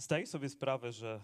Zdaję 0.00 0.26
sobie 0.26 0.48
sprawę, 0.48 0.92
że 0.92 1.20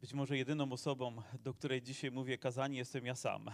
być 0.00 0.12
może 0.12 0.36
jedyną 0.36 0.72
osobą, 0.72 1.22
do 1.40 1.54
której 1.54 1.82
dzisiaj 1.82 2.10
mówię 2.10 2.38
kazanie, 2.38 2.78
jestem 2.78 3.06
ja 3.06 3.14
sam. 3.14 3.50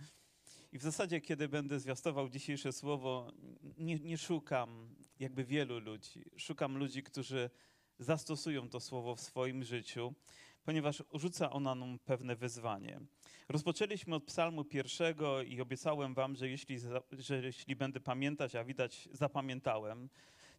I 0.72 0.78
w 0.78 0.82
zasadzie, 0.82 1.20
kiedy 1.20 1.48
będę 1.48 1.80
zwiastował 1.80 2.28
dzisiejsze 2.28 2.72
słowo, 2.72 3.32
nie, 3.78 3.98
nie 3.98 4.18
szukam 4.18 4.94
jakby 5.20 5.44
wielu 5.44 5.78
ludzi. 5.78 6.24
Szukam 6.36 6.76
ludzi, 6.76 7.02
którzy 7.02 7.50
zastosują 7.98 8.68
to 8.68 8.80
słowo 8.80 9.16
w 9.16 9.20
swoim 9.20 9.64
życiu, 9.64 10.14
ponieważ 10.64 11.02
rzuca 11.14 11.50
ona 11.50 11.74
nam 11.74 11.98
pewne 11.98 12.36
wyzwanie. 12.36 13.00
Rozpoczęliśmy 13.48 14.14
od 14.14 14.24
psalmu 14.24 14.64
pierwszego 14.64 15.42
i 15.42 15.60
obiecałem 15.60 16.14
wam, 16.14 16.36
że 16.36 16.48
jeśli, 16.48 16.78
że 17.18 17.42
jeśli 17.42 17.76
będę 17.76 18.00
pamiętać, 18.00 18.54
a 18.54 18.64
widać 18.64 19.08
zapamiętałem, 19.12 20.08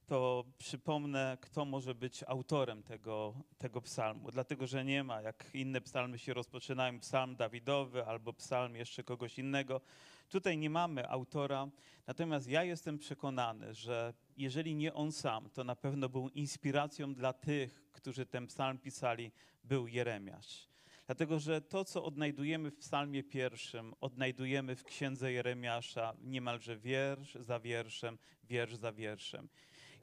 to 0.07 0.45
przypomnę, 0.57 1.37
kto 1.41 1.65
może 1.65 1.95
być 1.95 2.23
autorem 2.27 2.83
tego, 2.83 3.33
tego 3.57 3.81
psalmu. 3.81 4.31
Dlatego, 4.31 4.67
że 4.67 4.85
nie 4.85 5.03
ma, 5.03 5.21
jak 5.21 5.45
inne 5.53 5.81
psalmy 5.81 6.19
się 6.19 6.33
rozpoczynają, 6.33 6.99
psalm 6.99 7.35
Dawidowy 7.35 8.05
albo 8.05 8.33
psalm 8.33 8.75
jeszcze 8.75 9.03
kogoś 9.03 9.39
innego. 9.39 9.81
Tutaj 10.29 10.57
nie 10.57 10.69
mamy 10.69 11.09
autora, 11.09 11.67
natomiast 12.07 12.47
ja 12.47 12.63
jestem 12.63 12.97
przekonany, 12.97 13.73
że 13.73 14.13
jeżeli 14.37 14.75
nie 14.75 14.93
on 14.93 15.11
sam, 15.11 15.49
to 15.49 15.63
na 15.63 15.75
pewno 15.75 16.09
był 16.09 16.29
inspiracją 16.29 17.13
dla 17.13 17.33
tych, 17.33 17.91
którzy 17.91 18.25
ten 18.25 18.47
psalm 18.47 18.77
pisali, 18.77 19.31
był 19.63 19.87
Jeremiasz. 19.87 20.67
Dlatego, 21.05 21.39
że 21.39 21.61
to, 21.61 21.85
co 21.85 22.03
odnajdujemy 22.03 22.71
w 22.71 22.77
psalmie 22.77 23.23
pierwszym, 23.23 23.93
odnajdujemy 24.01 24.75
w 24.75 24.83
księdze 24.83 25.31
Jeremiasza 25.31 26.13
niemalże 26.21 26.77
wiersz 26.77 27.35
za 27.35 27.59
wierszem, 27.59 28.17
wiersz 28.43 28.75
za 28.75 28.93
wierszem. 28.93 29.49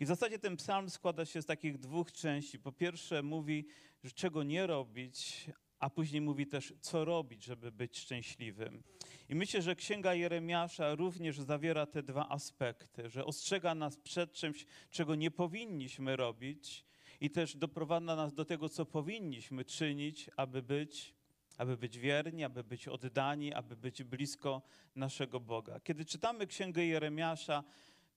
I 0.01 0.05
w 0.05 0.09
zasadzie 0.09 0.39
ten 0.39 0.57
psalm 0.57 0.91
składa 0.91 1.25
się 1.25 1.43
z 1.43 1.47
takich 1.47 1.79
dwóch 1.79 2.13
części. 2.13 2.59
Po 2.59 2.73
pierwsze 2.73 3.23
mówi, 3.23 3.67
że 4.05 4.11
czego 4.11 4.43
nie 4.43 4.67
robić, 4.67 5.47
a 5.79 5.91
później 5.91 6.21
mówi 6.21 6.47
też, 6.47 6.75
co 6.81 7.05
robić, 7.05 7.45
żeby 7.45 7.73
być 7.73 7.99
szczęśliwym. 7.99 8.83
I 9.29 9.35
myślę, 9.35 9.63
że 9.63 9.77
Księga 9.77 10.15
Jeremiasza 10.15 10.95
również 10.95 11.41
zawiera 11.41 11.87
te 11.87 12.03
dwa 12.03 12.29
aspekty, 12.29 13.11
że 13.11 13.25
ostrzega 13.25 13.75
nas 13.75 13.97
przed 13.97 14.33
czymś, 14.33 14.67
czego 14.91 15.15
nie 15.15 15.31
powinniśmy 15.31 16.17
robić 16.17 16.85
i 17.21 17.31
też 17.31 17.57
doprowadza 17.57 18.17
nas 18.17 18.35
do 18.35 18.45
tego, 18.45 18.69
co 18.69 18.87
powinniśmy 18.87 19.65
czynić, 19.65 20.31
aby 20.37 20.63
być, 20.63 21.15
aby 21.59 21.77
być 21.77 21.99
wierni, 21.99 22.45
aby 22.45 22.65
być 22.65 22.89
oddani, 22.89 23.53
aby 23.53 23.77
być 23.77 24.03
blisko 24.03 24.63
naszego 24.95 25.41
Boga. 25.41 25.81
Kiedy 25.81 26.05
czytamy 26.05 26.47
Księgę 26.47 26.87
Jeremiasza, 26.87 27.65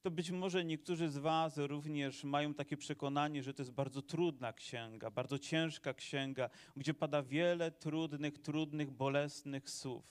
to 0.08 0.12
być 0.12 0.32
może 0.32 0.66
niektórzy 0.66 1.10
z 1.10 1.18
Was 1.18 1.58
również 1.58 2.24
mają 2.24 2.54
takie 2.54 2.78
przekonanie, 2.78 3.44
że 3.44 3.54
to 3.54 3.62
jest 3.62 3.72
bardzo 3.72 4.02
trudna 4.02 4.54
księga, 4.54 5.12
bardzo 5.12 5.40
ciężka 5.40 5.94
księga, 5.94 6.50
gdzie 6.76 6.94
pada 6.94 7.24
wiele 7.24 7.72
trudnych, 7.72 8.38
trudnych, 8.38 8.92
bolesnych 8.92 9.70
słów. 9.70 10.04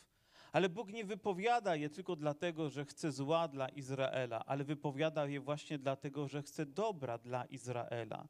Ale 0.52 0.68
Bóg 0.68 0.92
nie 0.92 1.04
wypowiada 1.04 1.76
je 1.76 1.90
tylko 1.90 2.16
dlatego, 2.16 2.70
że 2.70 2.84
chce 2.84 3.12
zła 3.12 3.48
dla 3.48 3.68
Izraela, 3.68 4.46
ale 4.46 4.64
wypowiada 4.64 5.26
je 5.26 5.40
właśnie 5.40 5.78
dlatego, 5.78 6.28
że 6.28 6.42
chce 6.42 6.66
dobra 6.66 7.18
dla 7.18 7.44
Izraela. 7.44 8.28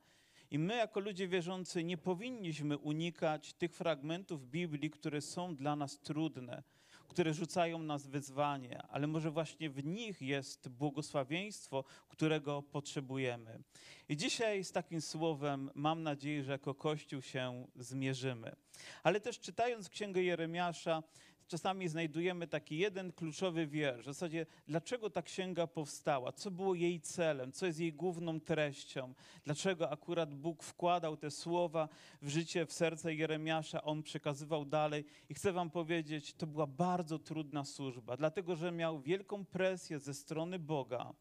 I 0.51 0.59
my, 0.59 0.77
jako 0.77 1.01
ludzie 1.01 1.29
wierzący, 1.29 1.85
nie 1.85 1.99
powinniśmy 1.99 2.79
unikać 2.79 3.55
tych 3.55 3.75
fragmentów 3.75 4.51
Biblii, 4.51 4.91
które 4.91 5.21
są 5.21 5.57
dla 5.57 5.77
nas 5.77 6.01
trudne, 6.01 6.63
które 7.09 7.35
rzucają 7.35 7.79
nas 7.79 8.07
wyzwanie, 8.07 8.83
ale 8.83 9.07
może 9.07 9.31
właśnie 9.31 9.71
w 9.71 9.85
nich 9.85 10.23
jest 10.23 10.69
błogosławieństwo, 10.69 11.85
którego 12.09 12.63
potrzebujemy. 12.63 13.63
I 14.09 14.17
dzisiaj 14.17 14.65
z 14.65 14.73
takim 14.73 15.01
słowem 15.01 15.71
mam 15.75 16.03
nadzieję, 16.03 16.45
że 16.45 16.53
jako 16.53 16.75
Kościół 16.75 17.23
się 17.23 17.67
zmierzymy. 17.77 18.57
Ale 19.03 19.21
też 19.21 19.41
czytając 19.41 19.89
Księgę 19.89 20.23
Jeremiasza, 20.23 21.03
czasami 21.49 21.89
znajdujemy 21.89 22.47
taki 22.47 22.79
jeden 22.79 23.13
kluczowy 23.13 23.67
wiersz. 23.67 24.03
W 24.03 24.05
zasadzie, 24.05 24.47
dlaczego 24.69 25.11
ta 25.11 25.23
księga 25.23 25.67
powstała? 25.67 26.33
Co 26.33 26.51
było 26.51 26.75
jej 26.75 27.01
celem? 27.01 27.53
Co 27.53 27.67
jest 27.67 27.81
jej 27.81 27.93
główną 27.93 28.41
treścią? 28.41 29.15
Dlaczego 29.45 29.91
akurat 29.91 30.35
Bóg 30.35 30.63
wkładał 30.63 31.17
te 31.17 31.31
słowa 31.31 31.89
w 32.23 32.29
życie, 32.29 32.67
w 32.67 32.73
serce 32.73 33.15
Jeremiasza? 33.15 33.83
On 33.83 34.03
przekazywał 34.03 34.65
dalej. 34.65 35.05
I 35.29 35.35
chcę 35.35 35.53
wam 35.53 35.71
powiedzieć, 35.71 36.35
to 36.35 36.47
była 36.47 36.67
bardzo 36.67 37.19
trudna 37.19 37.65
służba, 37.65 38.17
dlatego 38.17 38.57
że 38.57 38.73
miał 38.73 39.01
wielką 39.01 39.45
presję 39.45 39.99
ze 39.99 40.15
strony 40.15 40.59
Boga, 40.59 41.13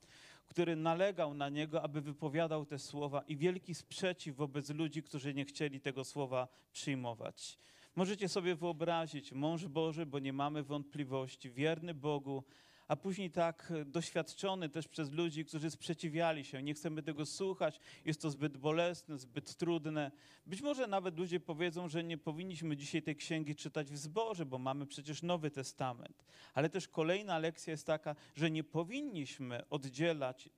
który 0.47 0.75
nalegał 0.75 1.33
na 1.33 1.49
niego, 1.49 1.81
aby 1.81 2.01
wypowiadał 2.01 2.65
te 2.65 2.79
słowa 2.79 3.21
i 3.27 3.37
wielki 3.37 3.75
sprzeciw 3.75 4.35
wobec 4.35 4.69
ludzi, 4.69 5.03
którzy 5.03 5.33
nie 5.33 5.45
chcieli 5.45 5.81
tego 5.81 6.03
słowa 6.03 6.47
przyjmować. 6.73 7.57
Możecie 7.95 8.29
sobie 8.29 8.55
wyobrazić, 8.55 9.31
mąż 9.31 9.65
Boży, 9.65 10.05
bo 10.05 10.19
nie 10.19 10.33
mamy 10.33 10.63
wątpliwości, 10.63 11.51
wierny 11.51 11.93
Bogu, 11.93 12.43
a 12.87 12.95
później 12.95 13.31
tak 13.31 13.73
doświadczony 13.85 14.69
też 14.69 14.87
przez 14.87 15.11
ludzi, 15.11 15.45
którzy 15.45 15.71
sprzeciwiali 15.71 16.45
się. 16.45 16.63
Nie 16.63 16.73
chcemy 16.73 17.03
tego 17.03 17.25
słuchać, 17.25 17.79
jest 18.05 18.21
to 18.21 18.29
zbyt 18.29 18.57
bolesne, 18.57 19.17
zbyt 19.17 19.55
trudne. 19.55 20.11
Być 20.45 20.61
może 20.61 20.87
nawet 20.87 21.17
ludzie 21.17 21.39
powiedzą, 21.39 21.89
że 21.89 22.03
nie 22.03 22.17
powinniśmy 22.17 22.77
dzisiaj 22.77 23.01
tej 23.01 23.15
księgi 23.15 23.55
czytać 23.55 23.91
w 23.91 23.97
zborze, 23.97 24.45
bo 24.45 24.57
mamy 24.57 24.85
przecież 24.85 25.23
Nowy 25.23 25.51
Testament. 25.51 26.25
Ale 26.53 26.69
też 26.69 26.87
kolejna 26.87 27.39
lekcja 27.39 27.71
jest 27.71 27.87
taka, 27.87 28.15
że 28.35 28.51
nie 28.51 28.63
powinniśmy 28.63 29.69
oddzielać 29.69 30.49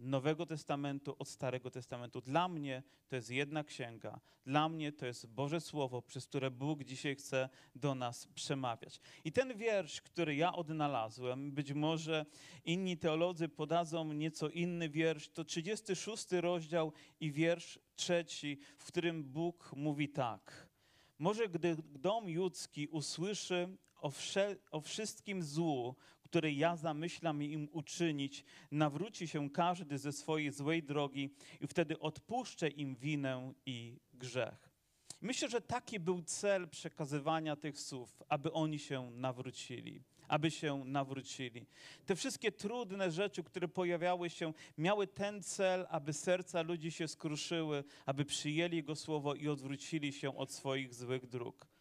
Nowego 0.00 0.46
Testamentu 0.46 1.16
od 1.18 1.28
Starego 1.28 1.70
Testamentu. 1.70 2.20
Dla 2.20 2.48
mnie 2.48 2.82
to 3.08 3.16
jest 3.16 3.30
jedna 3.30 3.64
księga. 3.64 4.20
Dla 4.44 4.68
mnie 4.68 4.92
to 4.92 5.06
jest 5.06 5.26
Boże 5.26 5.60
Słowo, 5.60 6.02
przez 6.02 6.26
które 6.26 6.50
Bóg 6.50 6.84
dzisiaj 6.84 7.16
chce 7.16 7.48
do 7.74 7.94
nas 7.94 8.26
przemawiać. 8.26 9.00
I 9.24 9.32
ten 9.32 9.56
wiersz, 9.56 10.00
który 10.00 10.36
ja 10.36 10.52
odnalazłem, 10.52 11.52
być 11.52 11.72
może 11.72 12.26
inni 12.64 12.96
teolodzy 12.96 13.48
podadzą 13.48 14.12
nieco 14.12 14.48
inny 14.48 14.88
wiersz, 14.88 15.28
to 15.28 15.44
36 15.44 16.32
rozdział 16.32 16.92
i 17.20 17.32
wiersz 17.32 17.78
trzeci, 17.96 18.58
w 18.78 18.84
którym 18.84 19.24
Bóg 19.24 19.72
mówi 19.76 20.08
tak. 20.08 20.68
Może 21.18 21.48
gdy 21.48 21.76
dom 21.80 22.28
judzki 22.28 22.88
usłyszy 22.88 23.68
o, 24.00 24.12
o 24.70 24.80
wszystkim 24.80 25.42
złu, 25.42 25.96
które 26.30 26.52
ja 26.52 26.76
zamyślam 26.76 27.42
im 27.42 27.68
uczynić, 27.72 28.44
nawróci 28.70 29.28
się 29.28 29.50
każdy 29.50 29.98
ze 29.98 30.12
swojej 30.12 30.50
złej 30.50 30.82
drogi 30.82 31.30
i 31.60 31.66
wtedy 31.66 31.98
odpuszczę 31.98 32.68
im 32.68 32.96
winę 32.96 33.52
i 33.66 34.00
grzech. 34.14 34.68
Myślę, 35.20 35.48
że 35.48 35.60
taki 35.60 36.00
był 36.00 36.22
cel 36.22 36.68
przekazywania 36.68 37.56
tych 37.56 37.80
słów, 37.80 38.22
aby 38.28 38.52
oni 38.52 38.78
się 38.78 39.10
nawrócili, 39.10 40.02
aby 40.28 40.50
się 40.50 40.84
nawrócili. 40.84 41.66
Te 42.06 42.16
wszystkie 42.16 42.52
trudne 42.52 43.10
rzeczy, 43.10 43.42
które 43.42 43.68
pojawiały 43.68 44.30
się, 44.30 44.52
miały 44.78 45.06
ten 45.06 45.42
cel, 45.42 45.86
aby 45.90 46.12
serca 46.12 46.62
ludzi 46.62 46.90
się 46.90 47.08
skruszyły, 47.08 47.84
aby 48.06 48.24
przyjęli 48.24 48.76
Jego 48.76 48.96
słowo 48.96 49.34
i 49.34 49.48
odwrócili 49.48 50.12
się 50.12 50.36
od 50.36 50.52
swoich 50.52 50.94
złych 50.94 51.26
dróg. 51.26 51.77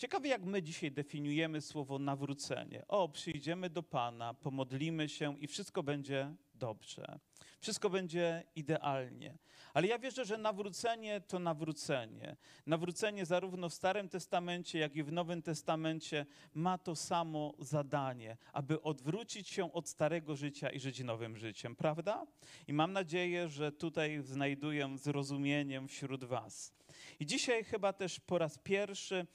Ciekawe, 0.00 0.28
jak 0.28 0.44
my 0.44 0.62
dzisiaj 0.62 0.90
definiujemy 0.90 1.60
słowo 1.60 1.98
nawrócenie. 1.98 2.84
O, 2.88 3.08
przyjdziemy 3.08 3.70
do 3.70 3.82
Pana, 3.82 4.34
pomodlimy 4.34 5.08
się 5.08 5.38
i 5.38 5.46
wszystko 5.46 5.82
będzie 5.82 6.34
dobrze. 6.54 7.18
Wszystko 7.60 7.90
będzie 7.90 8.44
idealnie. 8.56 9.38
Ale 9.74 9.86
ja 9.86 9.98
wierzę, 9.98 10.24
że 10.24 10.38
nawrócenie 10.38 11.20
to 11.20 11.38
nawrócenie. 11.38 12.36
Nawrócenie 12.66 13.26
zarówno 13.26 13.68
w 13.68 13.74
Starym 13.74 14.08
Testamencie, 14.08 14.78
jak 14.78 14.96
i 14.96 15.02
w 15.02 15.12
Nowym 15.12 15.42
Testamencie 15.42 16.26
ma 16.54 16.78
to 16.78 16.96
samo 16.96 17.54
zadanie, 17.58 18.36
aby 18.52 18.82
odwrócić 18.82 19.48
się 19.48 19.72
od 19.72 19.88
starego 19.88 20.36
życia 20.36 20.70
i 20.70 20.80
żyć 20.80 21.00
nowym 21.00 21.36
życiem, 21.36 21.76
prawda? 21.76 22.26
I 22.68 22.72
mam 22.72 22.92
nadzieję, 22.92 23.48
że 23.48 23.72
tutaj 23.72 24.22
znajduję 24.22 24.98
zrozumieniem 24.98 25.88
wśród 25.88 26.24
Was. 26.24 26.72
I 27.20 27.26
dzisiaj 27.26 27.64
chyba 27.64 27.92
też 27.92 28.20
po 28.20 28.38
raz 28.38 28.58
pierwszy 28.58 29.26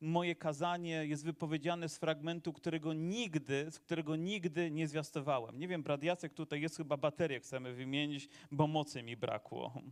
moje 0.00 0.34
kazanie 0.34 1.06
jest 1.06 1.24
wypowiedziane 1.24 1.88
z 1.88 1.98
fragmentu, 1.98 2.52
którego 2.52 2.92
nigdy, 2.92 3.70
z 3.70 3.78
którego 3.78 4.16
nigdy 4.16 4.70
nie 4.70 4.88
zwiastowałem. 4.88 5.58
Nie 5.58 5.68
wiem, 5.68 5.82
brat 5.82 6.02
Jacek 6.02 6.34
tutaj 6.34 6.60
jest 6.60 6.76
chyba 6.76 6.96
baterię 6.96 7.40
chcemy 7.40 7.74
wymienić, 7.74 8.28
bo 8.50 8.66
mocy 8.66 9.02
mi 9.02 9.16
brakło. 9.16 9.82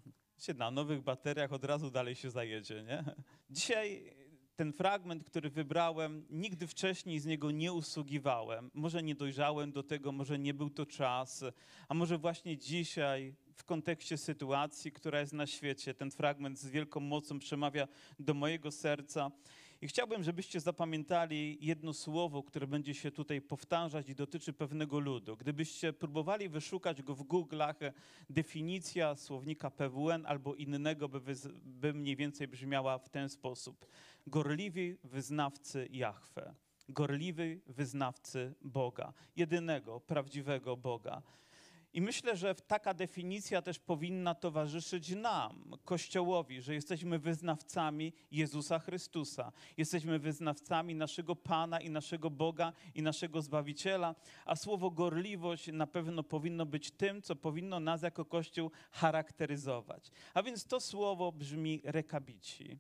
Na 0.57 0.71
nowych 0.71 1.03
bateriach 1.03 1.53
od 1.53 1.65
razu 1.65 1.91
dalej 1.91 2.15
się 2.15 2.31
zajedzie, 2.31 2.83
nie? 2.83 3.05
Dzisiaj 3.51 4.15
ten 4.57 4.73
fragment, 4.73 5.25
który 5.25 5.51
wybrałem, 5.51 6.27
nigdy 6.31 6.67
wcześniej 6.67 7.21
z 7.21 7.27
niego 7.27 7.51
nie 7.51 7.73
usługiwałem. 7.73 8.71
Może 8.75 9.03
nie 9.03 9.15
dojrzałem 9.15 9.73
do 9.73 9.83
tego, 9.83 10.13
może 10.13 10.39
nie 10.39 10.55
był 10.55 10.71
to 10.71 10.87
czas, 10.87 11.45
a 11.89 11.95
może 11.95 12.19
właśnie 12.19 12.59
dzisiaj 12.59 13.35
w 13.55 13.65
kontekście 13.65 14.17
sytuacji, 14.19 14.93
która 14.93 15.21
jest 15.21 15.33
na 15.33 15.47
świecie, 15.47 15.95
ten 15.95 16.11
fragment 16.11 16.59
z 16.59 16.69
wielką 16.69 17.01
mocą 17.01 17.39
przemawia 17.39 17.89
do 18.19 18.35
mojego 18.35 18.71
serca. 18.71 19.31
I 19.85 19.89
chciałbym, 19.89 20.23
żebyście 20.23 20.61
zapamiętali 20.61 21.59
jedno 21.61 21.93
słowo, 21.93 22.43
które 22.43 22.67
będzie 22.67 22.95
się 22.95 23.11
tutaj 23.11 23.41
powtarzać 23.41 24.09
i 24.09 24.15
dotyczy 24.15 24.53
pewnego 24.53 24.99
ludu. 24.99 25.37
Gdybyście 25.37 25.93
próbowali 25.93 26.49
wyszukać 26.49 27.03
go 27.03 27.15
w 27.15 27.23
Google'ach, 27.25 27.93
definicja 28.31 29.17
słownika 29.17 29.71
PWN 29.71 30.27
albo 30.27 30.55
innego 30.55 31.09
by, 31.09 31.21
by 31.65 31.93
mniej 31.93 32.17
więcej 32.17 32.49
brzmiała 32.49 32.99
w 32.99 33.09
ten 33.09 33.29
sposób. 33.29 33.87
Gorliwi 34.27 34.97
wyznawcy 35.05 35.89
Jahwe. 35.91 36.55
Gorliwy 36.89 37.61
wyznawcy 37.67 38.55
Boga, 38.63 39.13
jedynego, 39.37 40.01
prawdziwego 40.01 40.77
Boga. 40.77 41.23
I 41.95 42.01
myślę, 42.01 42.37
że 42.37 42.55
taka 42.55 42.95
definicja 42.95 43.63
też 43.63 43.79
powinna 43.79 44.35
towarzyszyć 44.35 45.11
nam, 45.11 45.77
Kościołowi, 45.85 46.61
że 46.61 46.75
jesteśmy 46.75 47.19
wyznawcami 47.19 48.13
Jezusa 48.31 48.79
Chrystusa. 48.79 49.53
Jesteśmy 49.77 50.19
wyznawcami 50.19 50.95
naszego 50.95 51.37
Pana 51.37 51.81
i 51.81 51.91
naszego 51.91 52.31
Boga 52.31 52.73
i 52.95 53.03
naszego 53.03 53.43
Zbawiciela, 53.43 54.15
a 54.45 54.57
słowo 54.57 54.91
gorliwość 54.91 55.73
na 55.73 55.87
pewno 55.87 56.23
powinno 56.23 56.67
być 56.67 56.91
tym, 56.91 57.23
co 57.23 57.37
powinno 57.37 57.81
nas 57.81 58.03
jako 58.03 58.25
Kościół 58.25 58.71
charakteryzować. 58.91 60.11
A 60.35 60.43
więc 60.43 60.65
to 60.65 60.81
słowo 60.81 61.33
brzmi 61.33 61.81
rekabici. 61.85 62.79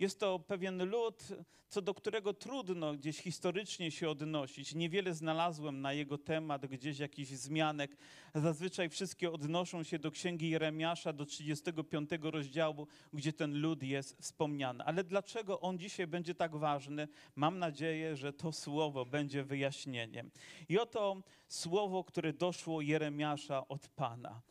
Jest 0.00 0.20
to 0.20 0.38
pewien 0.38 0.84
lud, 0.90 1.22
co 1.68 1.82
do 1.82 1.94
którego 1.94 2.34
trudno 2.34 2.94
gdzieś 2.94 3.18
historycznie 3.18 3.90
się 3.90 4.10
odnosić. 4.10 4.74
Niewiele 4.74 5.14
znalazłem 5.14 5.80
na 5.80 5.92
jego 5.92 6.18
temat, 6.18 6.66
gdzieś 6.66 6.98
jakichś 6.98 7.30
zmianek. 7.30 7.96
Zazwyczaj 8.34 8.88
wszystkie 8.88 9.32
odnoszą 9.32 9.82
się 9.82 9.98
do 9.98 10.10
księgi 10.10 10.50
Jeremiasza, 10.50 11.12
do 11.12 11.26
35 11.26 12.10
rozdziału, 12.22 12.86
gdzie 13.12 13.32
ten 13.32 13.60
lud 13.60 13.82
jest 13.82 14.22
wspomniany. 14.22 14.84
Ale 14.84 15.04
dlaczego 15.04 15.60
on 15.60 15.78
dzisiaj 15.78 16.06
będzie 16.06 16.34
tak 16.34 16.56
ważny? 16.56 17.08
Mam 17.36 17.58
nadzieję, 17.58 18.16
że 18.16 18.32
to 18.32 18.52
słowo 18.52 19.04
będzie 19.04 19.44
wyjaśnieniem. 19.44 20.30
I 20.68 20.78
oto 20.78 21.22
słowo, 21.48 22.04
które 22.04 22.32
doszło 22.32 22.80
Jeremiasza 22.80 23.68
od 23.68 23.88
Pana. 23.88 24.42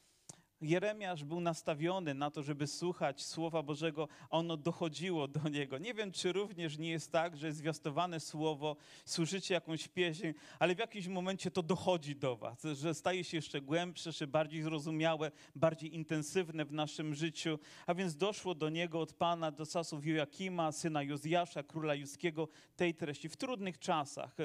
Jeremiasz 0.61 1.23
był 1.23 1.39
nastawiony 1.39 2.13
na 2.13 2.31
to, 2.31 2.43
żeby 2.43 2.67
słuchać 2.67 3.21
Słowa 3.25 3.63
Bożego, 3.63 4.07
a 4.29 4.37
ono 4.37 4.57
dochodziło 4.57 5.27
do 5.27 5.49
niego. 5.49 5.77
Nie 5.77 5.93
wiem, 5.93 6.11
czy 6.11 6.31
również 6.31 6.77
nie 6.77 6.89
jest 6.89 7.11
tak, 7.11 7.37
że 7.37 7.53
zwiastowane 7.53 8.19
Słowo, 8.19 8.75
słyszycie 9.05 9.53
jakąś 9.53 9.87
pieśń, 9.87 10.27
ale 10.59 10.75
w 10.75 10.79
jakimś 10.79 11.07
momencie 11.07 11.51
to 11.51 11.63
dochodzi 11.63 12.15
do 12.15 12.35
was, 12.35 12.63
że 12.63 12.93
staje 12.93 13.23
się 13.23 13.37
jeszcze 13.37 13.61
głębsze, 13.61 14.13
czy 14.13 14.27
bardziej 14.27 14.61
zrozumiałe, 14.61 15.31
bardziej 15.55 15.95
intensywne 15.95 16.65
w 16.65 16.71
naszym 16.71 17.15
życiu. 17.15 17.59
A 17.87 17.93
więc 17.93 18.15
doszło 18.15 18.55
do 18.55 18.69
niego 18.69 19.01
od 19.01 19.13
Pana, 19.13 19.51
do 19.51 19.65
czasów 19.65 20.05
Joakima, 20.05 20.71
syna 20.71 21.03
Jozjasza, 21.03 21.63
króla 21.63 21.95
judzkiego, 21.95 22.47
tej 22.75 22.95
treści. 22.95 23.29
W 23.29 23.37
trudnych 23.37 23.79
czasach, 23.79 24.35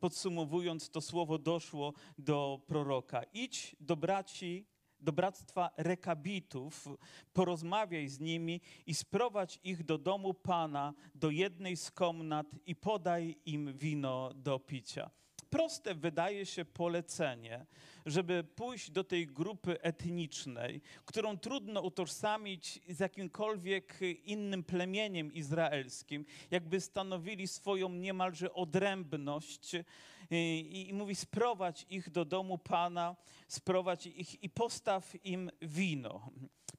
podsumowując, 0.00 0.90
to 0.90 1.00
Słowo 1.00 1.38
doszło 1.38 1.92
do 2.18 2.60
proroka. 2.66 3.22
Idź 3.32 3.76
do 3.80 3.96
braci 3.96 4.73
do 5.04 5.12
bractwa 5.12 5.70
rekabitów, 5.76 6.88
porozmawiaj 7.32 8.08
z 8.08 8.20
nimi 8.20 8.60
i 8.86 8.94
sprowadź 8.94 9.60
ich 9.64 9.84
do 9.84 9.98
domu 9.98 10.34
Pana, 10.34 10.94
do 11.14 11.30
jednej 11.30 11.76
z 11.76 11.90
komnat 11.90 12.46
i 12.66 12.76
podaj 12.76 13.36
im 13.46 13.78
wino 13.78 14.34
do 14.34 14.58
picia. 14.58 15.10
Proste 15.50 15.94
wydaje 15.94 16.46
się 16.46 16.64
polecenie, 16.64 17.66
żeby 18.06 18.44
pójść 18.44 18.90
do 18.90 19.04
tej 19.04 19.26
grupy 19.26 19.82
etnicznej, 19.82 20.80
którą 21.04 21.38
trudno 21.38 21.80
utożsamić 21.80 22.80
z 22.88 23.00
jakimkolwiek 23.00 24.00
innym 24.24 24.64
plemieniem 24.64 25.32
izraelskim, 25.32 26.24
jakby 26.50 26.80
stanowili 26.80 27.48
swoją 27.48 27.88
niemalże 27.88 28.52
odrębność 28.52 29.76
i, 30.30 30.86
i 30.88 30.94
mówi: 30.94 31.14
sprowadź 31.14 31.86
ich 31.90 32.10
do 32.10 32.24
domu 32.24 32.58
Pana, 32.58 33.16
sprowadź 33.48 34.06
ich 34.06 34.42
i 34.42 34.50
postaw 34.50 35.14
im 35.24 35.50
wino. 35.62 36.30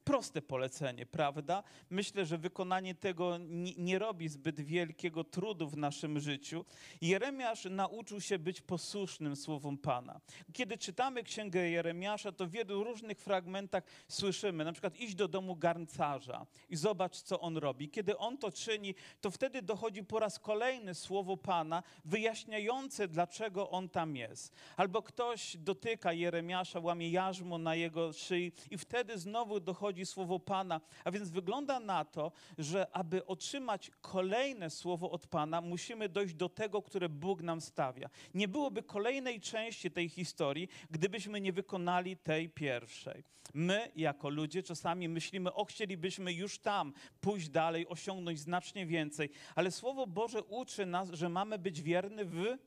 Proste 0.05 0.41
polecenie, 0.41 1.05
prawda? 1.05 1.63
Myślę, 1.89 2.25
że 2.25 2.37
wykonanie 2.37 2.95
tego 2.95 3.37
nie, 3.37 3.73
nie 3.77 3.99
robi 3.99 4.29
zbyt 4.29 4.61
wielkiego 4.61 5.23
trudu 5.23 5.67
w 5.67 5.77
naszym 5.77 6.19
życiu. 6.19 6.65
Jeremiasz 7.01 7.65
nauczył 7.69 8.21
się 8.21 8.39
być 8.39 8.61
posłusznym 8.61 9.35
słowom 9.35 9.77
Pana. 9.77 10.19
Kiedy 10.53 10.77
czytamy 10.77 11.23
księgę 11.23 11.69
Jeremiasza, 11.69 12.31
to 12.31 12.47
w 12.47 12.49
wielu 12.49 12.83
różnych 12.83 13.19
fragmentach 13.19 13.83
słyszymy, 14.07 14.65
na 14.65 14.71
przykład 14.71 14.99
iść 14.99 15.15
do 15.15 15.27
domu 15.27 15.55
garncarza 15.55 16.45
i 16.69 16.75
zobacz, 16.75 17.21
co 17.21 17.39
on 17.39 17.57
robi. 17.57 17.89
Kiedy 17.89 18.17
on 18.17 18.37
to 18.37 18.51
czyni, 18.51 18.95
to 19.21 19.31
wtedy 19.31 19.61
dochodzi 19.61 20.03
po 20.03 20.19
raz 20.19 20.39
kolejny 20.39 20.95
słowo 20.95 21.37
Pana, 21.37 21.83
wyjaśniające, 22.05 23.07
dlaczego 23.07 23.69
on 23.69 23.89
tam 23.89 24.15
jest. 24.15 24.53
Albo 24.77 25.01
ktoś 25.01 25.57
dotyka 25.57 26.13
Jeremiasza, 26.13 26.79
łamie 26.79 27.09
jarzmo 27.09 27.57
na 27.57 27.75
jego 27.75 28.13
szyi 28.13 28.51
i 28.71 28.77
wtedy 28.77 29.17
znowu 29.17 29.59
dochodzi 29.59 29.94
słowo 30.03 30.39
Pana. 30.39 30.81
A 31.03 31.12
więc 31.12 31.30
wygląda 31.30 31.80
na 31.80 32.06
to, 32.06 32.31
że 32.57 32.95
aby 32.95 33.25
otrzymać 33.25 33.92
kolejne 34.01 34.69
słowo 34.69 35.12
od 35.12 35.27
Pana, 35.27 35.62
musimy 35.62 36.09
dojść 36.09 36.33
do 36.33 36.50
tego, 36.50 36.81
które 36.81 37.09
Bóg 37.09 37.42
nam 37.42 37.62
stawia. 37.62 38.09
Nie 38.33 38.47
byłoby 38.47 38.83
kolejnej 38.83 39.42
części 39.42 39.92
tej 39.92 40.09
historii, 40.09 40.68
gdybyśmy 40.92 41.42
nie 41.42 41.53
wykonali 41.53 42.18
tej 42.18 42.50
pierwszej. 42.50 43.24
My, 43.53 43.92
jako 43.95 44.30
ludzie, 44.30 44.63
czasami 44.63 45.09
myślimy, 45.09 45.53
o, 45.53 45.65
chcielibyśmy 45.65 46.33
już 46.33 46.59
tam 46.59 46.94
pójść 47.21 47.50
dalej, 47.50 47.88
osiągnąć 47.88 48.39
znacznie 48.39 48.86
więcej, 48.86 49.30
ale 49.56 49.71
Słowo 49.71 50.07
Boże 50.07 50.44
uczy 50.44 50.86
nas, 50.86 51.09
że 51.09 51.30
mamy 51.30 51.59
być 51.59 51.81
wierny 51.81 52.25
w 52.25 52.57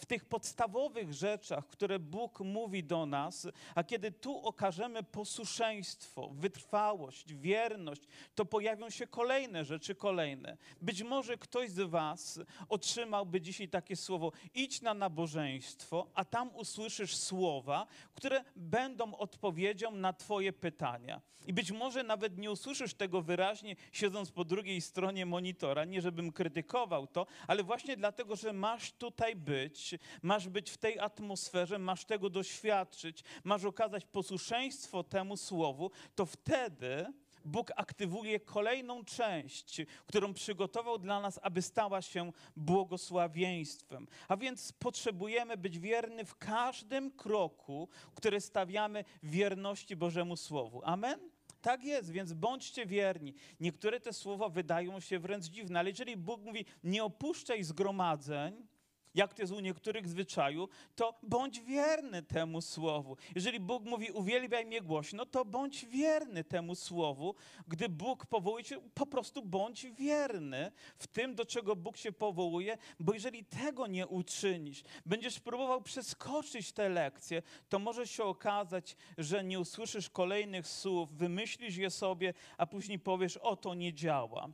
w 0.00 0.06
tych 0.06 0.24
podstawowych 0.24 1.12
rzeczach, 1.12 1.66
które 1.66 1.98
Bóg 1.98 2.40
mówi 2.40 2.84
do 2.84 3.06
nas, 3.06 3.48
a 3.74 3.84
kiedy 3.84 4.12
tu 4.12 4.38
okażemy 4.38 5.02
posłuszeństwo, 5.02 6.30
wytrwałość, 6.32 7.34
wierność, 7.34 8.02
to 8.34 8.44
pojawią 8.44 8.90
się 8.90 9.06
kolejne 9.06 9.64
rzeczy, 9.64 9.94
kolejne. 9.94 10.56
Być 10.80 11.02
może 11.02 11.38
ktoś 11.38 11.70
z 11.70 11.80
Was 11.80 12.40
otrzymałby 12.68 13.40
dzisiaj 13.40 13.68
takie 13.68 13.96
słowo: 13.96 14.32
idź 14.54 14.82
na 14.82 14.94
nabożeństwo, 14.94 16.06
a 16.14 16.24
tam 16.24 16.50
usłyszysz 16.54 17.16
słowa, 17.16 17.86
które 18.14 18.44
będą 18.56 19.14
odpowiedzią 19.14 19.90
na 19.90 20.12
Twoje 20.12 20.52
pytania. 20.52 21.20
I 21.46 21.52
być 21.52 21.72
może 21.72 22.02
nawet 22.02 22.38
nie 22.38 22.50
usłyszysz 22.50 22.94
tego 22.94 23.22
wyraźnie, 23.22 23.76
siedząc 23.92 24.30
po 24.30 24.44
drugiej 24.44 24.80
stronie 24.80 25.26
monitora, 25.26 25.84
nie 25.84 26.00
żebym 26.00 26.32
krytykował 26.32 27.06
to, 27.06 27.26
ale 27.46 27.62
właśnie 27.62 27.96
dlatego, 27.96 28.36
że 28.36 28.52
masz 28.52 28.92
tutaj 28.92 29.36
być 29.36 29.89
masz 30.22 30.48
być 30.48 30.70
w 30.70 30.76
tej 30.76 30.98
atmosferze, 30.98 31.78
masz 31.78 32.04
tego 32.04 32.30
doświadczyć, 32.30 33.24
masz 33.44 33.64
okazać 33.64 34.06
posłuszeństwo 34.06 35.04
temu 35.04 35.36
słowu, 35.36 35.90
to 36.14 36.26
wtedy 36.26 37.06
Bóg 37.44 37.72
aktywuje 37.76 38.40
kolejną 38.40 39.04
część, 39.04 39.80
którą 40.06 40.34
przygotował 40.34 40.98
dla 40.98 41.20
nas, 41.20 41.40
aby 41.42 41.62
stała 41.62 42.02
się 42.02 42.32
błogosławieństwem. 42.56 44.06
A 44.28 44.36
więc 44.36 44.72
potrzebujemy 44.72 45.56
być 45.56 45.78
wierny 45.78 46.24
w 46.24 46.38
każdym 46.38 47.10
kroku, 47.10 47.88
który 48.14 48.40
stawiamy 48.40 49.04
wierności 49.22 49.96
Bożemu 49.96 50.36
Słowu. 50.36 50.82
Amen? 50.84 51.20
Tak 51.62 51.84
jest, 51.84 52.10
więc 52.10 52.32
bądźcie 52.32 52.86
wierni. 52.86 53.34
Niektóre 53.60 54.00
te 54.00 54.12
słowa 54.12 54.48
wydają 54.48 55.00
się 55.00 55.18
wręcz 55.18 55.44
dziwne, 55.44 55.78
ale 55.78 55.90
jeżeli 55.90 56.16
Bóg 56.16 56.40
mówi, 56.40 56.64
nie 56.84 57.04
opuszczaj 57.04 57.64
zgromadzeń, 57.64 58.66
jak 59.14 59.34
to 59.34 59.42
jest 59.42 59.52
u 59.52 59.60
niektórych 59.60 60.08
zwyczaju, 60.08 60.68
to 60.96 61.18
bądź 61.22 61.60
wierny 61.60 62.22
temu 62.22 62.60
słowu. 62.60 63.16
Jeżeli 63.34 63.60
Bóg 63.60 63.84
mówi, 63.84 64.10
uwielbiaj 64.10 64.66
mnie 64.66 64.80
głośno, 64.80 65.26
to 65.26 65.44
bądź 65.44 65.86
wierny 65.86 66.44
temu 66.44 66.74
słowu. 66.74 67.34
Gdy 67.68 67.88
Bóg 67.88 68.26
powołuje 68.26 68.64
cię, 68.64 68.80
po 68.94 69.06
prostu 69.06 69.42
bądź 69.42 69.86
wierny 69.86 70.72
w 70.98 71.06
tym, 71.06 71.34
do 71.34 71.46
czego 71.46 71.76
Bóg 71.76 71.96
się 71.96 72.12
powołuje, 72.12 72.78
bo 73.00 73.14
jeżeli 73.14 73.44
tego 73.44 73.86
nie 73.86 74.06
uczynisz, 74.06 74.82
będziesz 75.06 75.40
próbował 75.40 75.82
przeskoczyć 75.82 76.72
te 76.72 76.88
lekcje, 76.88 77.42
to 77.68 77.78
może 77.78 78.06
się 78.06 78.24
okazać, 78.24 78.96
że 79.18 79.44
nie 79.44 79.60
usłyszysz 79.60 80.10
kolejnych 80.10 80.68
słów, 80.68 81.12
wymyślisz 81.12 81.76
je 81.76 81.90
sobie, 81.90 82.34
a 82.58 82.66
później 82.66 82.98
powiesz, 82.98 83.36
o 83.36 83.56
to 83.56 83.74
nie 83.74 83.94
działa. 83.94 84.48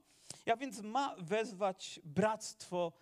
Ja 0.46 0.56
więc 0.56 0.80
ma 0.80 1.16
wezwać 1.18 2.00
bractwo 2.04 2.92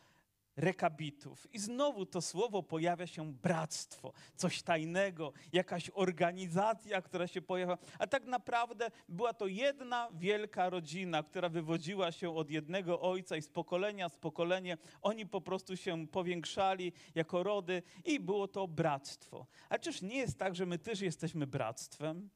rekabitów. 0.57 1.55
I 1.55 1.59
znowu 1.59 2.07
to 2.07 2.23
słowo 2.23 2.63
pojawia 2.63 3.07
się 3.07 3.33
bractwo, 3.33 4.13
coś 4.37 4.63
tajnego, 4.63 5.33
jakaś 5.53 5.91
organizacja, 5.95 7.03
która 7.03 7.27
się 7.27 7.43
pojawia. 7.43 7.79
A 7.99 8.07
tak 8.07 8.25
naprawdę 8.25 8.91
była 9.09 9.35
to 9.35 9.47
jedna 9.47 10.09
wielka 10.15 10.71
rodzina, 10.71 11.23
która 11.23 11.49
wywodziła 11.49 12.13
się 12.13 12.37
od 12.37 12.51
jednego 12.51 13.01
ojca 13.01 13.37
i 13.37 13.43
z 13.43 13.49
pokolenia 13.49 14.09
z 14.09 14.17
pokolenie 14.17 14.79
oni 15.03 15.27
po 15.27 15.41
prostu 15.41 15.77
się 15.77 16.07
powiększali 16.07 16.93
jako 17.15 17.43
rody 17.43 17.83
i 18.05 18.21
było 18.21 18.49
to 18.49 18.69
bractwo. 18.69 19.47
A 19.69 19.79
czyż 19.79 20.03
nie 20.03 20.17
jest 20.17 20.39
tak, 20.39 20.55
że 20.55 20.67
my 20.67 20.79
też 20.79 21.01
jesteśmy 21.01 21.47
bractwem? 21.47 22.31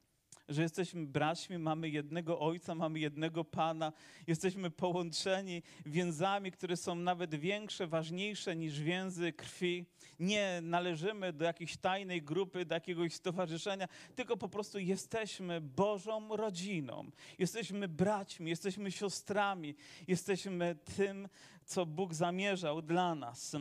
Że 0.49 0.61
jesteśmy 0.61 1.05
braćmi, 1.05 1.57
mamy 1.57 1.89
jednego 1.89 2.39
Ojca, 2.39 2.75
mamy 2.75 2.99
jednego 2.99 3.43
Pana, 3.43 3.93
jesteśmy 4.27 4.71
połączeni 4.71 5.63
więzami, 5.85 6.51
które 6.51 6.77
są 6.77 6.95
nawet 6.95 7.35
większe, 7.35 7.87
ważniejsze 7.87 8.55
niż 8.55 8.79
więzy 8.79 9.33
krwi. 9.33 9.85
Nie 10.19 10.59
należymy 10.61 11.33
do 11.33 11.45
jakiejś 11.45 11.77
tajnej 11.77 12.21
grupy, 12.21 12.65
do 12.65 12.75
jakiegoś 12.75 13.13
stowarzyszenia, 13.13 13.87
tylko 14.15 14.37
po 14.37 14.49
prostu 14.49 14.79
jesteśmy 14.79 15.61
Bożą 15.61 16.35
rodziną. 16.35 17.11
Jesteśmy 17.39 17.87
braćmi, 17.87 18.49
jesteśmy 18.49 18.91
siostrami, 18.91 19.75
jesteśmy 20.07 20.75
tym, 20.97 21.29
co 21.65 21.85
Bóg 21.85 22.13
zamierzał 22.13 22.81
dla 22.81 23.15
nas. 23.15 23.55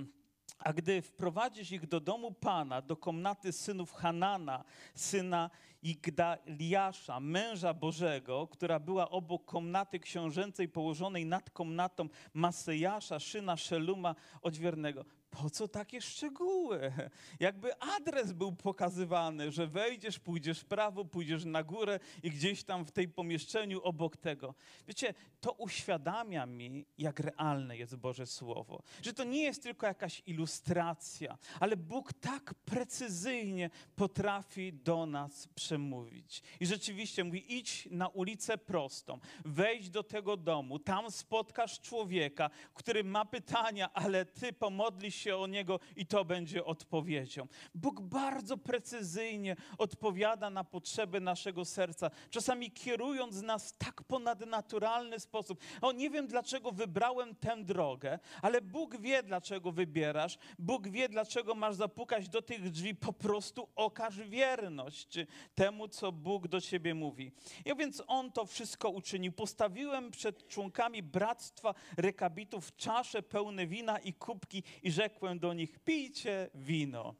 A 0.68 0.72
gdy 0.72 1.02
wprowadzisz 1.02 1.72
ich 1.72 1.86
do 1.86 2.00
domu 2.00 2.32
Pana, 2.32 2.82
do 2.82 2.96
komnaty 2.96 3.52
synów 3.52 3.92
Hanana, 3.92 4.64
syna 4.94 5.50
Igdaliasza, 5.82 7.20
męża 7.20 7.74
Bożego, 7.74 8.46
która 8.46 8.80
była 8.80 9.10
obok 9.10 9.44
komnaty 9.44 9.98
książęcej 9.98 10.68
położonej 10.68 11.26
nad 11.26 11.50
komnatą 11.50 12.08
Masejasza, 12.34 13.20
syna 13.20 13.56
Szeluma 13.56 14.14
odźwiernego, 14.42 15.04
po 15.30 15.50
co 15.50 15.68
takie 15.68 16.00
szczegóły? 16.00 16.92
Jakby 17.40 17.78
adres 17.80 18.32
był 18.32 18.52
pokazywany, 18.52 19.52
że 19.52 19.66
wejdziesz, 19.66 20.18
pójdziesz 20.18 20.60
w 20.60 20.64
prawo, 20.64 21.04
pójdziesz 21.04 21.44
na 21.44 21.62
górę 21.62 22.00
i 22.22 22.30
gdzieś 22.30 22.64
tam 22.64 22.84
w 22.84 22.92
tej 22.92 23.08
pomieszczeniu 23.08 23.82
obok 23.82 24.16
tego. 24.16 24.54
Wiecie, 24.88 25.14
to 25.40 25.52
uświadamia 25.52 26.46
mi, 26.46 26.86
jak 26.98 27.20
realne 27.20 27.76
jest 27.76 27.96
Boże 27.96 28.26
Słowo. 28.26 28.82
Że 29.02 29.12
to 29.12 29.24
nie 29.24 29.42
jest 29.42 29.62
tylko 29.62 29.86
jakaś 29.86 30.22
ilustracja, 30.26 31.38
ale 31.60 31.76
Bóg 31.76 32.12
tak 32.12 32.54
precyzyjnie 32.54 33.70
potrafi 33.96 34.72
do 34.72 35.06
nas 35.06 35.48
przemówić. 35.48 36.42
I 36.60 36.66
rzeczywiście 36.66 37.24
mówi, 37.24 37.58
idź 37.58 37.88
na 37.90 38.08
ulicę 38.08 38.58
prostą, 38.58 39.18
wejdź 39.44 39.90
do 39.90 40.02
tego 40.02 40.36
domu, 40.36 40.78
tam 40.78 41.10
spotkasz 41.10 41.80
człowieka, 41.80 42.50
który 42.74 43.04
ma 43.04 43.24
pytania, 43.24 43.92
ale 43.92 44.24
ty 44.24 44.52
pomodlisz 44.52 45.17
się 45.18 45.36
o 45.36 45.46
niego 45.46 45.80
i 45.96 46.06
to 46.06 46.24
będzie 46.24 46.64
odpowiedzią. 46.64 47.46
Bóg 47.74 48.00
bardzo 48.00 48.56
precyzyjnie 48.56 49.56
odpowiada 49.78 50.50
na 50.50 50.64
potrzeby 50.64 51.20
naszego 51.20 51.64
serca, 51.64 52.10
czasami 52.30 52.70
kierując 52.70 53.42
nas 53.42 53.72
w 53.72 53.78
tak 53.78 54.02
ponadnaturalny 54.02 55.20
sposób. 55.20 55.60
O, 55.80 55.92
nie 55.92 56.10
wiem 56.10 56.26
dlaczego 56.26 56.72
wybrałem 56.72 57.34
tę 57.34 57.64
drogę, 57.64 58.18
ale 58.42 58.60
Bóg 58.60 59.00
wie 59.00 59.22
dlaczego 59.22 59.72
wybierasz. 59.72 60.38
Bóg 60.58 60.88
wie 60.88 61.08
dlaczego 61.08 61.54
masz 61.54 61.74
zapukać 61.74 62.28
do 62.28 62.42
tych 62.42 62.70
drzwi. 62.70 62.94
Po 62.94 63.12
prostu 63.12 63.68
okaż 63.76 64.20
wierność 64.20 65.18
temu, 65.54 65.88
co 65.88 66.12
Bóg 66.12 66.48
do 66.48 66.60
ciebie 66.60 66.94
mówi. 66.94 67.32
I 67.64 67.76
więc 67.76 68.02
On 68.06 68.32
to 68.32 68.46
wszystko 68.46 68.90
uczynił. 68.90 69.32
Postawiłem 69.32 70.10
przed 70.10 70.48
członkami 70.48 71.02
bractwa 71.02 71.74
rekabitów 71.96 72.76
czasze 72.76 73.22
pełne 73.22 73.66
wina 73.66 73.98
i 73.98 74.12
kubki 74.12 74.62
i 74.82 74.90
rzekł, 74.90 75.07
rzekłem 75.08 75.38
do 75.38 75.54
nich: 75.54 75.78
pijcie 75.78 76.50
wino. 76.54 77.14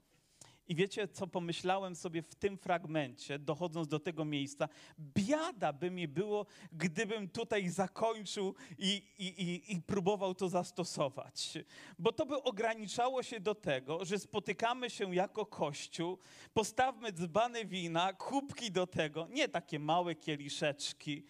I 0.69 0.75
wiecie, 0.75 1.09
co 1.09 1.27
pomyślałem 1.27 1.97
sobie 1.97 2.23
w 2.23 2.35
tym 2.35 2.59
fragmencie, 2.59 3.39
dochodząc 3.39 3.89
do 3.89 4.01
tego 4.01 4.25
miejsca? 4.25 4.69
Biada 4.99 5.73
by 5.73 5.91
mi 5.91 6.09
było, 6.09 6.47
gdybym 6.73 7.29
tutaj 7.29 7.69
zakończył 7.69 8.55
i, 8.79 9.03
i, 9.19 9.27
i, 9.27 9.73
i, 9.73 9.83
próbował 9.83 10.35
to 10.35 10.49
zastosować. 10.49 11.59
Bo 11.99 12.13
to 12.13 12.27
by 12.27 12.43
ograniczało 12.43 13.23
się 13.23 13.41
do 13.41 13.55
tego, 13.55 14.05
że 14.05 14.19
spotykamy 14.19 14.91
się 14.91 15.15
jako 15.15 15.47
Kościół, 15.47 16.19
postawmy 16.55 17.13
dzbane 17.13 17.65
wina, 17.65 18.13
kubki 18.13 18.71
do 18.71 18.87
tego, 18.87 19.29
nie 19.31 19.49
takie 19.49 19.79
małe 19.79 20.15
kieliszeczki, 20.15 21.25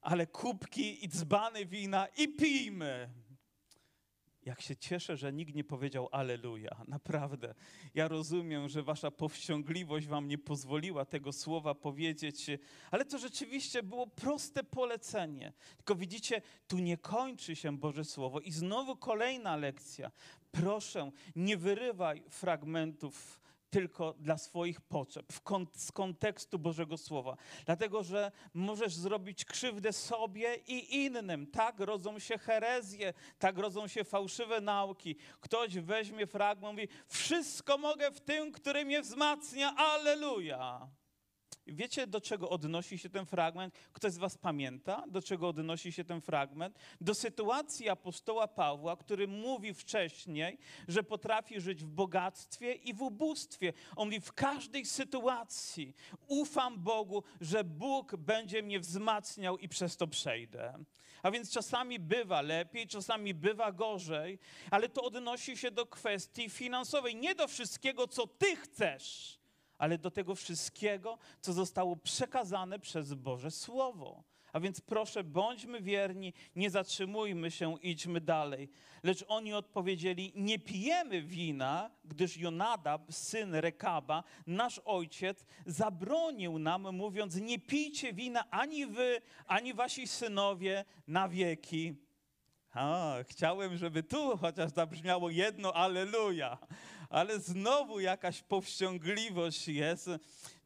ale 0.00 0.26
kubki 0.26 1.04
i 1.04 1.08
dzbane 1.08 1.66
wina 1.66 2.06
i 2.06 2.28
pijmy 2.28 3.10
jak 4.48 4.60
się 4.60 4.76
cieszę, 4.76 5.16
że 5.16 5.32
nikt 5.32 5.54
nie 5.54 5.64
powiedział 5.64 6.08
Aleluja. 6.12 6.76
Naprawdę. 6.88 7.54
Ja 7.94 8.08
rozumiem, 8.08 8.68
że 8.68 8.82
wasza 8.82 9.10
powściągliwość 9.10 10.06
wam 10.06 10.28
nie 10.28 10.38
pozwoliła 10.38 11.04
tego 11.04 11.32
słowa 11.32 11.74
powiedzieć, 11.74 12.46
ale 12.90 13.04
to 13.04 13.18
rzeczywiście 13.18 13.82
było 13.82 14.06
proste 14.06 14.64
polecenie. 14.64 15.52
Tylko 15.76 15.94
widzicie, 15.94 16.42
tu 16.68 16.78
nie 16.78 16.96
kończy 16.96 17.56
się 17.56 17.78
Boże 17.78 18.04
Słowo. 18.04 18.40
I 18.40 18.52
znowu 18.52 18.96
kolejna 18.96 19.56
lekcja. 19.56 20.10
Proszę, 20.52 21.10
nie 21.36 21.56
wyrywaj 21.56 22.22
fragmentów 22.30 23.40
tylko 23.70 24.12
dla 24.12 24.38
swoich 24.38 24.80
potrzeb, 24.80 25.32
z 25.74 25.92
kontekstu 25.92 26.58
Bożego 26.58 26.96
Słowa. 26.96 27.36
Dlatego, 27.66 28.02
że 28.02 28.32
możesz 28.54 28.94
zrobić 28.94 29.44
krzywdę 29.44 29.92
sobie 29.92 30.56
i 30.66 31.04
innym. 31.04 31.46
Tak 31.46 31.80
rodzą 31.80 32.18
się 32.18 32.38
herezje, 32.38 33.14
tak 33.38 33.58
rodzą 33.58 33.88
się 33.88 34.04
fałszywe 34.04 34.60
nauki. 34.60 35.16
Ktoś 35.40 35.78
weźmie 35.78 36.26
fragment 36.26 36.78
i 36.78 36.82
mówi, 36.82 36.88
wszystko 37.06 37.78
mogę 37.78 38.10
w 38.10 38.20
tym, 38.20 38.52
który 38.52 38.84
mnie 38.84 39.02
wzmacnia, 39.02 39.76
aleluja. 39.76 40.88
Wiecie, 41.68 42.06
do 42.06 42.20
czego 42.20 42.50
odnosi 42.50 42.98
się 42.98 43.10
ten 43.10 43.26
fragment? 43.26 43.74
Ktoś 43.92 44.12
z 44.12 44.18
Was 44.18 44.38
pamięta, 44.38 45.04
do 45.08 45.22
czego 45.22 45.48
odnosi 45.48 45.92
się 45.92 46.04
ten 46.04 46.20
fragment? 46.20 46.78
Do 47.00 47.14
sytuacji 47.14 47.88
apostoła 47.88 48.48
Pawła, 48.48 48.96
który 48.96 49.28
mówi 49.28 49.74
wcześniej, 49.74 50.58
że 50.88 51.02
potrafi 51.02 51.60
żyć 51.60 51.84
w 51.84 51.88
bogactwie 51.88 52.72
i 52.72 52.94
w 52.94 53.02
ubóstwie. 53.02 53.72
On 53.96 54.08
mówi, 54.08 54.20
w 54.20 54.32
każdej 54.32 54.86
sytuacji 54.86 55.94
ufam 56.26 56.78
Bogu, 56.82 57.22
że 57.40 57.64
Bóg 57.64 58.16
będzie 58.16 58.62
mnie 58.62 58.80
wzmacniał 58.80 59.58
i 59.58 59.68
przez 59.68 59.96
to 59.96 60.06
przejdę. 60.06 60.84
A 61.22 61.30
więc 61.30 61.50
czasami 61.50 61.98
bywa 61.98 62.42
lepiej, 62.42 62.86
czasami 62.86 63.34
bywa 63.34 63.72
gorzej, 63.72 64.38
ale 64.70 64.88
to 64.88 65.02
odnosi 65.02 65.56
się 65.56 65.70
do 65.70 65.86
kwestii 65.86 66.50
finansowej, 66.50 67.16
nie 67.16 67.34
do 67.34 67.48
wszystkiego, 67.48 68.06
co 68.06 68.26
Ty 68.26 68.56
chcesz 68.56 69.37
ale 69.78 69.98
do 69.98 70.10
tego 70.10 70.34
wszystkiego, 70.34 71.18
co 71.40 71.52
zostało 71.52 71.96
przekazane 71.96 72.78
przez 72.78 73.14
Boże 73.14 73.50
Słowo. 73.50 74.24
A 74.52 74.60
więc 74.60 74.80
proszę, 74.80 75.24
bądźmy 75.24 75.80
wierni, 75.80 76.32
nie 76.56 76.70
zatrzymujmy 76.70 77.50
się, 77.50 77.76
idźmy 77.82 78.20
dalej. 78.20 78.68
Lecz 79.02 79.24
oni 79.28 79.54
odpowiedzieli: 79.54 80.32
Nie 80.34 80.58
pijemy 80.58 81.22
wina, 81.22 81.90
gdyż 82.04 82.36
Jonadab, 82.36 83.12
syn 83.12 83.54
Rekaba, 83.54 84.24
nasz 84.46 84.80
ojciec, 84.84 85.44
zabronił 85.66 86.58
nam, 86.58 86.96
mówiąc: 86.96 87.36
Nie 87.36 87.58
pijcie 87.58 88.12
wina 88.12 88.50
ani 88.50 88.86
wy, 88.86 89.20
ani 89.46 89.74
wasi 89.74 90.06
synowie 90.06 90.84
na 91.06 91.28
wieki. 91.28 91.94
A, 92.72 93.14
chciałem, 93.22 93.76
żeby 93.76 94.02
tu 94.02 94.36
chociaż 94.36 94.70
zabrzmiało 94.70 95.30
jedno 95.30 95.72
Aleluja 95.72 96.58
ale 97.08 97.40
znowu 97.40 98.00
jakaś 98.00 98.42
powściągliwość 98.42 99.68
jest, 99.68 100.10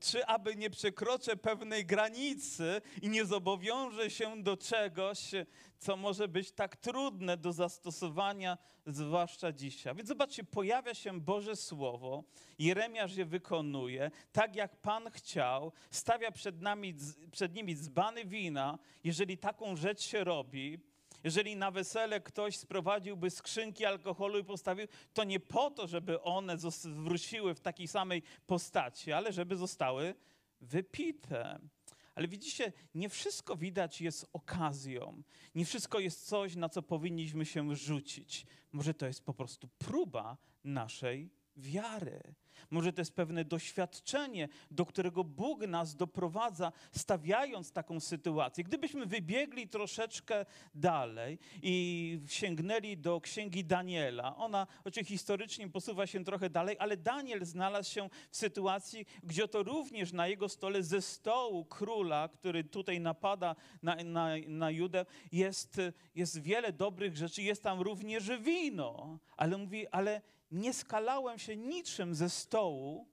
czy 0.01 0.27
aby 0.27 0.57
nie 0.57 0.71
przekroczę 0.71 1.37
pewnej 1.37 1.87
granicy 1.87 2.83
i 3.03 3.09
nie 3.09 3.25
zobowiążę 3.25 4.11
się 4.11 4.43
do 4.43 4.57
czegoś, 4.57 5.31
co 5.79 5.97
może 5.97 6.29
być 6.29 6.53
tak 6.53 6.77
trudne 6.77 7.37
do 7.37 7.53
zastosowania, 7.53 8.59
zwłaszcza 8.87 9.53
dzisiaj. 9.53 9.95
Więc 9.95 10.09
zobaczcie, 10.09 10.45
pojawia 10.45 10.95
się 10.95 11.21
Boże 11.21 11.57
Słowo, 11.57 12.25
Jeremiasz 12.59 13.17
je 13.17 13.25
wykonuje, 13.25 14.11
tak 14.33 14.57
jak 14.57 14.77
Pan 14.77 15.11
chciał, 15.11 15.73
stawia 15.91 16.31
przed, 16.31 16.61
nami, 16.61 16.95
przed 17.33 17.55
nimi 17.55 17.77
dzbany 17.77 18.25
wina, 18.25 18.79
jeżeli 19.05 19.39
taką 19.39 19.77
rzecz 19.77 20.01
się 20.01 20.25
robi, 20.25 20.79
jeżeli 21.25 21.57
na 21.57 21.71
wesele 21.71 22.21
ktoś 22.21 22.57
sprowadziłby 22.57 23.31
skrzynki 23.31 23.85
alkoholu 23.85 24.39
i 24.39 24.45
postawił, 24.45 24.87
to 25.13 25.25
nie 25.25 25.41
po 25.41 25.71
to, 25.71 25.87
żeby 25.87 26.23
one 26.23 26.57
wróciły 26.85 27.55
w 27.55 27.61
takiej 27.61 27.89
samej 27.89 28.23
postaci, 28.47 29.13
ale 29.13 29.33
żeby 29.33 29.57
zostały 29.57 30.15
wypite. 30.61 31.59
Ale 32.15 32.29
widzicie, 32.29 32.73
nie 32.95 33.09
wszystko 33.09 33.57
widać 33.57 34.01
jest 34.01 34.27
okazją. 34.33 35.23
Nie 35.55 35.65
wszystko 35.65 35.99
jest 35.99 36.27
coś, 36.27 36.57
na 36.57 36.69
co 36.69 36.83
powinniśmy 36.83 37.47
się 37.47 37.77
rzucić. 37.77 38.47
Może 38.73 38.95
to 38.95 39.07
jest 39.07 39.25
po 39.25 39.35
prostu 39.35 39.69
próba 39.79 40.37
naszej 40.65 41.31
wiary. 41.57 42.35
Może 42.71 42.93
to 42.93 43.01
jest 43.01 43.15
pewne 43.15 43.45
doświadczenie, 43.45 44.49
do 44.71 44.87
którego 44.87 45.25
Bóg 45.25 45.67
nas 45.67 45.97
doprowadza, 45.97 46.73
stawiając 46.93 47.73
taką 47.73 48.01
sytuację. 48.01 48.65
Gdybyśmy 48.65 49.07
wybiegli 49.07 49.69
troszeczkę 49.69 50.47
dalej 50.75 51.39
i 51.63 52.21
sięgnęli 52.29 52.97
do 52.97 53.21
księgi 53.21 53.65
Daniela, 53.65 54.37
ona 54.37 54.67
oczywiście 54.85 55.13
historycznie 55.13 55.69
posuwa 55.69 56.07
się 56.07 56.25
trochę 56.25 56.51
dalej, 56.51 56.77
ale 56.79 56.97
Daniel 56.97 57.45
znalazł 57.45 57.91
się 57.91 58.09
w 58.31 58.37
sytuacji, 58.37 59.07
gdzie 59.23 59.49
to 59.49 59.63
również 59.63 60.13
na 60.13 60.29
jego 60.29 60.49
stole 60.49 60.83
ze 60.83 61.03
stołu 61.03 61.65
króla, 61.65 62.29
który 62.29 62.65
tutaj 62.65 63.01
napada 63.01 63.57
na, 63.83 63.97
na, 64.05 64.29
na 64.49 64.71
Judę, 64.71 65.07
jest, 65.33 65.81
jest 66.15 66.43
wiele 66.43 66.73
dobrych 66.73 67.17
rzeczy, 67.17 67.43
jest 67.43 67.63
tam 67.63 67.81
również 67.81 68.31
wino. 68.41 69.19
Ale 69.37 69.59
mówi, 69.59 69.89
ale 69.89 70.21
nie 70.53 70.73
skalałem 70.73 71.39
się 71.39 71.57
niczym 71.57 72.15
ze 72.15 72.31
stołu, 72.31 73.13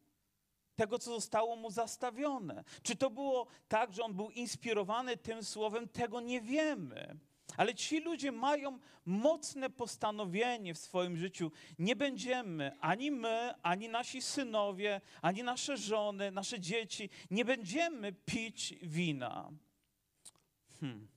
tego, 0.75 1.00
co 1.00 1.12
zostało 1.12 1.55
mu 1.55 1.72
zastawione. 1.72 2.63
Czy 2.84 2.96
to 2.96 3.10
było 3.10 3.48
tak, 3.67 3.93
że 3.93 4.03
on 4.03 4.13
był 4.13 4.29
inspirowany 4.29 5.17
tym 5.17 5.43
słowem, 5.43 5.88
tego 5.88 6.22
nie 6.22 6.41
wiemy. 6.41 7.17
Ale 7.58 7.75
ci 7.75 8.00
ludzie 8.00 8.31
mają 8.31 8.79
mocne 9.05 9.69
postanowienie 9.69 10.74
w 10.74 10.77
swoim 10.77 11.17
życiu. 11.17 11.51
Nie 11.79 11.96
będziemy, 11.96 12.72
ani 12.79 13.12
my, 13.12 13.53
ani 13.62 13.89
nasi 13.89 14.22
synowie, 14.22 15.01
ani 15.22 15.43
nasze 15.43 15.77
żony, 15.77 16.31
nasze 16.31 16.60
dzieci, 16.60 17.10
nie 17.31 17.46
będziemy 17.46 18.13
pić 18.13 18.75
wina. 18.81 19.51
Hmm. 20.79 21.08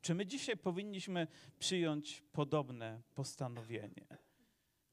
Czy 0.00 0.14
my 0.14 0.26
dzisiaj 0.26 0.56
powinniśmy 0.56 1.26
przyjąć 1.58 2.22
podobne 2.32 3.02
postanowienie? 3.14 4.25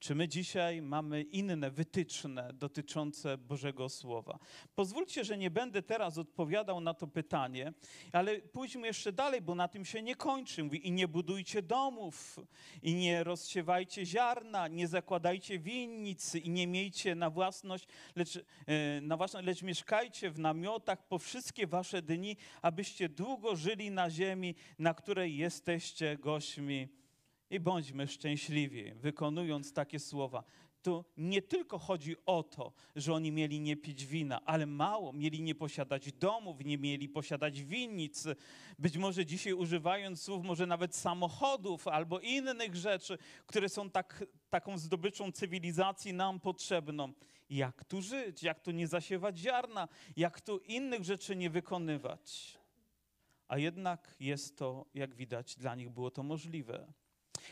Czy 0.03 0.15
my 0.15 0.27
dzisiaj 0.27 0.81
mamy 0.81 1.21
inne 1.21 1.71
wytyczne 1.71 2.53
dotyczące 2.53 3.37
Bożego 3.37 3.89
Słowa? 3.89 4.39
Pozwólcie, 4.75 5.23
że 5.23 5.37
nie 5.37 5.51
będę 5.51 5.81
teraz 5.81 6.17
odpowiadał 6.17 6.81
na 6.81 6.93
to 6.93 7.07
pytanie, 7.07 7.73
ale 8.11 8.39
pójdźmy 8.39 8.87
jeszcze 8.87 9.11
dalej, 9.11 9.41
bo 9.41 9.55
na 9.55 9.67
tym 9.67 9.85
się 9.85 10.01
nie 10.01 10.15
kończy. 10.15 10.63
Mówi, 10.63 10.87
i 10.87 10.91
nie 10.91 11.07
budujcie 11.07 11.61
domów, 11.61 12.39
i 12.81 12.95
nie 12.95 13.23
rozsiewajcie 13.23 14.05
ziarna, 14.05 14.67
nie 14.67 14.87
zakładajcie 14.87 15.59
winnic, 15.59 16.35
i 16.35 16.49
nie 16.49 16.67
miejcie 16.67 17.15
na 17.15 17.29
własność, 17.29 17.87
lecz, 18.15 18.37
e, 18.37 19.01
na 19.01 19.17
własność, 19.17 19.47
lecz 19.47 19.61
mieszkajcie 19.61 20.31
w 20.31 20.39
namiotach 20.39 21.07
po 21.07 21.19
wszystkie 21.19 21.67
wasze 21.67 22.01
dni, 22.01 22.37
abyście 22.61 23.09
długo 23.09 23.55
żyli 23.55 23.91
na 23.91 24.09
ziemi, 24.09 24.55
na 24.79 24.93
której 24.93 25.37
jesteście 25.37 26.17
gośćmi 26.17 27.02
i 27.53 27.59
bądźmy 27.59 28.07
szczęśliwi, 28.07 28.93
wykonując 28.93 29.73
takie 29.73 29.99
słowa. 29.99 30.43
Tu 30.81 31.05
nie 31.17 31.41
tylko 31.41 31.77
chodzi 31.77 32.15
o 32.25 32.43
to, 32.43 32.73
że 32.95 33.13
oni 33.13 33.31
mieli 33.31 33.59
nie 33.59 33.77
pić 33.77 34.05
wina, 34.05 34.45
ale 34.45 34.65
mało, 34.65 35.13
mieli 35.13 35.41
nie 35.41 35.55
posiadać 35.55 36.11
domów, 36.13 36.65
nie 36.65 36.77
mieli 36.77 37.09
posiadać 37.09 37.63
winnic. 37.63 38.23
Być 38.79 38.97
może 38.97 39.25
dzisiaj 39.25 39.53
używając 39.53 40.21
słów, 40.21 40.43
może 40.43 40.65
nawet 40.65 40.95
samochodów 40.95 41.87
albo 41.87 42.19
innych 42.19 42.75
rzeczy, 42.75 43.17
które 43.45 43.69
są 43.69 43.89
tak, 43.89 44.25
taką 44.49 44.77
zdobyczą 44.77 45.31
cywilizacji 45.31 46.13
nam 46.13 46.39
potrzebną. 46.39 47.13
Jak 47.49 47.85
tu 47.85 48.01
żyć, 48.01 48.43
jak 48.43 48.59
tu 48.59 48.71
nie 48.71 48.87
zasiewać 48.87 49.37
ziarna, 49.37 49.87
jak 50.17 50.41
tu 50.41 50.57
innych 50.57 51.03
rzeczy 51.03 51.35
nie 51.35 51.49
wykonywać. 51.49 52.57
A 53.47 53.57
jednak 53.57 54.15
jest 54.19 54.57
to, 54.57 54.85
jak 54.93 55.15
widać, 55.15 55.55
dla 55.55 55.75
nich 55.75 55.89
było 55.89 56.11
to 56.11 56.23
możliwe. 56.23 56.93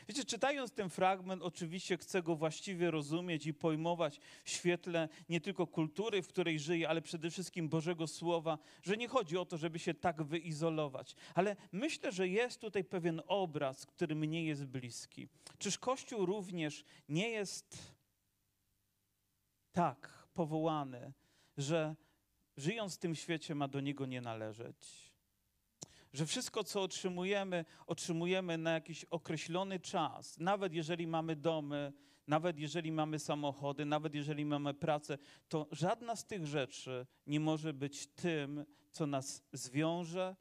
Wiecie, 0.08 0.26
czytając 0.26 0.72
ten 0.72 0.90
fragment, 0.90 1.42
oczywiście 1.44 1.98
chcę 1.98 2.24
go 2.24 2.36
właściwie 2.36 2.92
rozumieć 2.92 3.46
i 3.46 3.54
pojmować 3.54 4.20
w 4.44 4.50
świetle 4.50 5.10
nie 5.30 5.42
tylko 5.42 5.68
kultury, 5.68 6.22
w 6.22 6.28
której 6.28 6.60
żyję, 6.60 6.90
ale 6.90 7.02
przede 7.02 7.30
wszystkim 7.30 7.70
Bożego 7.70 8.08
Słowa, 8.08 8.58
że 8.84 8.98
nie 8.98 9.08
chodzi 9.08 9.38
o 9.38 9.46
to, 9.46 9.58
żeby 9.58 9.80
się 9.80 9.94
tak 9.94 10.24
wyizolować. 10.24 11.16
Ale 11.36 11.56
myślę, 11.72 12.12
że 12.12 12.28
jest 12.28 12.62
tutaj 12.62 12.84
pewien 12.84 13.22
obraz, 13.28 13.86
który 13.86 14.16
mnie 14.16 14.46
jest 14.46 14.66
bliski. 14.66 15.28
Czyż 15.58 15.78
Kościół 15.78 16.26
również 16.26 16.84
nie 17.10 17.30
jest 17.30 17.96
tak 19.72 20.28
powołany, 20.34 21.14
że 21.58 21.96
żyjąc 22.58 22.96
w 22.96 23.00
tym 23.00 23.16
świecie 23.16 23.56
ma 23.56 23.68
do 23.68 23.80
niego 23.80 24.06
nie 24.06 24.22
należeć? 24.22 25.11
Że 26.14 26.26
wszystko, 26.26 26.64
co 26.64 26.82
otrzymujemy, 26.82 27.66
otrzymujemy 27.88 28.58
na 28.58 28.72
jakiś 28.72 29.06
określony 29.06 29.80
czas. 29.80 30.38
Nawet 30.40 30.74
jeżeli 30.74 31.08
mamy 31.08 31.36
domy, 31.36 31.94
nawet 32.28 32.60
jeżeli 32.60 32.92
mamy 32.92 33.20
samochody, 33.20 33.86
nawet 33.86 34.16
jeżeli 34.16 34.46
mamy 34.46 34.74
pracę, 34.74 35.18
to 35.50 35.68
żadna 35.72 36.16
z 36.16 36.26
tych 36.26 36.48
rzeczy 36.48 37.06
nie 37.28 37.40
może 37.40 37.74
być 37.74 38.08
tym, 38.08 38.66
co 38.92 39.08
nas 39.08 39.44
zwiąże, 39.54 40.36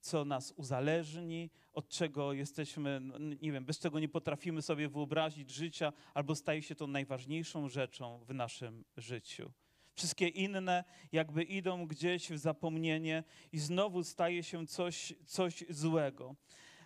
co 0.00 0.24
nas 0.24 0.52
uzależni, 0.56 1.50
od 1.72 1.88
czego 1.88 2.32
jesteśmy, 2.32 3.00
no, 3.00 3.18
nie 3.18 3.52
wiem, 3.52 3.64
bez 3.64 3.78
czego 3.78 4.00
nie 4.00 4.08
potrafimy 4.08 4.62
sobie 4.62 4.88
wyobrazić 4.88 5.50
życia, 5.50 5.92
albo 6.14 6.34
staje 6.34 6.62
się 6.62 6.74
to 6.74 6.86
najważniejszą 6.86 7.68
rzeczą 7.68 8.18
w 8.18 8.34
naszym 8.34 8.84
życiu. 8.96 9.52
Wszystkie 9.98 10.28
inne 10.28 10.84
jakby 11.12 11.42
idą 11.42 11.86
gdzieś 11.86 12.30
w 12.30 12.38
zapomnienie 12.38 13.24
i 13.52 13.58
znowu 13.58 14.04
staje 14.04 14.42
się 14.42 14.66
coś, 14.66 15.14
coś 15.26 15.64
złego. 15.68 16.34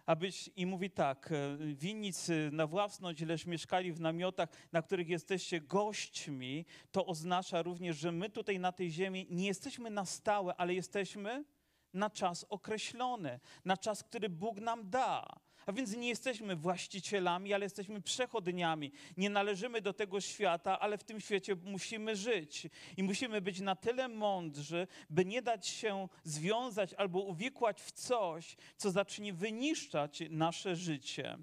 Abyś, 0.07 0.51
I 0.57 0.67
mówi 0.67 0.91
tak, 0.91 1.33
e, 1.33 1.57
winnicy 1.75 2.51
na 2.53 2.67
własność, 2.67 3.21
lecz 3.21 3.47
mieszkali 3.47 3.93
w 3.93 4.01
namiotach, 4.01 4.49
na 4.73 4.83
których 4.83 5.09
jesteście 5.09 5.61
gośćmi, 5.61 6.65
to 6.93 7.07
oznacza 7.07 7.63
również, 7.63 7.97
że 7.97 8.13
my 8.13 8.31
tutaj 8.31 8.59
na 8.59 8.73
tej 8.73 8.91
ziemi 8.91 9.27
nie 9.31 9.47
jesteśmy 9.47 9.91
na 9.91 10.05
stałe, 10.05 10.55
ale 10.55 10.75
jesteśmy 10.75 11.45
na 11.93 12.11
czas 12.11 12.47
określony, 12.49 13.41
na 13.65 13.77
czas, 13.77 14.05
który 14.05 14.29
Bóg 14.29 14.61
nam 14.61 14.91
da. 14.91 15.27
A 15.67 15.73
więc 15.73 15.97
nie 15.97 16.09
jesteśmy 16.09 16.57
właścicielami, 16.57 17.55
ale 17.55 17.65
jesteśmy 17.65 18.01
przechodniami. 18.01 18.93
Nie 19.17 19.31
należymy 19.31 19.81
do 19.81 19.93
tego 19.93 20.21
świata, 20.21 20.81
ale 20.81 20.99
w 20.99 21.05
tym 21.05 21.21
świecie 21.21 21.57
musimy 21.65 22.17
żyć. 22.17 22.69
I 22.97 23.03
musimy 23.03 23.41
być 23.41 23.61
na 23.61 23.77
tyle 23.77 24.09
mądrzy, 24.09 24.87
by 25.11 25.25
nie 25.25 25.43
dać 25.43 25.67
się 25.67 26.09
związać 26.25 26.95
albo 26.95 27.21
uwikłać 27.21 27.81
w 27.81 27.93
coś, 27.93 28.57
co 28.77 28.91
zacznie 28.91 29.33
wyniszczać 29.33 30.23
nasze 30.31 30.77
życie. 30.77 31.39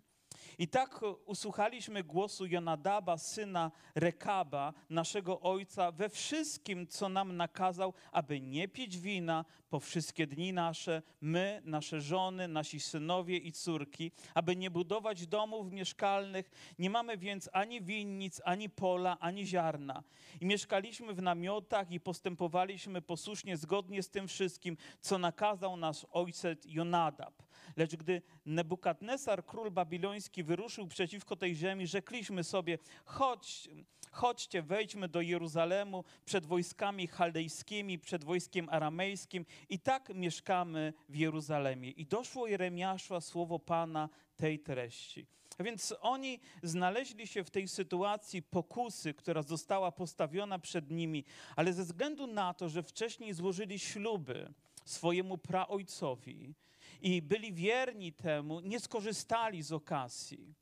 I 0.59 0.67
tak 0.67 0.99
usłuchaliśmy 1.25 2.03
głosu 2.03 2.45
Jonadaba, 2.45 3.17
syna 3.17 3.71
Rekaba, 3.95 4.73
naszego 4.89 5.41
ojca, 5.41 5.91
we 5.91 6.09
wszystkim, 6.09 6.87
co 6.87 7.09
nam 7.09 7.37
nakazał, 7.37 7.93
aby 8.11 8.41
nie 8.41 8.67
pić 8.67 8.97
wina 8.97 9.45
po 9.69 9.79
wszystkie 9.79 10.27
dni 10.27 10.53
nasze, 10.53 11.01
my, 11.21 11.61
nasze 11.65 12.01
żony, 12.01 12.47
nasi 12.47 12.79
synowie 12.79 13.37
i 13.37 13.51
córki, 13.51 14.11
aby 14.33 14.55
nie 14.55 14.71
budować 14.71 15.27
domów 15.27 15.71
mieszkalnych. 15.71 16.51
Nie 16.79 16.89
mamy 16.89 17.17
więc 17.17 17.49
ani 17.53 17.81
winnic, 17.81 18.41
ani 18.45 18.69
pola, 18.69 19.17
ani 19.19 19.47
ziarna. 19.47 20.03
I 20.41 20.45
mieszkaliśmy 20.45 21.13
w 21.13 21.21
namiotach 21.21 21.91
i 21.91 21.99
postępowaliśmy 21.99 23.01
posłusznie 23.01 23.57
zgodnie 23.57 24.03
z 24.03 24.09
tym 24.09 24.27
wszystkim, 24.27 24.77
co 25.01 25.17
nakazał 25.17 25.77
nasz 25.77 26.05
ojciec 26.11 26.65
Jonadab. 26.65 27.48
Lecz 27.77 27.95
gdy 27.95 28.21
Nebukadnesar, 28.45 29.45
król 29.45 29.71
babiloński, 29.71 30.43
wyruszył 30.43 30.87
przeciwko 30.87 31.35
tej 31.35 31.55
ziemi, 31.55 31.87
rzekliśmy 31.87 32.43
sobie, 32.43 32.77
chodź, 33.05 33.69
chodźcie, 34.11 34.61
wejdźmy 34.61 35.07
do 35.07 35.21
Jeruzalemu 35.21 36.03
przed 36.25 36.45
wojskami 36.45 37.07
chaldejskimi, 37.07 37.99
przed 37.99 38.23
wojskiem 38.23 38.69
aramejskim 38.69 39.45
i 39.69 39.79
tak 39.79 40.09
mieszkamy 40.15 40.93
w 41.09 41.15
Jeruzalemie. 41.15 41.91
I 41.91 42.05
doszło 42.05 42.47
Jeremiasza 42.47 43.21
słowo 43.21 43.59
Pana 43.59 44.09
tej 44.35 44.59
treści. 44.59 45.27
A 45.57 45.63
więc 45.63 45.95
oni 46.01 46.39
znaleźli 46.63 47.27
się 47.27 47.43
w 47.43 47.49
tej 47.49 47.67
sytuacji 47.67 48.41
pokusy, 48.41 49.13
która 49.13 49.41
została 49.41 49.91
postawiona 49.91 50.59
przed 50.59 50.91
nimi, 50.91 51.25
ale 51.55 51.73
ze 51.73 51.83
względu 51.83 52.27
na 52.27 52.53
to, 52.53 52.69
że 52.69 52.83
wcześniej 52.83 53.33
złożyli 53.33 53.79
śluby 53.79 54.53
swojemu 54.85 55.37
praojcowi, 55.37 56.53
i 57.01 57.21
byli 57.21 57.53
wierni 57.53 58.13
temu, 58.13 58.59
nie 58.59 58.79
skorzystali 58.79 59.63
z 59.63 59.71
okazji. 59.71 60.53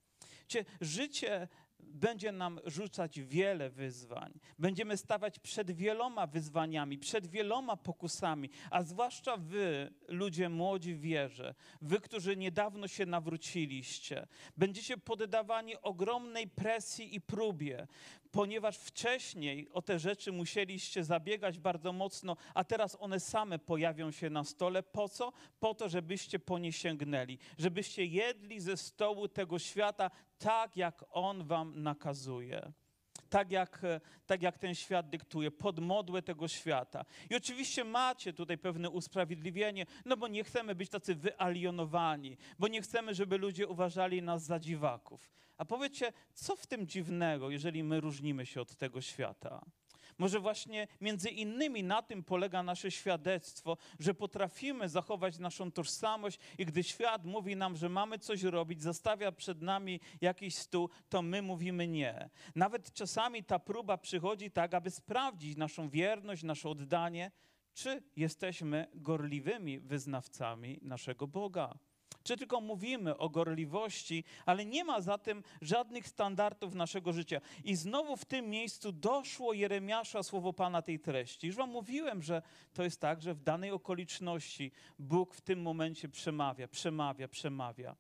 Cie, 0.48 0.66
życie 0.82 1.48
będzie 1.80 2.32
nam 2.32 2.60
rzucać 2.66 3.20
wiele 3.20 3.70
wyzwań. 3.70 4.40
Będziemy 4.60 4.98
stawać 4.98 5.40
przed 5.40 5.72
wieloma 5.72 6.28
wyzwaniami, 6.28 6.98
przed 6.98 7.28
wieloma 7.28 7.78
pokusami, 7.78 8.50
a 8.72 8.84
zwłaszcza 8.84 9.38
wy, 9.38 9.94
ludzie 10.08 10.50
młodzi 10.50 10.96
wierze, 10.96 11.56
wy, 11.82 12.00
którzy 12.00 12.38
niedawno 12.38 12.88
się 12.88 13.06
nawróciliście, 13.06 14.28
będziecie 14.58 14.98
poddawani 14.98 15.82
ogromnej 15.82 16.48
presji 16.48 17.16
i 17.16 17.22
próbie, 17.22 17.88
ponieważ 18.32 18.78
wcześniej 18.78 19.70
o 19.70 19.82
te 19.82 20.00
rzeczy 20.00 20.32
musieliście 20.32 21.04
zabiegać 21.04 21.60
bardzo 21.60 21.94
mocno, 21.94 22.38
a 22.54 22.64
teraz 22.64 22.98
one 23.00 23.20
same 23.20 23.60
pojawią 23.60 24.12
się 24.12 24.30
na 24.30 24.44
stole. 24.44 24.84
Po 24.84 25.10
co? 25.10 25.34
Po 25.60 25.76
to, 25.76 25.90
żebyście 25.90 26.40
po 26.40 26.60
nie 26.60 26.74
sięgnęli, 26.74 27.38
żebyście 27.58 28.06
jedli 28.06 28.60
ze 28.60 28.78
stołu 28.78 29.28
tego 29.28 29.60
świata 29.60 30.12
tak, 30.38 30.78
jak 30.78 31.06
on 31.10 31.48
wam 31.48 31.84
nakazuje 31.84 32.72
tak 33.30 33.52
jak, 33.52 33.82
tak 34.26 34.42
jak 34.42 34.58
ten 34.58 34.76
świat 34.76 35.10
dyktuje, 35.10 35.52
pod 35.52 35.80
modłę 35.80 36.22
tego 36.22 36.48
świata. 36.48 37.06
I 37.30 37.36
oczywiście 37.36 37.84
macie 37.84 38.34
tutaj 38.34 38.58
pewne 38.58 38.90
usprawiedliwienie, 38.90 39.86
no 40.06 40.18
bo 40.18 40.28
nie 40.28 40.44
chcemy 40.44 40.76
być 40.76 40.90
tacy 40.90 41.16
wyalienowani, 41.16 42.38
bo 42.60 42.68
nie 42.68 42.82
chcemy, 42.82 43.16
żeby 43.16 43.38
ludzie 43.38 43.68
uważali 43.68 44.22
nas 44.22 44.44
za 44.44 44.60
dziwaków. 44.60 45.32
A 45.58 45.66
powiedzcie, 45.66 46.14
co 46.34 46.56
w 46.56 46.68
tym 46.68 46.88
dziwnego, 46.88 47.50
jeżeli 47.50 47.84
my 47.84 48.02
różnimy 48.02 48.46
się 48.46 48.62
od 48.62 48.76
tego 48.76 49.02
świata? 49.02 49.66
Może 50.18 50.40
właśnie 50.40 50.88
między 51.02 51.30
innymi 51.30 51.84
na 51.84 52.02
tym 52.02 52.24
polega 52.24 52.64
nasze 52.64 52.92
świadectwo, 52.92 53.78
że 54.00 54.14
potrafimy 54.14 54.90
zachować 54.90 55.40
naszą 55.40 55.72
tożsamość 55.72 56.40
i 56.58 56.66
gdy 56.66 56.84
świat 56.84 57.26
mówi 57.26 57.56
nam, 57.56 57.76
że 57.76 57.90
mamy 57.90 58.20
coś 58.20 58.44
robić, 58.44 58.82
zastawia 58.82 59.32
przed 59.32 59.62
nami 59.62 60.00
jakiś 60.22 60.56
stół, 60.56 60.90
to 61.10 61.22
my 61.22 61.42
mówimy 61.42 61.88
nie. 61.88 62.30
Nawet 62.56 62.94
czasami 62.94 63.44
ta 63.44 63.60
próba 63.60 63.98
przychodzi 63.98 64.52
tak, 64.52 64.74
aby 64.74 64.92
sprawdzić 64.92 65.58
naszą 65.58 65.90
wierność, 65.90 66.44
nasze 66.44 66.70
oddanie, 66.70 67.32
czy 67.74 68.04
jesteśmy 68.16 68.88
gorliwymi 68.94 69.80
wyznawcami 69.80 70.80
naszego 70.82 71.28
Boga. 71.28 71.78
Czy 72.28 72.38
tylko 72.38 72.62
mówimy 72.62 73.18
o 73.18 73.30
gorliwości, 73.30 74.24
ale 74.46 74.66
nie 74.66 74.84
ma 74.84 75.02
za 75.02 75.18
tym 75.18 75.44
żadnych 75.62 76.08
standardów 76.08 76.76
naszego 76.76 77.14
życia. 77.14 77.42
I 77.64 77.76
znowu 77.76 78.18
w 78.18 78.26
tym 78.26 78.50
miejscu 78.50 78.92
doszło 78.92 79.54
Jeremiasza 79.54 80.24
słowo 80.24 80.54
Pana 80.54 80.82
tej 80.82 81.00
treści. 81.00 81.48
Już 81.48 81.56
wam 81.56 81.70
mówiłem, 81.70 82.24
że 82.24 82.42
to 82.74 82.84
jest 82.84 83.02
tak, 83.02 83.22
że 83.22 83.34
w 83.34 83.44
danej 83.44 83.72
okoliczności 83.72 84.72
Bóg 85.00 85.34
w 85.34 85.42
tym 85.42 85.62
momencie 85.62 86.10
przemawia, 86.10 86.68
przemawia, 86.68 87.28
przemawia. 87.28 87.96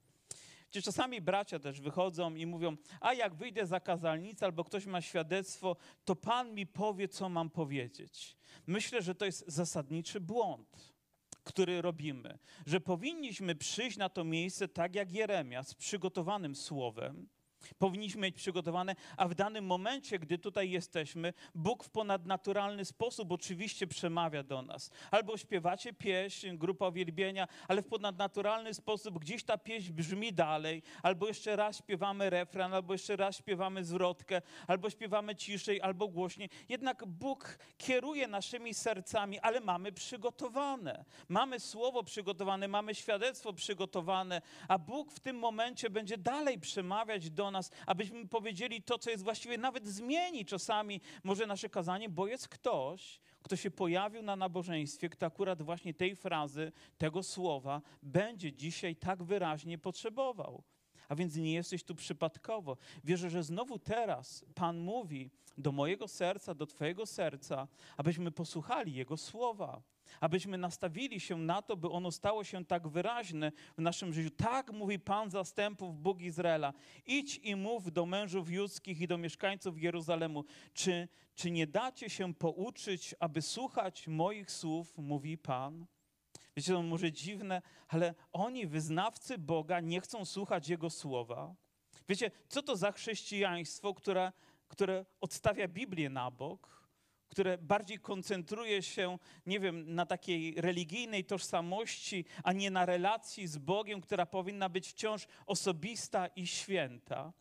Gdzie 0.70 0.82
czasami 0.82 1.22
bracia 1.22 1.60
też 1.60 1.82
wychodzą 1.82 2.36
i 2.36 2.46
mówią, 2.46 2.78
a 3.02 3.14
jak 3.14 3.36
wyjdę 3.36 3.66
za 3.66 3.80
kazalnicę 3.80 4.46
albo 4.46 4.64
ktoś 4.64 4.86
ma 4.86 5.02
świadectwo, 5.02 5.76
to 6.06 6.16
Pan 6.16 6.54
mi 6.54 6.68
powie, 6.68 7.08
co 7.08 7.30
mam 7.30 7.50
powiedzieć. 7.50 8.38
Myślę, 8.66 9.02
że 9.02 9.16
to 9.16 9.26
jest 9.26 9.44
zasadniczy 9.48 10.22
błąd 10.22 10.97
który 11.48 11.82
robimy, 11.82 12.40
że 12.66 12.80
powinniśmy 12.80 13.56
przyjść 13.56 13.98
na 13.98 14.10
to 14.10 14.24
miejsce 14.24 14.68
tak 14.68 14.96
jak 14.96 15.12
Jeremia, 15.12 15.64
z 15.64 15.74
przygotowanym 15.74 16.56
słowem, 16.56 17.28
Powinniśmy 17.80 18.22
mieć 18.22 18.36
przygotowane, 18.36 18.96
a 19.18 19.28
w 19.28 19.36
danym 19.36 19.66
momencie, 19.66 20.20
gdy 20.20 20.38
tutaj 20.38 20.72
jesteśmy, 20.72 21.34
Bóg 21.56 21.84
w 21.84 21.90
ponadnaturalny 21.90 22.86
sposób 22.86 23.32
oczywiście 23.32 23.88
przemawia 23.88 24.44
do 24.44 24.62
nas. 24.62 24.92
Albo 25.12 25.38
śpiewacie 25.38 25.94
pieśń, 25.94 26.58
grupa 26.58 26.88
uwielbienia, 26.88 27.48
ale 27.68 27.82
w 27.82 27.88
ponadnaturalny 27.88 28.74
sposób 28.74 29.20
gdzieś 29.20 29.44
ta 29.44 29.58
pieśń 29.58 29.94
brzmi 29.94 30.34
dalej, 30.34 30.84
albo 31.04 31.28
jeszcze 31.28 31.56
raz 31.56 31.78
śpiewamy 31.78 32.30
refren, 32.30 32.74
albo 32.74 32.94
jeszcze 32.94 33.16
raz 33.16 33.38
śpiewamy 33.38 33.84
zwrotkę, 33.84 34.42
albo 34.68 34.90
śpiewamy 34.90 35.36
ciszej, 35.36 35.82
albo 35.82 36.08
głośniej. 36.08 36.50
Jednak 36.70 37.06
Bóg 37.06 37.60
kieruje 37.78 38.28
naszymi 38.28 38.74
sercami, 38.74 39.40
ale 39.40 39.60
mamy 39.60 39.92
przygotowane. 39.92 41.06
Mamy 41.30 41.60
słowo 41.60 42.04
przygotowane, 42.04 42.68
mamy 42.68 42.96
świadectwo 42.96 43.54
przygotowane, 43.54 44.42
a 44.68 44.78
Bóg 44.78 45.12
w 45.12 45.20
tym 45.20 45.40
momencie 45.40 45.90
będzie 45.90 46.18
dalej 46.18 46.60
przemawiać 46.60 47.30
do 47.30 47.52
nas 47.52 47.57
nas, 47.58 47.72
abyśmy 47.86 48.28
powiedzieli 48.28 48.82
to, 48.82 49.00
co 49.00 49.10
jest 49.10 49.24
właściwie, 49.24 49.58
nawet 49.58 49.86
zmieni 49.88 50.46
czasami 50.46 51.02
może 51.24 51.48
nasze 51.48 51.70
kazanie, 51.70 52.10
bo 52.10 52.28
jest 52.28 52.48
ktoś, 52.48 53.20
kto 53.44 53.56
się 53.56 53.72
pojawił 53.72 54.22
na 54.22 54.36
nabożeństwie, 54.36 55.10
kto 55.10 55.26
akurat 55.26 55.62
właśnie 55.62 55.94
tej 55.94 56.16
frazy, 56.16 56.72
tego 56.98 57.24
słowa 57.24 57.82
będzie 58.04 58.54
dzisiaj 58.54 58.96
tak 58.96 59.24
wyraźnie 59.24 59.78
potrzebował. 59.78 60.64
A 61.10 61.16
więc 61.16 61.36
nie 61.36 61.54
jesteś 61.54 61.84
tu 61.84 61.96
przypadkowo. 61.96 62.78
Wierzę, 63.04 63.30
że 63.30 63.44
znowu 63.44 63.80
teraz 63.80 64.46
Pan 64.56 64.78
mówi 64.80 65.30
do 65.58 65.72
mojego 65.72 66.08
serca, 66.08 66.54
do 66.54 66.66
Twojego 66.66 67.06
serca, 67.06 67.68
abyśmy 67.98 68.32
posłuchali 68.32 68.94
Jego 68.94 69.18
słowa 69.18 69.82
abyśmy 70.20 70.58
nastawili 70.58 71.20
się 71.20 71.38
na 71.38 71.62
to, 71.62 71.78
by 71.78 71.90
ono 71.90 72.12
stało 72.12 72.44
się 72.44 72.66
tak 72.66 72.88
wyraźne 72.88 73.52
w 73.78 73.82
naszym 73.82 74.14
życiu. 74.14 74.30
Tak 74.30 74.72
mówi 74.72 75.00
Pan 75.00 75.30
zastępów, 75.30 76.02
Bóg 76.02 76.22
Izraela. 76.22 76.74
Idź 77.06 77.40
i 77.44 77.56
mów 77.56 77.92
do 77.92 78.06
mężów 78.06 78.52
judzkich 78.52 79.02
i 79.02 79.08
do 79.08 79.18
mieszkańców 79.18 79.82
Jeruzalemu. 79.82 80.44
Czy, 80.74 81.08
czy 81.36 81.52
nie 81.52 81.68
dacie 81.68 82.10
się 82.10 82.34
pouczyć, 82.34 83.16
aby 83.20 83.42
słuchać 83.42 84.08
moich 84.08 84.52
słów, 84.52 84.98
mówi 84.98 85.38
Pan? 85.38 85.86
Wiecie, 86.58 86.74
to 86.74 86.84
może 86.84 87.12
dziwne, 87.12 87.62
ale 87.88 88.16
oni, 88.32 88.68
wyznawcy 88.68 89.38
Boga, 89.38 89.80
nie 89.80 90.02
chcą 90.02 90.26
słuchać 90.26 90.70
Jego 90.70 90.90
słowa. 90.90 91.56
Wiecie, 92.10 92.32
co 92.50 92.64
to 92.64 92.76
za 92.76 92.92
chrześcijaństwo, 92.92 93.94
które, 93.94 94.32
które 94.68 95.06
odstawia 95.22 95.68
Biblię 95.68 96.10
na 96.10 96.32
bok, 96.32 96.77
które 97.30 97.58
bardziej 97.58 98.00
koncentruje 98.00 98.84
się, 98.84 99.18
nie 99.46 99.60
wiem, 99.60 99.96
na 99.96 100.06
takiej 100.06 100.56
religijnej 100.58 101.26
tożsamości, 101.26 102.26
a 102.44 102.54
nie 102.54 102.72
na 102.72 102.86
relacji 102.86 103.48
z 103.48 103.58
Bogiem, 103.58 104.02
która 104.02 104.26
powinna 104.26 104.70
być 104.70 104.88
wciąż 104.88 105.28
osobista 105.46 106.28
i 106.28 106.48
święta. 106.48 107.34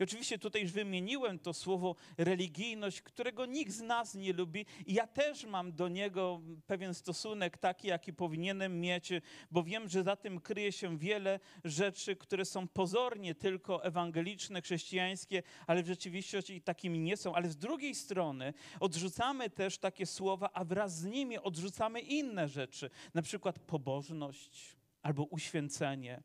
I 0.00 0.02
oczywiście 0.02 0.38
tutaj 0.38 0.62
już 0.62 0.72
wymieniłem 0.72 1.38
to 1.38 1.54
słowo 1.54 1.96
religijność, 2.18 3.02
którego 3.02 3.46
nikt 3.46 3.72
z 3.72 3.80
nas 3.80 4.14
nie 4.14 4.32
lubi. 4.32 4.66
I 4.86 4.94
ja 4.94 5.06
też 5.06 5.44
mam 5.44 5.72
do 5.72 5.88
niego 5.88 6.40
pewien 6.66 6.94
stosunek 6.94 7.58
taki, 7.58 7.88
jaki 7.88 8.12
powinienem 8.12 8.80
mieć, 8.80 9.12
bo 9.50 9.62
wiem, 9.62 9.88
że 9.88 10.02
za 10.02 10.16
tym 10.16 10.40
kryje 10.40 10.72
się 10.72 10.98
wiele 10.98 11.40
rzeczy, 11.64 12.16
które 12.16 12.44
są 12.44 12.68
pozornie 12.68 13.34
tylko 13.34 13.84
ewangeliczne, 13.84 14.62
chrześcijańskie, 14.62 15.42
ale 15.66 15.82
w 15.82 15.86
rzeczywistości 15.86 16.62
takimi 16.62 16.98
nie 16.98 17.16
są. 17.16 17.34
Ale 17.34 17.48
z 17.48 17.56
drugiej 17.56 17.94
strony 17.94 18.54
odrzucamy 18.80 19.50
też 19.50 19.78
takie 19.78 20.06
słowa, 20.06 20.50
a 20.52 20.64
wraz 20.64 20.98
z 20.98 21.04
nimi 21.04 21.38
odrzucamy 21.38 22.00
inne 22.00 22.48
rzeczy, 22.48 22.90
na 23.14 23.22
przykład 23.22 23.58
pobożność 23.58 24.76
albo 25.02 25.24
uświęcenie 25.24 26.22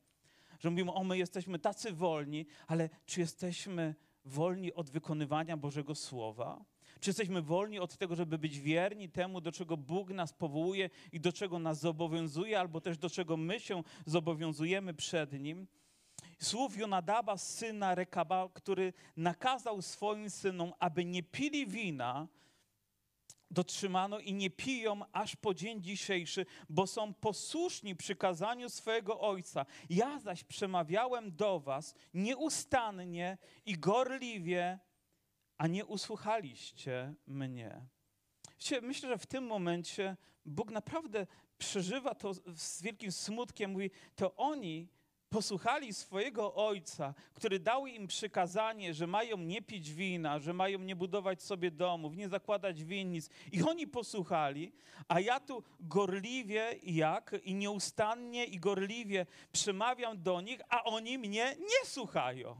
że 0.60 0.70
mówimy, 0.70 0.92
o 0.92 1.04
my 1.04 1.18
jesteśmy 1.18 1.58
tacy 1.58 1.92
wolni, 1.92 2.46
ale 2.66 2.88
czy 3.06 3.20
jesteśmy 3.20 3.94
wolni 4.24 4.74
od 4.74 4.90
wykonywania 4.90 5.56
Bożego 5.56 5.94
Słowa? 5.94 6.64
Czy 7.00 7.10
jesteśmy 7.10 7.42
wolni 7.42 7.78
od 7.78 7.96
tego, 7.96 8.14
żeby 8.14 8.38
być 8.38 8.60
wierni 8.60 9.08
temu, 9.08 9.40
do 9.40 9.52
czego 9.52 9.76
Bóg 9.76 10.10
nas 10.10 10.32
powołuje 10.32 10.90
i 11.12 11.20
do 11.20 11.32
czego 11.32 11.58
nas 11.58 11.80
zobowiązuje, 11.80 12.60
albo 12.60 12.80
też 12.80 12.98
do 12.98 13.10
czego 13.10 13.36
my 13.36 13.60
się 13.60 13.82
zobowiązujemy 14.06 14.94
przed 14.94 15.32
Nim? 15.32 15.66
Słów 16.38 16.78
Jonadaba, 16.78 17.36
syna 17.36 17.94
Rekaba, 17.94 18.48
który 18.54 18.92
nakazał 19.16 19.82
swoim 19.82 20.30
synom, 20.30 20.72
aby 20.78 21.04
nie 21.04 21.22
pili 21.22 21.66
wina, 21.66 22.28
dotrzymano 23.50 24.18
i 24.18 24.34
nie 24.34 24.50
piją 24.50 25.00
aż 25.12 25.36
po 25.36 25.54
dzień 25.54 25.82
dzisiejszy, 25.82 26.46
bo 26.68 26.86
są 26.86 27.14
posłuszni 27.14 27.96
przykazaniu 27.96 28.70
swojego 28.70 29.20
Ojca. 29.20 29.66
Ja 29.90 30.18
zaś 30.18 30.44
przemawiałem 30.44 31.36
do 31.36 31.60
was 31.60 31.94
nieustannie 32.14 33.38
i 33.66 33.78
gorliwie, 33.78 34.78
a 35.58 35.66
nie 35.66 35.86
usłuchaliście 35.86 37.14
mnie. 37.26 37.86
Myślę, 38.82 39.08
że 39.08 39.18
w 39.18 39.26
tym 39.26 39.46
momencie 39.46 40.16
Bóg 40.44 40.70
naprawdę 40.70 41.26
przeżywa 41.58 42.14
to 42.14 42.34
z 42.56 42.82
wielkim 42.82 43.12
smutkiem. 43.12 43.70
Mówi, 43.70 43.90
to 44.16 44.36
oni 44.36 44.88
posłuchali 45.36 45.94
swojego 45.94 46.54
ojca, 46.54 47.14
który 47.34 47.58
dał 47.58 47.86
im 47.86 48.06
przykazanie, 48.06 48.94
że 48.94 49.06
mają 49.06 49.36
nie 49.36 49.62
pić 49.62 49.92
wina, 49.92 50.38
że 50.38 50.52
mają 50.52 50.78
nie 50.78 50.96
budować 50.96 51.42
sobie 51.42 51.70
domów, 51.70 52.16
nie 52.16 52.28
zakładać 52.28 52.84
winnic. 52.84 53.30
I 53.52 53.62
oni 53.62 53.86
posłuchali, 53.86 54.72
a 55.08 55.20
ja 55.20 55.40
tu 55.40 55.62
gorliwie 55.80 56.74
jak 56.82 57.34
i 57.44 57.54
nieustannie 57.54 58.44
i 58.44 58.60
gorliwie 58.60 59.26
przemawiam 59.52 60.22
do 60.22 60.40
nich, 60.40 60.60
a 60.68 60.84
oni 60.84 61.18
mnie 61.18 61.56
nie 61.58 61.86
słuchają. 61.90 62.56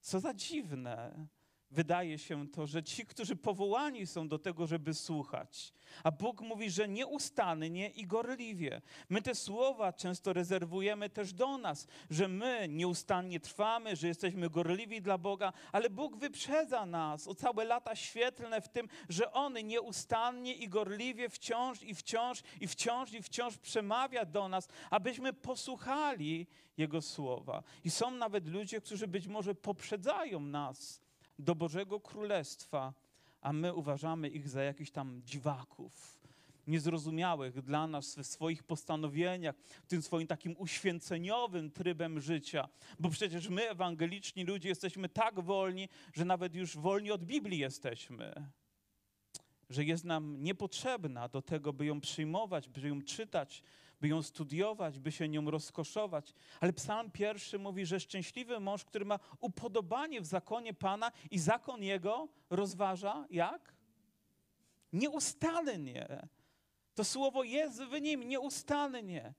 Co 0.00 0.20
za 0.20 0.34
dziwne 0.34 1.26
wydaje 1.70 2.18
się 2.18 2.48
to, 2.48 2.66
że 2.66 2.82
ci, 2.82 3.06
którzy 3.06 3.36
powołani 3.36 4.06
są 4.06 4.28
do 4.28 4.38
tego, 4.38 4.66
żeby 4.66 4.94
słuchać, 4.94 5.72
a 6.04 6.10
Bóg 6.10 6.40
mówi, 6.40 6.70
że 6.70 6.88
nieustannie 6.88 7.88
i 7.88 8.06
gorliwie. 8.06 8.82
My 9.08 9.22
te 9.22 9.34
słowa 9.34 9.92
często 9.92 10.32
rezerwujemy 10.32 11.10
też 11.10 11.32
do 11.32 11.58
nas, 11.58 11.86
że 12.10 12.28
my 12.28 12.68
nieustannie 12.68 13.40
trwamy, 13.40 13.96
że 13.96 14.08
jesteśmy 14.08 14.50
gorliwi 14.50 15.02
dla 15.02 15.18
Boga, 15.18 15.52
ale 15.72 15.90
Bóg 15.90 16.16
wyprzedza 16.16 16.86
nas 16.86 17.28
o 17.28 17.34
całe 17.34 17.64
lata 17.64 17.96
świetlne 17.96 18.60
w 18.60 18.68
tym, 18.68 18.88
że 19.08 19.32
On 19.32 19.66
nieustannie 19.66 20.54
i 20.54 20.68
gorliwie 20.68 21.28
wciąż 21.28 21.82
i 21.82 21.94
wciąż 21.94 22.42
i 22.60 22.68
wciąż 22.68 23.12
i 23.12 23.22
wciąż 23.22 23.58
przemawia 23.58 24.24
do 24.24 24.48
nas, 24.48 24.68
abyśmy 24.90 25.32
posłuchali 25.32 26.46
Jego 26.76 27.02
słowa. 27.02 27.62
I 27.84 27.90
są 27.90 28.10
nawet 28.10 28.48
ludzie, 28.48 28.80
którzy 28.80 29.08
być 29.08 29.26
może 29.26 29.54
poprzedzają 29.54 30.40
nas 30.40 31.07
do 31.38 31.54
Bożego 31.54 32.00
Królestwa, 32.00 32.94
a 33.40 33.52
my 33.52 33.74
uważamy 33.74 34.28
ich 34.28 34.48
za 34.48 34.62
jakichś 34.62 34.90
tam 34.90 35.22
dziwaków, 35.24 36.18
niezrozumiałych 36.66 37.62
dla 37.62 37.86
nas 37.86 38.16
w 38.16 38.26
swoich 38.26 38.62
postanowieniach, 38.62 39.54
tym 39.88 40.02
swoim 40.02 40.26
takim 40.26 40.54
uświęceniowym 40.58 41.70
trybem 41.70 42.20
życia. 42.20 42.68
Bo 42.98 43.10
przecież 43.10 43.48
my, 43.48 43.70
ewangeliczni 43.70 44.44
ludzie, 44.44 44.68
jesteśmy 44.68 45.08
tak 45.08 45.40
wolni, 45.40 45.88
że 46.12 46.24
nawet 46.24 46.54
już 46.54 46.76
wolni 46.76 47.10
od 47.10 47.24
Biblii 47.24 47.58
jesteśmy. 47.58 48.34
Że 49.70 49.84
jest 49.84 50.04
nam 50.04 50.42
niepotrzebna 50.42 51.28
do 51.28 51.42
tego, 51.42 51.72
by 51.72 51.86
ją 51.86 52.00
przyjmować, 52.00 52.68
by 52.68 52.88
ją 52.88 53.02
czytać, 53.02 53.62
by 54.00 54.08
ją 54.08 54.22
studiować, 54.22 54.98
by 54.98 55.12
się 55.12 55.28
nią 55.28 55.50
rozkoszować. 55.50 56.34
Ale 56.60 56.72
psalm 56.72 57.10
pierwszy 57.10 57.58
mówi, 57.58 57.86
że 57.86 58.00
szczęśliwy 58.00 58.60
mąż, 58.60 58.84
który 58.84 59.04
ma 59.04 59.18
upodobanie 59.40 60.20
w 60.20 60.26
zakonie 60.26 60.74
Pana 60.74 61.12
i 61.30 61.38
zakon 61.38 61.82
jego 61.82 62.28
rozważa 62.50 63.26
jak? 63.30 63.74
Nieustannie. 64.92 66.28
To 66.94 67.04
słowo 67.04 67.44
jest 67.44 67.82
w 67.82 68.00
nim 68.00 68.22
nieustannie. 68.22 69.34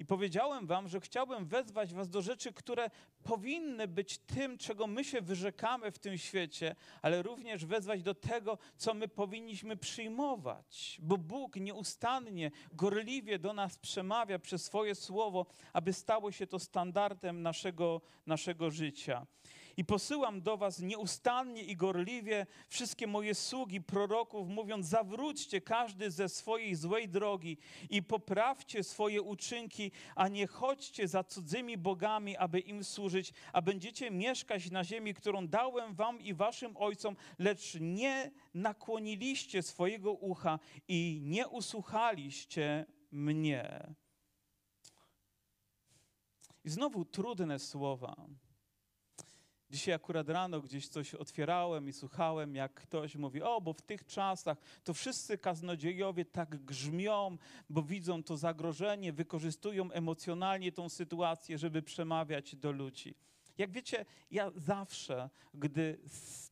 I 0.00 0.04
powiedziałem 0.04 0.66
wam, 0.66 0.88
że 0.88 1.00
chciałbym 1.00 1.46
wezwać 1.46 1.94
was 1.94 2.08
do 2.08 2.22
rzeczy, 2.22 2.52
które 2.52 2.90
powinny 3.22 3.88
być 3.88 4.18
tym, 4.18 4.58
czego 4.58 4.86
my 4.86 5.04
się 5.04 5.20
wyrzekamy 5.20 5.90
w 5.90 5.98
tym 5.98 6.18
świecie, 6.18 6.76
ale 7.02 7.22
również 7.22 7.66
wezwać 7.66 8.02
do 8.02 8.14
tego, 8.14 8.58
co 8.76 8.94
my 8.94 9.08
powinniśmy 9.08 9.76
przyjmować. 9.76 10.98
Bo 11.02 11.18
Bóg 11.18 11.56
nieustannie, 11.56 12.50
gorliwie 12.72 13.38
do 13.38 13.52
nas 13.52 13.78
przemawia 13.78 14.38
przez 14.38 14.64
swoje 14.64 14.94
słowo, 14.94 15.46
aby 15.72 15.92
stało 15.92 16.32
się 16.32 16.46
to 16.46 16.58
standardem 16.58 17.42
naszego, 17.42 18.00
naszego 18.26 18.70
życia. 18.70 19.26
I 19.80 19.84
posyłam 19.84 20.42
do 20.42 20.56
was 20.56 20.80
nieustannie 20.80 21.62
i 21.62 21.76
gorliwie 21.76 22.46
wszystkie 22.68 23.06
moje 23.06 23.34
sługi, 23.34 23.80
proroków, 23.80 24.48
mówiąc: 24.48 24.86
zawróćcie 24.86 25.60
każdy 25.60 26.10
ze 26.10 26.28
swojej 26.28 26.74
złej 26.74 27.08
drogi 27.08 27.58
i 27.90 28.02
poprawcie 28.02 28.84
swoje 28.84 29.22
uczynki, 29.22 29.92
a 30.14 30.28
nie 30.28 30.46
chodźcie 30.46 31.08
za 31.08 31.24
cudzymi 31.24 31.78
bogami, 31.78 32.36
aby 32.36 32.60
im 32.60 32.84
służyć, 32.84 33.32
a 33.52 33.62
będziecie 33.62 34.10
mieszkać 34.10 34.70
na 34.70 34.84
ziemi, 34.84 35.14
którą 35.14 35.48
dałem 35.48 35.94
wam 35.94 36.20
i 36.20 36.34
waszym 36.34 36.76
ojcom, 36.76 37.16
lecz 37.38 37.76
nie 37.80 38.30
nakłoniliście 38.54 39.62
swojego 39.62 40.12
ucha 40.12 40.58
i 40.88 41.20
nie 41.24 41.48
usłuchaliście 41.48 42.86
mnie. 43.10 43.94
I 46.64 46.70
znowu 46.70 47.04
trudne 47.04 47.58
słowa. 47.58 48.16
Dzisiaj 49.70 49.94
akurat 49.94 50.28
rano 50.28 50.60
gdzieś 50.60 50.88
coś 50.88 51.14
otwierałem 51.14 51.88
i 51.88 51.92
słuchałem, 51.92 52.54
jak 52.54 52.74
ktoś 52.74 53.16
mówi, 53.16 53.42
o, 53.42 53.60
bo 53.60 53.72
w 53.72 53.82
tych 53.82 54.06
czasach 54.06 54.58
to 54.84 54.94
wszyscy 54.94 55.38
kaznodziejowie 55.38 56.24
tak 56.24 56.64
grzmią, 56.64 57.36
bo 57.70 57.82
widzą 57.82 58.22
to 58.22 58.36
zagrożenie, 58.36 59.12
wykorzystują 59.12 59.90
emocjonalnie 59.90 60.72
tą 60.72 60.88
sytuację, 60.88 61.58
żeby 61.58 61.82
przemawiać 61.82 62.56
do 62.56 62.72
ludzi. 62.72 63.14
Jak 63.58 63.70
wiecie, 63.70 64.04
ja 64.30 64.50
zawsze, 64.56 65.30
gdy 65.54 65.98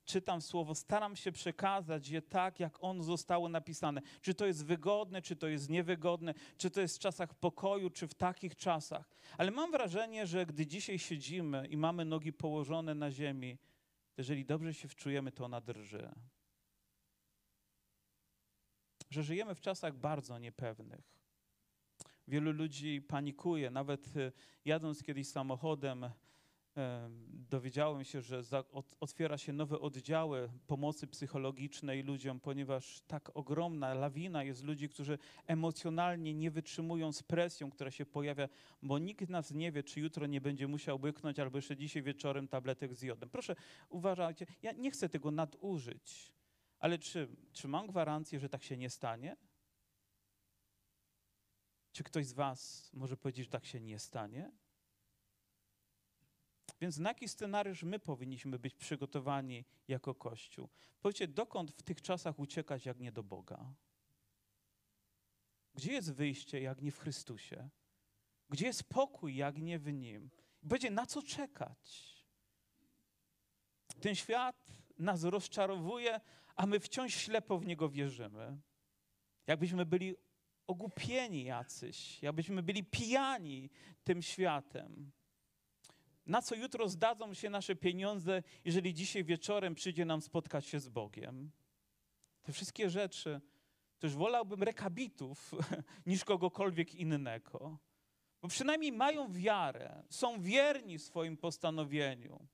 czytam 0.08 0.42
słowo, 0.42 0.74
staram 0.74 1.16
się 1.16 1.32
przekazać 1.32 2.08
je 2.08 2.22
tak, 2.22 2.60
jak 2.60 2.84
on 2.84 3.02
zostało 3.02 3.48
napisane. 3.48 4.02
Czy 4.20 4.34
to 4.34 4.46
jest 4.46 4.64
wygodne, 4.64 5.22
czy 5.22 5.36
to 5.36 5.48
jest 5.48 5.68
niewygodne, 5.68 6.34
czy 6.56 6.70
to 6.70 6.80
jest 6.80 6.96
w 6.96 7.00
czasach 7.00 7.34
pokoju, 7.34 7.90
czy 7.90 8.08
w 8.08 8.14
takich 8.14 8.56
czasach. 8.56 9.08
Ale 9.38 9.50
mam 9.50 9.70
wrażenie, 9.70 10.26
że 10.26 10.46
gdy 10.46 10.66
dzisiaj 10.66 10.98
siedzimy 10.98 11.66
i 11.66 11.76
mamy 11.76 12.04
nogi 12.04 12.32
położone 12.32 12.94
na 12.94 13.10
ziemi, 13.10 13.58
jeżeli 14.16 14.44
dobrze 14.44 14.74
się 14.74 14.88
wczujemy, 14.88 15.32
to 15.32 15.44
ona 15.44 15.60
drży. 15.60 16.10
Że 19.10 19.22
żyjemy 19.22 19.54
w 19.54 19.60
czasach 19.60 19.96
bardzo 19.96 20.38
niepewnych. 20.38 21.18
Wielu 22.28 22.52
ludzi 22.52 23.02
panikuje, 23.02 23.70
nawet 23.70 24.16
y, 24.16 24.32
jadąc 24.64 25.02
kiedyś 25.02 25.28
samochodem, 25.28 26.10
dowiedziałem 27.50 28.04
się, 28.04 28.22
że 28.22 28.42
otwiera 29.00 29.38
się 29.38 29.52
nowe 29.52 29.80
oddziały 29.80 30.50
pomocy 30.66 31.06
psychologicznej 31.06 32.02
ludziom, 32.02 32.40
ponieważ 32.40 33.00
tak 33.00 33.36
ogromna 33.36 33.94
lawina 33.94 34.42
jest 34.42 34.64
ludzi, 34.64 34.88
którzy 34.88 35.18
emocjonalnie 35.46 36.34
nie 36.34 36.50
wytrzymują 36.50 37.12
z 37.12 37.22
presją, 37.22 37.70
która 37.70 37.90
się 37.90 38.06
pojawia, 38.06 38.48
bo 38.82 38.98
nikt 38.98 39.28
nas 39.28 39.50
nie 39.50 39.72
wie, 39.72 39.82
czy 39.82 40.00
jutro 40.00 40.26
nie 40.26 40.40
będzie 40.40 40.68
musiał 40.68 40.98
byknąć, 40.98 41.38
albo 41.38 41.58
jeszcze 41.58 41.76
dzisiaj 41.76 42.02
wieczorem 42.02 42.48
tabletek 42.48 42.94
z 42.94 43.02
jodem. 43.02 43.30
Proszę, 43.30 43.56
uważajcie, 43.88 44.46
ja 44.62 44.72
nie 44.72 44.90
chcę 44.90 45.08
tego 45.08 45.30
nadużyć, 45.30 46.32
ale 46.78 46.98
czy, 46.98 47.28
czy 47.52 47.68
mam 47.68 47.86
gwarancję, 47.86 48.40
że 48.40 48.48
tak 48.48 48.62
się 48.62 48.76
nie 48.76 48.90
stanie? 48.90 49.36
Czy 51.92 52.04
ktoś 52.04 52.26
z 52.26 52.32
Was 52.32 52.90
może 52.94 53.16
powiedzieć, 53.16 53.44
że 53.44 53.50
tak 53.50 53.64
się 53.64 53.80
nie 53.80 53.98
stanie? 53.98 54.52
Więc 56.80 56.98
na 56.98 57.10
jaki 57.10 57.28
scenariusz 57.28 57.82
my 57.82 57.98
powinniśmy 57.98 58.58
być 58.58 58.74
przygotowani 58.74 59.64
jako 59.88 60.14
Kościół? 60.14 60.68
Powiedzcie, 61.00 61.28
dokąd 61.28 61.70
w 61.70 61.82
tych 61.82 62.02
czasach 62.02 62.38
uciekać, 62.38 62.86
jak 62.86 63.00
nie 63.00 63.12
do 63.12 63.22
Boga? 63.22 63.74
Gdzie 65.74 65.92
jest 65.92 66.12
wyjście, 66.12 66.60
jak 66.60 66.82
nie 66.82 66.92
w 66.92 66.98
Chrystusie? 66.98 67.68
Gdzie 68.50 68.66
jest 68.66 68.84
pokój, 68.84 69.36
jak 69.36 69.58
nie 69.58 69.78
w 69.78 69.92
Nim? 69.92 70.30
Będzie 70.62 70.90
na 70.90 71.06
co 71.06 71.22
czekać? 71.22 72.14
Ten 74.00 74.14
świat 74.14 74.66
nas 74.98 75.24
rozczarowuje, 75.24 76.20
a 76.56 76.66
my 76.66 76.80
wciąż 76.80 77.14
ślepo 77.14 77.58
w 77.58 77.66
niego 77.66 77.88
wierzymy. 77.88 78.60
Jakbyśmy 79.46 79.86
byli 79.86 80.14
ogłupieni 80.66 81.44
jacyś, 81.44 82.22
jakbyśmy 82.22 82.62
byli 82.62 82.84
pijani 82.84 83.70
tym 84.04 84.22
światem. 84.22 85.12
Na 86.28 86.42
co 86.42 86.54
jutro 86.54 86.88
zdadzą 86.88 87.34
się 87.34 87.50
nasze 87.50 87.76
pieniądze, 87.76 88.42
jeżeli 88.64 88.94
dzisiaj 88.94 89.24
wieczorem 89.24 89.74
przyjdzie 89.74 90.04
nam 90.04 90.22
spotkać 90.22 90.66
się 90.66 90.80
z 90.80 90.88
Bogiem? 90.88 91.50
Te 92.42 92.52
wszystkie 92.52 92.90
rzeczy, 92.90 93.40
to 93.98 94.06
już 94.06 94.16
wolałbym 94.16 94.62
rekabitów 94.62 95.54
niż 96.06 96.24
kogokolwiek 96.24 96.94
innego. 96.94 97.78
Bo 98.42 98.48
przynajmniej 98.48 98.92
mają 98.92 99.32
wiarę, 99.32 100.02
są 100.10 100.40
wierni 100.40 100.98
swoim 100.98 101.36
postanowieniu 101.36 102.46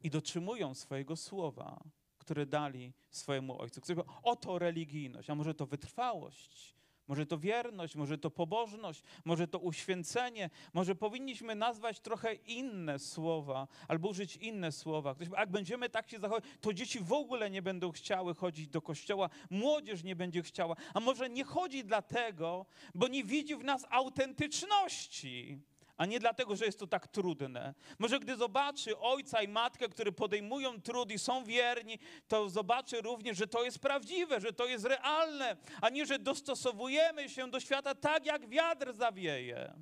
i 0.00 0.10
dotrzymują 0.10 0.74
swojego 0.74 1.16
słowa, 1.16 1.84
które 2.18 2.46
dali 2.46 2.92
swojemu 3.10 3.60
ojcu. 3.60 3.80
Oto 4.22 4.58
religijność, 4.58 5.30
a 5.30 5.34
może 5.34 5.54
to 5.54 5.66
wytrwałość, 5.66 6.76
może 7.08 7.26
to 7.26 7.38
wierność, 7.38 7.96
może 7.96 8.18
to 8.18 8.30
pobożność, 8.30 9.02
może 9.24 9.48
to 9.48 9.58
uświęcenie, 9.58 10.50
może 10.72 10.94
powinniśmy 10.94 11.54
nazwać 11.54 12.00
trochę 12.00 12.34
inne 12.34 12.98
słowa 12.98 13.68
albo 13.88 14.08
użyć 14.08 14.36
inne 14.36 14.72
słowa. 14.72 15.14
Ktoś, 15.14 15.28
jak 15.28 15.50
będziemy 15.50 15.90
tak 15.90 16.10
się 16.10 16.18
zachowywać, 16.18 16.50
to 16.60 16.72
dzieci 16.72 17.00
w 17.00 17.12
ogóle 17.12 17.50
nie 17.50 17.62
będą 17.62 17.92
chciały 17.92 18.34
chodzić 18.34 18.68
do 18.68 18.82
kościoła, 18.82 19.30
młodzież 19.50 20.04
nie 20.04 20.16
będzie 20.16 20.42
chciała, 20.42 20.76
a 20.94 21.00
może 21.00 21.30
nie 21.30 21.44
chodzi 21.44 21.84
dlatego, 21.84 22.66
bo 22.94 23.08
nie 23.08 23.24
widzi 23.24 23.56
w 23.56 23.64
nas 23.64 23.86
autentyczności 23.90 25.58
a 25.96 26.06
nie 26.06 26.20
dlatego, 26.20 26.56
że 26.56 26.64
jest 26.64 26.78
to 26.78 26.86
tak 26.86 27.08
trudne. 27.08 27.74
Może 27.98 28.20
gdy 28.20 28.36
zobaczy 28.36 28.98
ojca 28.98 29.42
i 29.42 29.48
matkę, 29.48 29.88
którzy 29.88 30.12
podejmują 30.12 30.80
trud 30.80 31.10
i 31.10 31.18
są 31.18 31.44
wierni, 31.44 31.98
to 32.28 32.50
zobaczy 32.50 33.00
również, 33.00 33.38
że 33.38 33.46
to 33.46 33.64
jest 33.64 33.78
prawdziwe, 33.78 34.40
że 34.40 34.52
to 34.52 34.66
jest 34.66 34.84
realne, 34.84 35.56
a 35.80 35.88
nie, 35.88 36.06
że 36.06 36.18
dostosowujemy 36.18 37.28
się 37.28 37.50
do 37.50 37.60
świata 37.60 37.94
tak, 37.94 38.26
jak 38.26 38.48
wiatr 38.48 38.94
zawieje. 38.94 39.74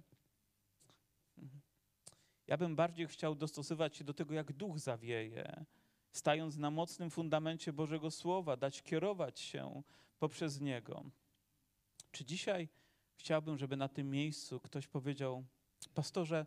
Ja 2.46 2.56
bym 2.56 2.76
bardziej 2.76 3.08
chciał 3.08 3.34
dostosować 3.34 3.96
się 3.96 4.04
do 4.04 4.14
tego, 4.14 4.34
jak 4.34 4.52
duch 4.52 4.78
zawieje, 4.78 5.64
stając 6.12 6.56
na 6.56 6.70
mocnym 6.70 7.10
fundamencie 7.10 7.72
Bożego 7.72 8.10
Słowa, 8.10 8.56
dać 8.56 8.82
kierować 8.82 9.40
się 9.40 9.82
poprzez 10.18 10.60
niego. 10.60 11.04
Czy 12.10 12.24
dzisiaj 12.24 12.68
chciałbym, 13.14 13.58
żeby 13.58 13.76
na 13.76 13.88
tym 13.88 14.10
miejscu 14.10 14.60
ktoś 14.60 14.86
powiedział, 14.86 15.44
Pastorze, 15.88 16.46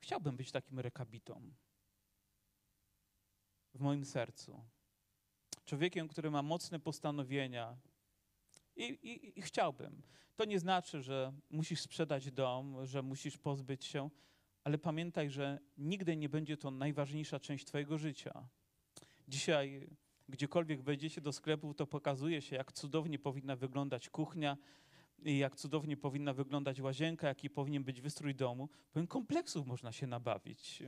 chciałbym 0.00 0.36
być 0.36 0.52
takim 0.52 0.80
rekabitą 0.80 1.54
w 3.74 3.80
moim 3.80 4.04
sercu. 4.04 4.64
Człowiekiem, 5.64 6.08
który 6.08 6.30
ma 6.30 6.42
mocne 6.42 6.80
postanowienia. 6.80 7.76
I, 8.76 8.84
i, 8.84 9.38
I, 9.38 9.42
chciałbym. 9.42 10.02
To 10.36 10.44
nie 10.44 10.58
znaczy, 10.58 11.02
że 11.02 11.32
musisz 11.50 11.80
sprzedać 11.80 12.30
dom, 12.30 12.86
że 12.86 13.02
musisz 13.02 13.38
pozbyć 13.38 13.84
się, 13.84 14.10
ale 14.64 14.78
pamiętaj, 14.78 15.30
że 15.30 15.58
nigdy 15.76 16.16
nie 16.16 16.28
będzie 16.28 16.56
to 16.56 16.70
najważniejsza 16.70 17.40
część 17.40 17.64
Twojego 17.64 17.98
życia. 17.98 18.48
Dzisiaj, 19.28 19.90
gdziekolwiek 20.28 20.82
wejdziecie 20.82 21.20
do 21.20 21.32
sklepu, 21.32 21.74
to 21.74 21.86
pokazuje 21.86 22.42
się, 22.42 22.56
jak 22.56 22.72
cudownie 22.72 23.18
powinna 23.18 23.56
wyglądać 23.56 24.08
kuchnia, 24.08 24.56
jak 25.24 25.56
cudownie 25.56 25.96
powinna 25.96 26.32
wyglądać 26.32 26.80
łazienka, 26.80 27.28
jaki 27.28 27.50
powinien 27.50 27.84
być 27.84 28.00
wystrój 28.00 28.34
domu, 28.34 28.68
powiem, 28.92 29.06
kompleksów 29.06 29.66
można 29.66 29.92
się 29.92 30.06
nabawić. 30.06 30.82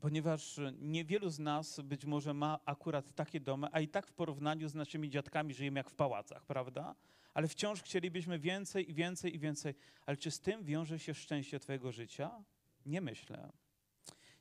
Ponieważ 0.00 0.60
niewielu 0.80 1.30
z 1.30 1.38
nas 1.38 1.80
być 1.80 2.04
może 2.04 2.34
ma 2.34 2.58
akurat 2.64 3.12
takie 3.12 3.40
domy, 3.40 3.68
a 3.72 3.80
i 3.80 3.88
tak 3.88 4.06
w 4.06 4.12
porównaniu 4.12 4.68
z 4.68 4.74
naszymi 4.74 5.10
dziadkami 5.10 5.54
żyjemy 5.54 5.80
jak 5.80 5.90
w 5.90 5.94
pałacach, 5.94 6.46
prawda? 6.46 6.94
Ale 7.34 7.48
wciąż 7.48 7.82
chcielibyśmy 7.82 8.38
więcej 8.38 8.90
i 8.90 8.94
więcej 8.94 9.34
i 9.34 9.38
więcej. 9.38 9.74
Ale 10.06 10.16
czy 10.16 10.30
z 10.30 10.40
tym 10.40 10.64
wiąże 10.64 10.98
się 10.98 11.14
szczęście 11.14 11.60
Twojego 11.60 11.92
życia? 11.92 12.44
Nie 12.86 13.00
myślę. 13.00 13.52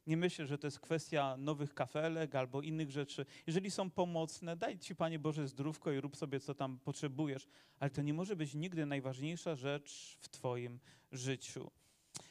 Nie 0.08 0.18
myślę, 0.18 0.48
że 0.48 0.58
to 0.58 0.68
jest 0.68 0.80
kwestia 0.80 1.38
nowych 1.38 1.74
kafelek 1.74 2.36
albo 2.36 2.62
innych 2.62 2.92
rzeczy. 2.92 3.26
Jeżeli 3.48 3.72
są 3.72 3.90
pomocne, 3.90 4.56
daj 4.58 4.80
Ci, 4.80 4.96
Panie 4.96 5.20
Boże, 5.20 5.48
zdrówko 5.48 5.92
i 5.92 6.02
rób 6.02 6.18
sobie, 6.18 6.40
co 6.40 6.54
tam 6.56 6.80
potrzebujesz, 6.80 7.48
ale 7.80 7.90
to 7.90 8.02
nie 8.02 8.14
może 8.14 8.36
być 8.36 8.54
nigdy 8.54 8.86
najważniejsza 8.86 9.56
rzecz 9.56 10.18
w 10.22 10.30
Twoim 10.30 10.80
życiu. 11.12 11.72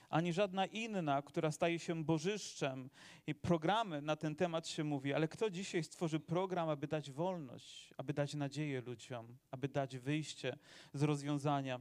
ani 0.09 0.33
żadna 0.33 0.67
inna, 0.67 1.23
która 1.23 1.51
staje 1.51 1.79
się 1.79 2.05
bożyszczem. 2.05 2.91
I 3.27 3.35
programy 3.35 4.03
na 4.03 4.17
ten 4.17 4.37
temat 4.37 4.69
się 4.69 4.85
mówi, 4.85 5.15
ale 5.15 5.29
kto 5.29 5.51
dzisiaj 5.51 5.85
stworzy 5.85 6.21
program, 6.21 6.69
aby 6.69 6.87
dać 6.87 7.11
wolność, 7.11 7.95
aby 7.97 8.13
dać 8.13 8.35
nadzieję 8.35 8.81
ludziom, 8.81 9.37
aby 9.51 9.69
dać 9.69 9.99
wyjście 9.99 10.57
z 10.95 11.03
rozwiązania? 11.03 11.81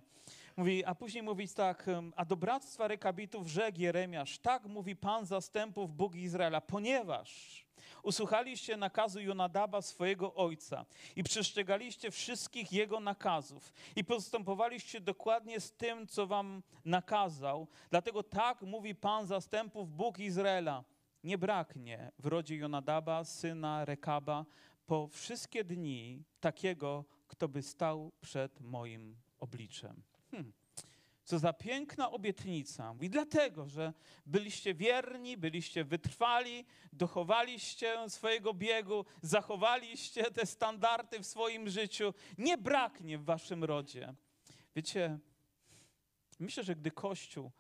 Mówi, 0.58 0.86
a 0.86 0.96
później 0.96 1.24
mówić 1.24 1.54
tak, 1.54 1.86
a 2.16 2.26
do 2.26 2.36
bractwa 2.36 2.88
rekabitów 2.88 3.48
rzekł 3.48 3.80
Jeremiasz, 3.80 4.40
tak 4.40 4.66
mówi 4.66 4.96
Pan 4.96 5.26
zastępów, 5.26 5.96
Bóg 5.96 6.16
Izraela, 6.16 6.62
ponieważ 6.62 7.66
usłuchaliście 8.04 8.78
nakazu 8.78 9.22
Jonadaba, 9.22 9.82
swojego 9.82 10.36
ojca, 10.36 10.86
i 11.16 11.24
przestrzegaliście 11.24 12.12
wszystkich 12.12 12.72
jego 12.72 13.00
nakazów, 13.00 13.74
i 13.96 14.04
postępowaliście 14.04 15.02
dokładnie 15.02 15.60
z 15.60 15.72
tym, 15.72 16.08
co 16.08 16.28
wam 16.28 16.64
nakazał. 16.86 17.68
Dlatego 17.90 18.24
tak 18.24 18.62
mówi 18.62 18.96
Pan 18.96 19.28
zastępów, 19.28 19.96
Bóg 19.96 20.20
Izraela. 20.20 20.84
Nie 21.24 21.38
braknie 21.38 22.12
w 22.20 22.26
rodzie 22.26 22.56
Jonadaba, 22.56 23.24
syna 23.24 23.86
Rekaba, 23.86 24.46
po 24.86 25.08
wszystkie 25.08 25.64
dni 25.64 26.24
takiego, 26.40 27.06
kto 27.28 27.48
by 27.48 27.62
stał 27.62 28.12
przed 28.22 28.62
moim 28.62 29.16
obliczem. 29.40 30.15
Hmm. 30.36 30.54
Co 31.24 31.40
za 31.40 31.54
piękna 31.54 32.12
obietnica. 32.12 32.96
I 33.02 33.10
dlatego, 33.10 33.70
że 33.70 33.94
byliście 34.26 34.74
wierni, 34.74 35.38
byliście 35.38 35.84
wytrwali, 35.84 36.66
dochowaliście 36.94 38.10
swojego 38.10 38.54
biegu, 38.54 39.06
zachowaliście 39.22 40.24
te 40.24 40.46
standardy 40.46 41.20
w 41.20 41.26
swoim 41.26 41.70
życiu, 41.70 42.14
nie 42.38 42.58
braknie 42.58 43.18
w 43.18 43.26
waszym 43.26 43.64
rodzie. 43.64 44.14
Wiecie, 44.76 45.20
myślę, 46.40 46.64
że 46.64 46.76
gdy 46.76 46.92
Kościół 46.92 47.52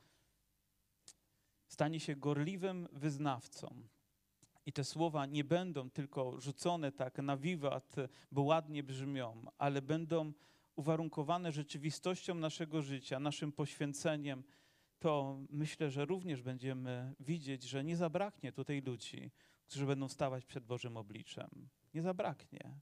stanie 1.67 1.99
się 1.99 2.15
gorliwym 2.15 2.88
wyznawcą, 2.91 3.88
i 4.65 4.73
te 4.73 4.83
słowa 4.83 5.25
nie 5.25 5.43
będą 5.43 5.89
tylko 5.89 6.39
rzucone 6.39 6.91
tak 6.91 7.17
na 7.17 7.38
wiwat, 7.38 7.95
bo 8.31 8.41
ładnie 8.41 8.83
brzmią, 8.83 9.45
ale 9.57 9.81
będą 9.81 10.33
uwarunkowane 10.75 11.51
rzeczywistością 11.51 12.35
naszego 12.35 12.81
życia, 12.81 13.19
naszym 13.19 13.51
poświęceniem, 13.51 14.43
to 14.99 15.39
myślę, 15.49 15.91
że 15.91 16.05
również 16.05 16.41
będziemy 16.41 17.13
widzieć, 17.19 17.63
że 17.63 17.83
nie 17.83 17.97
zabraknie 17.97 18.51
tutaj 18.51 18.81
ludzi, 18.81 19.31
którzy 19.67 19.85
będą 19.85 20.07
stawać 20.07 20.45
przed 20.45 20.65
Bożym 20.65 20.97
obliczem. 20.97 21.69
Nie 21.93 22.01
zabraknie. 22.01 22.79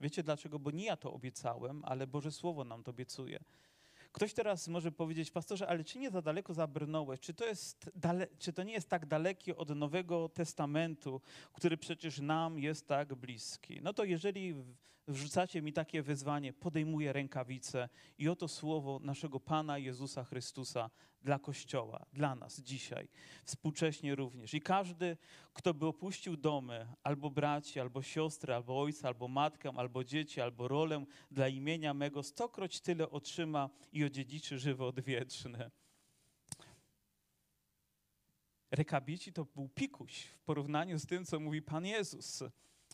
Wiecie 0.00 0.22
dlaczego? 0.22 0.58
Bo 0.58 0.70
nie 0.70 0.84
ja 0.84 0.96
to 0.96 1.12
obiecałem, 1.12 1.84
ale 1.84 2.06
Boże 2.06 2.32
Słowo 2.32 2.64
nam 2.64 2.82
to 2.82 2.90
obiecuje. 2.90 3.44
Ktoś 4.12 4.34
teraz 4.34 4.68
może 4.68 4.92
powiedzieć, 4.92 5.30
pastorze, 5.30 5.68
ale 5.68 5.84
czy 5.84 5.98
nie 5.98 6.10
za 6.10 6.22
daleko 6.22 6.54
zabrnąłeś? 6.54 7.20
Czy 7.20 7.34
to, 7.34 7.46
jest 7.46 7.90
dale, 7.94 8.26
czy 8.38 8.52
to 8.52 8.62
nie 8.62 8.72
jest 8.72 8.88
tak 8.88 9.06
dalekie 9.06 9.56
od 9.56 9.68
Nowego 9.68 10.28
Testamentu, 10.28 11.20
który 11.52 11.76
przecież 11.76 12.20
nam 12.20 12.58
jest 12.58 12.86
tak 12.86 13.14
bliski? 13.14 13.80
No 13.82 13.92
to 13.92 14.04
jeżeli 14.04 14.54
wrzucacie 15.08 15.62
mi 15.62 15.72
takie 15.72 16.02
wyzwanie, 16.02 16.52
podejmuję 16.52 17.12
rękawice 17.12 17.88
i 18.18 18.28
oto 18.28 18.48
słowo 18.48 19.00
naszego 19.02 19.40
Pana 19.40 19.78
Jezusa 19.78 20.24
Chrystusa 20.24 20.90
dla 21.22 21.38
Kościoła, 21.38 22.06
dla 22.12 22.34
nas 22.34 22.60
dzisiaj, 22.60 23.08
współcześnie 23.44 24.14
również. 24.14 24.54
I 24.54 24.60
każdy, 24.60 25.16
kto 25.52 25.74
by 25.74 25.86
opuścił 25.86 26.36
domy, 26.36 26.86
albo 27.02 27.30
braci, 27.30 27.80
albo 27.80 28.02
siostry, 28.02 28.54
albo 28.54 28.80
ojca, 28.80 29.08
albo 29.08 29.28
matkę, 29.28 29.72
albo 29.76 30.04
dzieci, 30.04 30.40
albo 30.40 30.68
rolę 30.68 31.04
dla 31.30 31.48
imienia 31.48 31.94
mego, 31.94 32.22
stokroć 32.22 32.80
tyle 32.80 33.10
otrzyma 33.10 33.70
i 33.92 34.04
odziedziczy 34.04 34.58
żywot 34.58 35.00
wieczny. 35.00 35.70
Rekabici 38.70 39.32
to 39.32 39.44
był 39.44 39.68
pikuś 39.68 40.22
w 40.24 40.40
porównaniu 40.40 40.98
z 40.98 41.06
tym, 41.06 41.24
co 41.24 41.40
mówi 41.40 41.62
Pan 41.62 41.86
Jezus. 41.86 42.44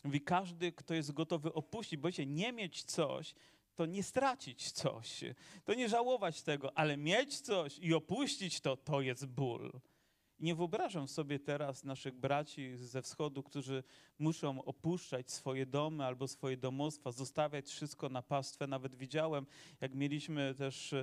Mówi, 0.03 0.21
każdy, 0.21 0.71
kto 0.71 0.93
jest 0.93 1.11
gotowy 1.11 1.53
opuścić, 1.53 1.99
bo 1.99 2.11
się 2.11 2.25
nie 2.25 2.53
mieć 2.53 2.83
coś, 2.83 3.35
to 3.75 3.85
nie 3.85 4.03
stracić 4.03 4.71
coś, 4.71 5.23
to 5.65 5.73
nie 5.73 5.89
żałować 5.89 6.41
tego, 6.41 6.77
ale 6.77 6.97
mieć 6.97 7.39
coś 7.39 7.79
i 7.79 7.93
opuścić 7.93 8.61
to, 8.61 8.77
to 8.77 9.01
jest 9.01 9.25
ból. 9.25 9.71
nie 10.39 10.55
wyobrażam 10.55 11.07
sobie 11.07 11.39
teraz 11.39 11.83
naszych 11.83 12.13
braci 12.13 12.77
ze 12.77 13.01
wschodu, 13.01 13.43
którzy 13.43 13.83
muszą 14.19 14.63
opuszczać 14.63 15.31
swoje 15.31 15.65
domy 15.65 16.05
albo 16.05 16.27
swoje 16.27 16.57
domostwa, 16.57 17.11
zostawiać 17.11 17.67
wszystko 17.67 18.09
na 18.09 18.21
pastwę. 18.21 18.67
Nawet 18.67 18.95
widziałem, 18.95 19.45
jak 19.81 19.95
mieliśmy 19.95 20.55
też 20.55 20.95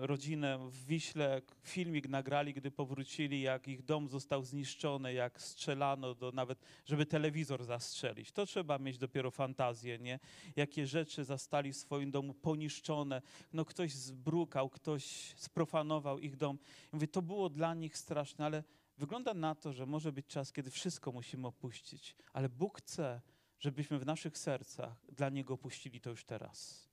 rodzinę 0.00 0.58
w 0.70 0.86
Wiśle, 0.86 1.42
filmik 1.62 2.08
nagrali, 2.08 2.54
gdy 2.54 2.70
powrócili, 2.70 3.40
jak 3.40 3.68
ich 3.68 3.82
dom 3.82 4.08
został 4.08 4.44
zniszczony, 4.44 5.12
jak 5.12 5.42
strzelano, 5.42 6.14
do, 6.14 6.32
nawet 6.32 6.58
żeby 6.86 7.06
telewizor 7.06 7.64
zastrzelić. 7.64 8.32
To 8.32 8.46
trzeba 8.46 8.78
mieć 8.78 8.98
dopiero 8.98 9.30
fantazję, 9.30 9.98
nie? 9.98 10.18
Jakie 10.56 10.86
rzeczy 10.86 11.24
zastali 11.24 11.72
w 11.72 11.76
swoim 11.76 12.10
domu 12.10 12.34
poniszczone. 12.34 13.22
No 13.52 13.64
ktoś 13.64 13.92
zbrukał, 13.92 14.70
ktoś 14.70 15.34
sprofanował 15.36 16.18
ich 16.18 16.36
dom. 16.36 16.58
Mówię, 16.92 17.08
to 17.08 17.22
było 17.22 17.48
dla 17.48 17.74
nich 17.74 17.98
straszne, 17.98 18.44
ale 18.44 18.64
wygląda 18.98 19.34
na 19.34 19.54
to, 19.54 19.72
że 19.72 19.86
może 19.86 20.12
być 20.12 20.26
czas, 20.26 20.52
kiedy 20.52 20.70
wszystko 20.70 21.12
musimy 21.12 21.46
opuścić, 21.46 22.16
ale 22.32 22.48
Bóg 22.48 22.78
chce, 22.78 23.20
żebyśmy 23.58 23.98
w 23.98 24.06
naszych 24.06 24.38
sercach 24.38 25.06
dla 25.12 25.28
Niego 25.28 25.54
opuścili 25.54 26.00
to 26.00 26.10
już 26.10 26.24
teraz 26.24 26.89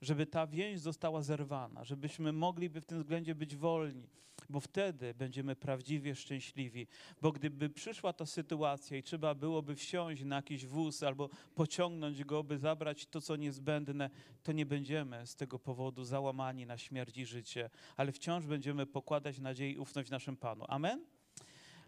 żeby 0.00 0.26
ta 0.26 0.46
więź 0.46 0.80
została 0.80 1.22
zerwana, 1.22 1.84
żebyśmy 1.84 2.32
mogliby 2.32 2.80
w 2.80 2.86
tym 2.86 2.98
względzie 2.98 3.34
być 3.34 3.56
wolni, 3.56 4.08
bo 4.50 4.60
wtedy 4.60 5.14
będziemy 5.14 5.56
prawdziwie 5.56 6.14
szczęśliwi. 6.14 6.86
Bo 7.22 7.32
gdyby 7.32 7.70
przyszła 7.70 8.12
ta 8.12 8.26
sytuacja 8.26 8.96
i 8.96 9.02
trzeba 9.02 9.34
byłoby 9.34 9.76
wsiąść 9.76 10.24
na 10.24 10.36
jakiś 10.36 10.66
wóz 10.66 11.02
albo 11.02 11.28
pociągnąć 11.54 12.24
go, 12.24 12.44
by 12.44 12.58
zabrać 12.58 13.06
to, 13.06 13.20
co 13.20 13.36
niezbędne, 13.36 14.10
to 14.42 14.52
nie 14.52 14.66
będziemy 14.66 15.26
z 15.26 15.36
tego 15.36 15.58
powodu 15.58 16.04
załamani 16.04 16.66
na 16.66 16.78
śmierć 16.78 17.16
i 17.16 17.26
życie, 17.26 17.70
ale 17.96 18.12
wciąż 18.12 18.46
będziemy 18.46 18.86
pokładać 18.86 19.38
nadzieję 19.38 19.72
i 19.72 19.78
ufność 19.78 20.10
naszym 20.10 20.36
Panu. 20.36 20.64
Amen? 20.68 21.04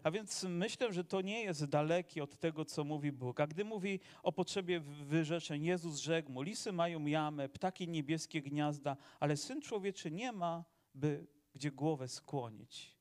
A 0.05 0.11
więc 0.11 0.43
myślę, 0.43 0.93
że 0.93 1.03
to 1.03 1.21
nie 1.21 1.43
jest 1.43 1.65
dalekie 1.65 2.23
od 2.23 2.37
tego, 2.39 2.65
co 2.65 2.83
mówi 2.83 3.11
Bóg. 3.11 3.39
A 3.39 3.47
gdy 3.47 3.65
mówi 3.65 3.99
o 4.23 4.31
potrzebie 4.31 4.79
wyrzeczeń, 4.79 5.63
Jezus 5.63 5.99
rzekł 5.99 6.31
mu, 6.31 6.41
lisy 6.41 6.71
mają 6.71 7.05
jamę, 7.05 7.49
ptaki 7.49 7.87
niebieskie 7.87 8.41
gniazda, 8.41 8.97
ale 9.19 9.37
Syn 9.37 9.61
Człowieczy 9.61 10.11
nie 10.11 10.31
ma, 10.31 10.63
by 10.95 11.27
gdzie 11.53 11.71
głowę 11.71 12.07
skłonić. 12.07 12.97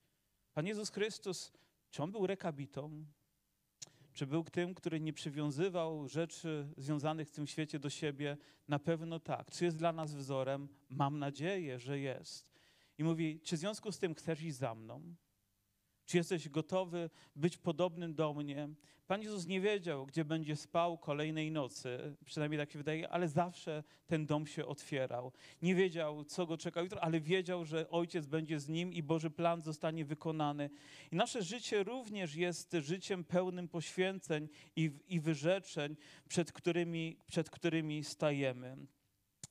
Pan 0.55 0.67
Jezus 0.67 0.91
Chrystus, 0.91 1.53
czy 1.91 2.03
On 2.03 2.13
był 2.13 2.27
rekabitą? 2.27 3.05
Czy 4.13 4.27
był 4.27 4.45
tym, 4.45 4.75
który 4.75 5.01
nie 5.01 5.13
przywiązywał 5.13 6.09
rzeczy 6.09 6.69
związanych 6.77 7.29
w 7.29 7.33
tym 7.33 7.47
świecie 7.47 7.79
do 7.79 7.91
siebie? 7.91 8.37
Na 8.69 8.79
pewno 8.79 9.21
tak. 9.21 9.51
Czy 9.51 9.65
jest 9.65 9.77
dla 9.77 9.93
nas 9.93 10.15
wzorem? 10.15 10.69
Mam 10.89 11.19
nadzieję, 11.19 11.79
że 11.79 11.99
jest. 11.99 12.55
I 12.99 13.05
mówi, 13.05 13.41
czy 13.41 13.57
w 13.57 13.59
związku 13.59 13.93
z 13.93 13.99
tym 13.99 14.15
chcesz 14.15 14.43
iść 14.43 14.57
za 14.57 14.75
mną? 14.75 15.15
Czy 16.07 16.17
jesteś 16.17 16.49
gotowy 16.49 17.11
być 17.37 17.57
podobnym 17.57 18.15
do 18.15 18.35
mnie? 18.35 18.69
Pan 19.07 19.23
Jezus 19.23 19.47
nie 19.47 19.61
wiedział, 19.61 20.07
gdzie 20.07 20.25
będzie 20.25 20.57
spał 20.57 20.99
kolejnej 20.99 21.51
nocy, 21.51 22.17
przynajmniej 22.25 22.59
tak 22.59 22.71
się 22.71 22.79
wydaje, 22.79 23.09
ale 23.09 23.29
zawsze 23.29 23.85
ten 24.07 24.27
dom 24.27 24.47
się 24.47 24.67
otwierał. 24.67 25.33
Nie 25.63 25.75
wiedział, 25.75 26.25
co 26.25 26.47
go 26.47 26.57
czeka 26.57 26.81
jutro, 26.83 27.01
ale 27.01 27.21
wiedział, 27.21 27.65
że 27.65 27.91
Ojciec 27.91 28.27
będzie 28.27 28.61
z 28.61 28.69
nim 28.69 28.93
i 28.93 29.03
Boży 29.03 29.31
plan 29.31 29.63
zostanie 29.63 30.05
wykonany. 30.05 30.71
I 31.13 31.17
nasze 31.17 31.43
życie 31.43 31.83
również 31.83 32.35
jest 32.35 32.77
życiem 32.81 33.25
pełnym 33.25 33.69
poświęceń 33.69 34.49
i, 34.77 34.91
i 35.09 35.21
wyrzeczeń, 35.21 35.97
przed 36.29 36.53
którymi, 36.53 37.17
przed 37.27 37.51
którymi 37.51 38.05
stajemy. 38.05 38.77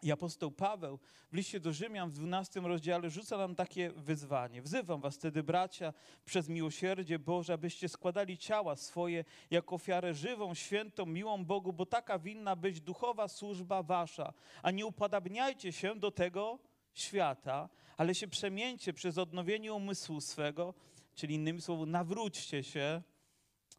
I 0.04 0.12
apostoł 0.12 0.52
Paweł 0.52 1.00
w 1.32 1.36
liście 1.36 1.60
do 1.60 1.74
Rzymian 1.74 2.10
w 2.10 2.14
12 2.14 2.60
rozdziale 2.60 3.10
rzuca 3.10 3.38
nam 3.38 3.56
takie 3.56 3.92
wyzwanie. 3.92 4.62
Wzywam 4.62 5.02
was 5.02 5.16
wtedy, 5.16 5.44
bracia, 5.44 5.94
przez 6.26 6.50
miłosierdzie 6.50 7.20
Boże, 7.20 7.54
abyście 7.54 7.90
składali 7.90 8.38
ciała 8.38 8.76
swoje 8.76 9.26
jako 9.52 9.76
ofiarę 9.76 10.14
żywą, 10.14 10.54
świętą, 10.54 11.06
miłą 11.06 11.46
Bogu, 11.46 11.74
bo 11.74 11.86
taka 11.86 12.20
winna 12.20 12.56
być 12.56 12.82
duchowa 12.82 13.28
służba 13.28 13.84
wasza. 13.84 14.34
A 14.64 14.72
nie 14.72 14.86
upodabniajcie 14.86 15.72
się 15.72 15.96
do 15.96 16.12
tego 16.12 16.60
świata, 16.94 17.70
ale 17.98 18.16
się 18.16 18.28
przemieńcie 18.28 18.94
przez 18.94 19.18
odnowienie 19.18 19.74
umysłu 19.74 20.22
swego, 20.22 20.74
czyli 21.16 21.36
innymi 21.36 21.62
słowy, 21.62 21.86
nawróćcie 21.86 22.64
się, 22.64 23.02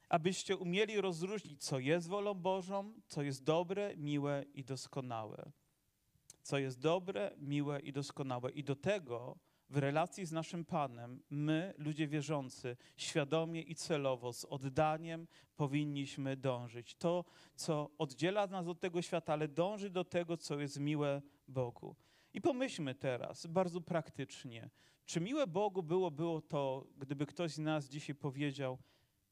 abyście 0.08 0.56
umieli 0.56 1.00
rozróżnić, 1.00 1.64
co 1.64 1.78
jest 1.78 2.08
wolą 2.08 2.34
Bożą, 2.34 2.92
co 3.06 3.22
jest 3.22 3.44
dobre, 3.44 3.96
miłe 3.96 4.44
i 4.54 4.64
doskonałe 4.64 5.52
co 6.44 6.59
jest 6.59 6.80
dobre, 6.80 7.30
miłe 7.38 7.80
i 7.80 7.92
doskonałe. 7.92 8.50
I 8.50 8.64
do 8.64 8.76
tego 8.76 9.38
w 9.70 9.76
relacji 9.76 10.26
z 10.26 10.33
naszym 10.33 10.64
Panem 10.64 11.22
my, 11.30 11.74
ludzie 11.78 12.09
wierzący, 12.09 12.76
świadomie 12.96 13.62
i 13.62 13.74
celowo, 13.74 14.33
z 14.33 14.44
oddaniem 14.44 15.26
powinniśmy 15.57 16.37
dążyć. 16.37 16.94
To, 16.94 17.25
co 17.54 17.90
oddziela 17.98 18.46
nas 18.46 18.66
od 18.66 18.81
tego 18.81 19.02
świata, 19.02 19.33
ale 19.33 19.48
dąży 19.48 19.90
do 19.90 20.04
tego, 20.04 20.37
co 20.37 20.60
jest 20.60 20.81
miłe 20.81 21.23
Bogu. 21.48 21.96
I 22.35 22.40
pomyślmy 22.40 22.94
teraz 22.94 23.46
bardzo 23.46 23.81
praktycznie, 23.81 24.71
czy 25.04 25.21
miłe 25.21 25.46
Bogu 25.46 25.83
było, 25.83 26.10
było 26.10 26.40
to, 26.40 26.87
gdyby 26.98 27.27
ktoś 27.27 27.52
z 27.52 27.58
nas 27.58 27.88
dzisiaj 27.88 28.14
powiedział, 28.16 28.79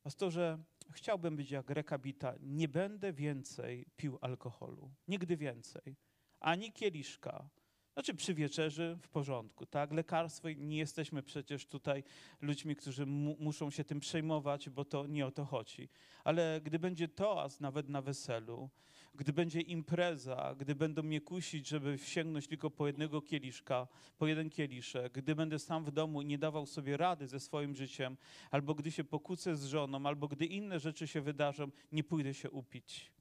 pastorze, 0.02 0.58
chciałbym 0.90 1.36
być 1.36 1.50
jak 1.50 1.70
rekabita, 1.70 2.34
nie 2.40 2.68
będę 2.68 3.12
więcej 3.12 3.86
pił 3.96 4.18
alkoholu, 4.20 4.90
nigdy 5.08 5.36
więcej, 5.36 5.96
ani 6.42 6.72
kieliszka. 6.72 7.48
Znaczy 7.92 8.14
przy 8.14 8.34
wieczerzy 8.34 8.98
w 9.02 9.08
porządku, 9.08 9.66
tak? 9.66 9.92
Lekarstwo, 9.92 10.48
nie 10.56 10.78
jesteśmy 10.78 11.22
przecież 11.22 11.66
tutaj 11.66 12.04
ludźmi, 12.40 12.76
którzy 12.76 13.06
mu, 13.06 13.36
muszą 13.40 13.70
się 13.70 13.84
tym 13.84 14.00
przejmować, 14.00 14.70
bo 14.70 14.84
to 14.84 15.06
nie 15.06 15.26
o 15.26 15.30
to 15.30 15.44
chodzi. 15.44 15.88
Ale 16.24 16.60
gdy 16.64 16.78
będzie 16.78 17.08
toast 17.08 17.60
nawet 17.60 17.88
na 17.88 18.02
weselu, 18.02 18.70
gdy 19.14 19.32
będzie 19.32 19.60
impreza, 19.60 20.54
gdy 20.58 20.74
będą 20.74 21.02
mnie 21.02 21.20
kusić, 21.20 21.68
żeby 21.68 21.98
sięgnąć 21.98 22.48
tylko 22.48 22.70
po 22.70 22.86
jednego 22.86 23.22
kieliszka, 23.22 23.88
po 24.18 24.26
jeden 24.26 24.50
kieliszek, 24.50 25.12
gdy 25.12 25.34
będę 25.34 25.58
sam 25.58 25.84
w 25.84 25.90
domu 25.90 26.22
i 26.22 26.26
nie 26.26 26.38
dawał 26.38 26.66
sobie 26.66 26.96
rady 26.96 27.28
ze 27.28 27.40
swoim 27.40 27.74
życiem, 27.74 28.16
albo 28.50 28.74
gdy 28.74 28.90
się 28.90 29.04
pokłócę 29.04 29.56
z 29.56 29.64
żoną, 29.64 30.06
albo 30.06 30.28
gdy 30.28 30.46
inne 30.46 30.80
rzeczy 30.80 31.06
się 31.06 31.20
wydarzą, 31.20 31.70
nie 31.92 32.04
pójdę 32.04 32.34
się 32.34 32.50
upić. 32.50 33.12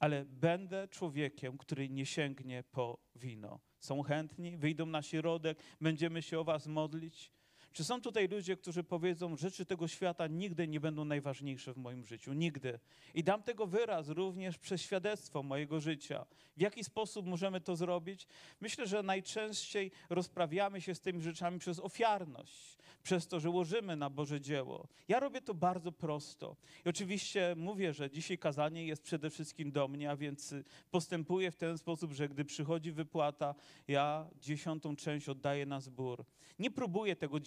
Ale 0.00 0.24
będę 0.24 0.88
człowiekiem, 0.88 1.58
który 1.58 1.88
nie 1.88 2.06
sięgnie 2.06 2.64
po 2.70 2.98
wino. 3.16 3.60
Są 3.78 4.02
chętni, 4.02 4.56
wyjdą 4.56 4.86
na 4.86 5.02
środek, 5.02 5.58
będziemy 5.80 6.22
się 6.22 6.38
o 6.38 6.44
was 6.44 6.66
modlić. 6.66 7.32
Czy 7.72 7.84
są 7.84 8.00
tutaj 8.00 8.28
ludzie, 8.28 8.56
którzy 8.56 8.84
powiedzą, 8.84 9.36
rzeczy 9.36 9.66
tego 9.66 9.88
świata 9.88 10.26
nigdy 10.26 10.68
nie 10.68 10.80
będą 10.80 11.04
najważniejsze 11.04 11.72
w 11.74 11.76
moim 11.76 12.04
życiu? 12.04 12.32
Nigdy. 12.32 12.78
I 13.14 13.24
dam 13.24 13.42
tego 13.42 13.66
wyraz 13.66 14.08
również 14.08 14.58
przez 14.58 14.82
świadectwo 14.82 15.42
mojego 15.42 15.80
życia. 15.80 16.26
W 16.56 16.60
jaki 16.60 16.84
sposób 16.84 17.26
możemy 17.26 17.60
to 17.60 17.76
zrobić? 17.76 18.26
Myślę, 18.60 18.86
że 18.86 19.02
najczęściej 19.02 19.90
rozprawiamy 20.10 20.80
się 20.80 20.94
z 20.94 21.00
tymi 21.00 21.22
rzeczami 21.22 21.58
przez 21.58 21.80
ofiarność, 21.80 22.78
przez 23.02 23.28
to, 23.28 23.40
że 23.40 23.50
łożymy 23.50 23.96
na 23.96 24.10
Boże 24.10 24.40
dzieło. 24.40 24.88
Ja 25.08 25.20
robię 25.20 25.40
to 25.40 25.54
bardzo 25.54 25.92
prosto. 25.92 26.56
I 26.86 26.88
oczywiście 26.88 27.54
mówię, 27.56 27.92
że 27.92 28.10
dzisiaj 28.10 28.38
kazanie 28.38 28.86
jest 28.86 29.02
przede 29.02 29.30
wszystkim 29.30 29.72
do 29.72 29.88
mnie, 29.88 30.10
a 30.10 30.16
więc 30.16 30.54
postępuję 30.90 31.50
w 31.50 31.56
ten 31.56 31.78
sposób, 31.78 32.12
że 32.12 32.28
gdy 32.28 32.44
przychodzi 32.44 32.92
wypłata, 32.92 33.54
ja 33.88 34.26
dziesiątą 34.40 34.96
część 34.96 35.28
oddaję 35.28 35.66
na 35.66 35.80
zbór. 35.80 36.24
Nie 36.58 36.70
próbuję 36.70 37.16
tego 37.16 37.40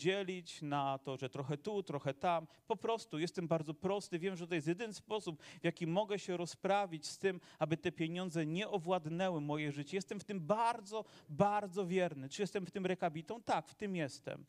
na 0.61 0.97
to, 0.97 1.17
że 1.17 1.29
trochę 1.29 1.57
tu, 1.57 1.83
trochę 1.83 2.13
tam. 2.13 2.47
Po 2.67 2.75
prostu 2.75 3.19
jestem 3.19 3.47
bardzo 3.47 3.73
prosty. 3.73 4.19
Wiem, 4.19 4.35
że 4.35 4.47
to 4.47 4.55
jest 4.55 4.67
jeden 4.67 4.93
sposób, 4.93 5.41
w 5.43 5.63
jaki 5.63 5.87
mogę 5.87 6.19
się 6.19 6.37
rozprawić 6.37 7.07
z 7.07 7.17
tym, 7.17 7.39
aby 7.59 7.77
te 7.77 7.91
pieniądze 7.91 8.45
nie 8.45 8.69
owładnęły 8.69 9.41
moje 9.41 9.71
życie. 9.71 9.97
Jestem 9.97 10.19
w 10.19 10.23
tym 10.23 10.39
bardzo, 10.39 11.05
bardzo 11.29 11.87
wierny. 11.87 12.29
Czy 12.29 12.41
jestem 12.41 12.65
w 12.65 12.71
tym 12.71 12.85
rekabitą? 12.85 13.41
Tak, 13.41 13.67
w 13.67 13.75
tym 13.75 13.95
jestem. 13.95 14.45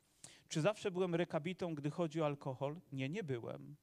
Czy 0.49 0.61
zawsze 0.61 0.91
byłem 0.91 1.15
rekabitą, 1.15 1.75
gdy 1.75 1.91
chodzi 1.91 2.21
o 2.21 2.27
alkohol? 2.27 2.81
Nie, 2.93 3.09
nie 3.09 3.25
byłem. 3.25 3.77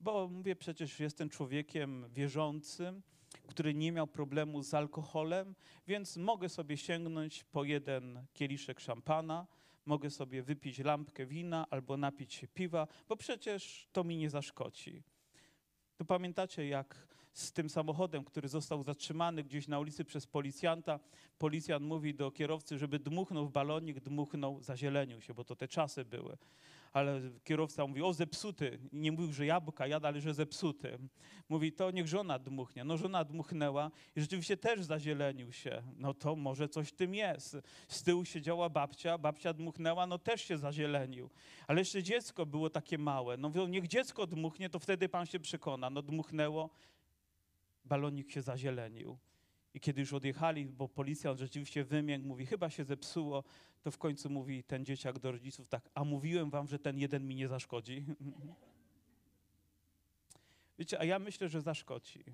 Bo 0.00 0.28
mówię, 0.28 0.56
przecież 0.56 1.00
jestem 1.00 1.28
człowiekiem 1.28 2.08
wierzącym, 2.10 3.02
który 3.46 3.74
nie 3.74 3.92
miał 3.92 4.06
problemu 4.06 4.62
z 4.62 4.74
alkoholem, 4.74 5.54
więc 5.86 6.16
mogę 6.16 6.48
sobie 6.48 6.76
sięgnąć 6.76 7.44
po 7.44 7.64
jeden 7.64 8.26
kieliszek 8.32 8.80
szampana, 8.80 9.46
mogę 9.86 10.10
sobie 10.10 10.42
wypić 10.42 10.78
lampkę 10.78 11.26
wina 11.26 11.66
albo 11.70 11.96
napić 11.96 12.34
się 12.34 12.48
piwa, 12.48 12.88
bo 13.08 13.16
przecież 13.16 13.88
to 13.92 14.04
mi 14.04 14.16
nie 14.16 14.30
zaszkodzi. 14.30 15.02
To 15.96 16.04
pamiętacie, 16.04 16.68
jak 16.68 17.06
z 17.32 17.52
tym 17.52 17.70
samochodem, 17.70 18.24
który 18.24 18.48
został 18.48 18.82
zatrzymany 18.82 19.44
gdzieś 19.44 19.68
na 19.68 19.78
ulicy 19.78 20.04
przez 20.04 20.26
policjanta, 20.26 21.00
policjant 21.38 21.84
mówi 21.84 22.14
do 22.14 22.30
kierowcy, 22.30 22.78
żeby 22.78 22.98
dmuchnął 22.98 23.46
w 23.46 23.52
balonik, 23.52 24.00
dmuchnął, 24.00 24.62
zazielenił 24.62 25.20
się, 25.20 25.34
bo 25.34 25.44
to 25.44 25.56
te 25.56 25.68
czasy 25.68 26.04
były 26.04 26.36
ale 26.92 27.20
kierowca 27.44 27.86
mówi, 27.86 28.02
o 28.02 28.12
zepsuty. 28.12 28.78
Nie 28.92 29.12
mówił, 29.12 29.32
że 29.32 29.46
jabłka 29.46 29.86
jada, 29.86 30.08
ale 30.08 30.20
że 30.20 30.34
zepsuty. 30.34 30.98
Mówi, 31.48 31.72
to 31.72 31.90
niech 31.90 32.08
żona 32.08 32.38
dmuchnie. 32.38 32.84
No 32.84 32.96
żona 32.96 33.24
dmuchnęła 33.24 33.90
i 34.16 34.20
rzeczywiście 34.20 34.56
też 34.56 34.84
zazielenił 34.84 35.52
się. 35.52 35.82
No 35.96 36.14
to 36.14 36.36
może 36.36 36.68
coś 36.68 36.88
w 36.88 36.92
tym 36.92 37.14
jest. 37.14 37.56
Z 37.88 38.02
tyłu 38.02 38.24
siedziała 38.24 38.68
babcia, 38.68 39.18
babcia 39.18 39.52
dmuchnęła, 39.52 40.06
no 40.06 40.18
też 40.18 40.42
się 40.44 40.58
zazielenił. 40.58 41.30
Ale 41.66 41.80
jeszcze 41.80 42.02
dziecko 42.02 42.46
było 42.46 42.70
takie 42.70 42.98
małe. 42.98 43.36
No 43.36 43.48
mówią, 43.48 43.66
niech 43.66 43.88
dziecko 43.88 44.26
dmuchnie, 44.26 44.70
to 44.70 44.78
wtedy 44.78 45.08
pan 45.08 45.26
się 45.26 45.40
przekona. 45.40 45.90
No 45.90 46.02
dmuchnęło, 46.02 46.70
balonik 47.84 48.30
się 48.30 48.42
zazielenił. 48.42 49.18
I 49.74 49.80
kiedy 49.80 50.00
już 50.00 50.12
odjechali, 50.12 50.66
bo 50.66 50.88
policjant 50.88 51.38
rzeczywiście 51.38 51.84
wymiękł, 51.84 52.28
mówi, 52.28 52.46
chyba 52.46 52.70
się 52.70 52.84
zepsuło, 52.84 53.44
to 53.82 53.90
w 53.90 53.98
końcu 53.98 54.30
mówi 54.30 54.64
ten 54.64 54.84
dzieciak 54.84 55.18
do 55.18 55.32
rodziców 55.32 55.68
tak, 55.68 55.88
a 55.94 56.04
mówiłem 56.04 56.50
wam, 56.50 56.68
że 56.68 56.78
ten 56.78 56.98
jeden 56.98 57.26
mi 57.26 57.34
nie 57.34 57.48
zaszkodzi. 57.48 58.04
Wiecie, 60.78 61.00
a 61.00 61.04
ja 61.04 61.18
myślę, 61.18 61.48
że 61.48 61.60
zaszkodzi. 61.60 62.24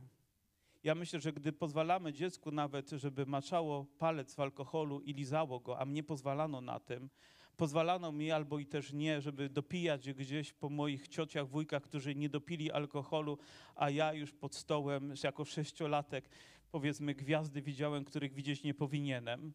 Ja 0.85 0.95
myślę, 0.95 1.21
że 1.21 1.33
gdy 1.33 1.53
pozwalamy 1.53 2.13
dziecku 2.13 2.51
nawet, 2.51 2.91
żeby 2.91 3.27
maczało 3.27 3.85
palec 3.85 4.35
w 4.35 4.41
alkoholu 4.41 5.01
i 5.01 5.15
lizało 5.15 5.61
go, 5.61 5.79
a 5.79 5.85
mnie 5.85 6.03
pozwalano 6.03 6.61
na 6.61 6.81
tym, 6.81 7.11
pozwalano 7.57 8.13
mi 8.13 8.31
albo 8.31 8.59
i 8.59 8.67
też 8.67 8.93
nie, 8.93 9.21
żeby 9.21 9.49
dopijać 9.49 10.13
gdzieś 10.13 10.53
po 10.53 10.69
moich 10.69 11.09
ciociach, 11.09 11.49
wujkach, 11.49 11.83
którzy 11.83 12.15
nie 12.15 12.29
dopili 12.29 12.73
alkoholu, 12.73 13.39
a 13.75 13.91
ja 13.91 14.13
już 14.13 14.33
pod 14.33 14.55
stołem 14.55 15.15
jako 15.25 15.45
sześciolatek 15.45 16.29
powiedzmy 16.71 17.15
gwiazdy 17.15 17.63
widziałem, 17.63 18.05
których 18.05 18.35
widzieć 18.35 18.63
nie 18.63 18.75
powinienem. 18.75 19.53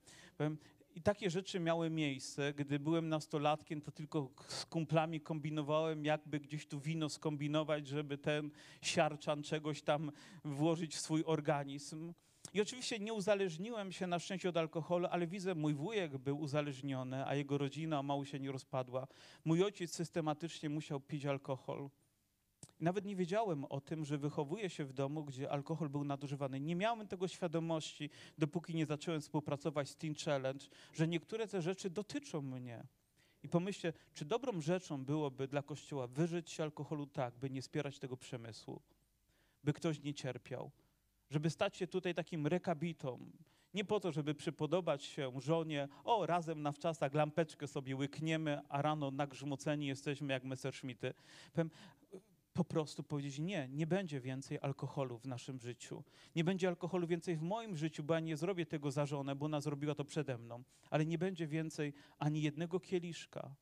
I 0.96 1.02
takie 1.02 1.30
rzeczy 1.30 1.60
miały 1.60 1.90
miejsce. 1.90 2.54
Gdy 2.54 2.80
byłem 2.80 3.10
nastolatkiem, 3.10 3.82
to 3.82 3.92
tylko 3.92 4.30
z 4.48 4.66
kumplami 4.66 5.22
kombinowałem, 5.22 6.06
jakby 6.06 6.40
gdzieś 6.40 6.68
tu 6.68 6.80
wino 6.80 7.10
skombinować, 7.10 7.88
żeby 7.88 8.18
ten 8.18 8.52
siarczan 8.82 9.44
czegoś 9.44 9.82
tam 9.82 10.12
włożyć 10.46 10.96
w 10.96 11.00
swój 11.00 11.24
organizm. 11.26 12.14
I 12.54 12.62
oczywiście 12.62 13.00
nie 13.00 13.14
uzależniłem 13.14 13.92
się 13.92 14.08
na 14.08 14.20
szczęście 14.20 14.50
od 14.50 14.58
alkoholu, 14.58 15.08
ale 15.12 15.28
widzę, 15.28 15.56
mój 15.56 15.74
wujek 15.74 16.18
był 16.18 16.40
uzależniony, 16.40 17.28
a 17.28 17.36
jego 17.36 17.58
rodzina 17.58 18.04
mało 18.04 18.26
się 18.26 18.40
nie 18.40 18.52
rozpadła. 18.52 19.08
Mój 19.46 19.64
ojciec 19.64 19.96
systematycznie 19.96 20.70
musiał 20.70 21.00
pić 21.00 21.26
alkohol. 21.26 21.90
Nawet 22.84 23.06
nie 23.06 23.16
wiedziałem 23.16 23.66
o 23.66 23.82
tym, 23.82 24.06
że 24.06 24.18
wychowuję 24.18 24.70
się 24.70 24.86
w 24.86 24.94
domu, 24.94 25.24
gdzie 25.24 25.52
alkohol 25.52 25.90
był 25.90 26.04
nadużywany. 26.04 26.60
Nie 26.60 26.76
miałem 26.76 27.08
tego 27.08 27.28
świadomości, 27.28 28.10
dopóki 28.38 28.76
nie 28.76 28.86
zacząłem 28.86 29.22
współpracować 29.22 29.90
z 29.90 29.96
Teen 29.96 30.16
Challenge, 30.26 30.66
że 30.94 31.08
niektóre 31.08 31.48
te 31.48 31.62
rzeczy 31.62 31.90
dotyczą 31.90 32.42
mnie. 32.42 32.84
I 33.44 33.50
pomyślę, 33.50 33.94
czy 34.14 34.26
dobrą 34.26 34.62
rzeczą 34.62 35.06
byłoby 35.06 35.48
dla 35.48 35.62
Kościoła 35.62 36.08
wyżyć 36.08 36.52
się 36.52 36.64
alkoholu 36.64 37.08
tak, 37.08 37.36
by 37.38 37.50
nie 37.50 37.62
wspierać 37.62 38.00
tego 38.00 38.18
przemysłu, 38.18 38.82
by 39.64 39.74
ktoś 39.74 40.02
nie 40.02 40.14
cierpiał, 40.14 40.72
żeby 41.30 41.50
stać 41.50 41.78
się 41.78 41.88
tutaj 41.88 42.14
takim 42.14 42.48
rekabitą, 42.48 43.32
nie 43.74 43.86
po 43.86 44.00
to, 44.00 44.12
żeby 44.12 44.36
przypodobać 44.36 45.04
się 45.04 45.32
żonie, 45.42 45.88
o, 46.04 46.26
razem 46.26 46.62
na 46.62 46.72
wczasach 46.72 47.14
lampeczkę 47.14 47.68
sobie 47.68 47.96
łykniemy, 47.96 48.62
a 48.70 48.82
rano 48.82 49.12
nagrzmoceni 49.12 49.88
jesteśmy 49.88 50.34
jak 50.34 50.44
Messerschmitty. 50.44 51.14
Powiem, 51.54 51.70
po 52.54 52.64
prostu 52.64 53.04
powiedzieć 53.04 53.40
nie, 53.40 53.68
nie 53.72 53.88
będzie 53.88 54.20
więcej 54.20 54.60
alkoholu 54.62 55.18
w 55.18 55.28
naszym 55.28 55.60
życiu. 55.60 56.04
Nie 56.36 56.44
będzie 56.44 56.68
alkoholu 56.68 57.08
więcej 57.08 57.36
w 57.36 57.42
moim 57.42 57.76
życiu, 57.76 58.04
bo 58.04 58.14
ja 58.14 58.20
nie 58.20 58.38
zrobię 58.38 58.66
tego 58.66 58.92
za 58.92 59.06
żonę, 59.06 59.36
bo 59.36 59.46
ona 59.46 59.62
zrobiła 59.62 59.96
to 59.96 60.06
przede 60.06 60.38
mną. 60.38 60.64
Ale 60.90 61.06
nie 61.06 61.18
będzie 61.18 61.48
więcej 61.48 61.94
ani 62.20 62.42
jednego 62.42 62.80
kieliszka. 62.80 63.56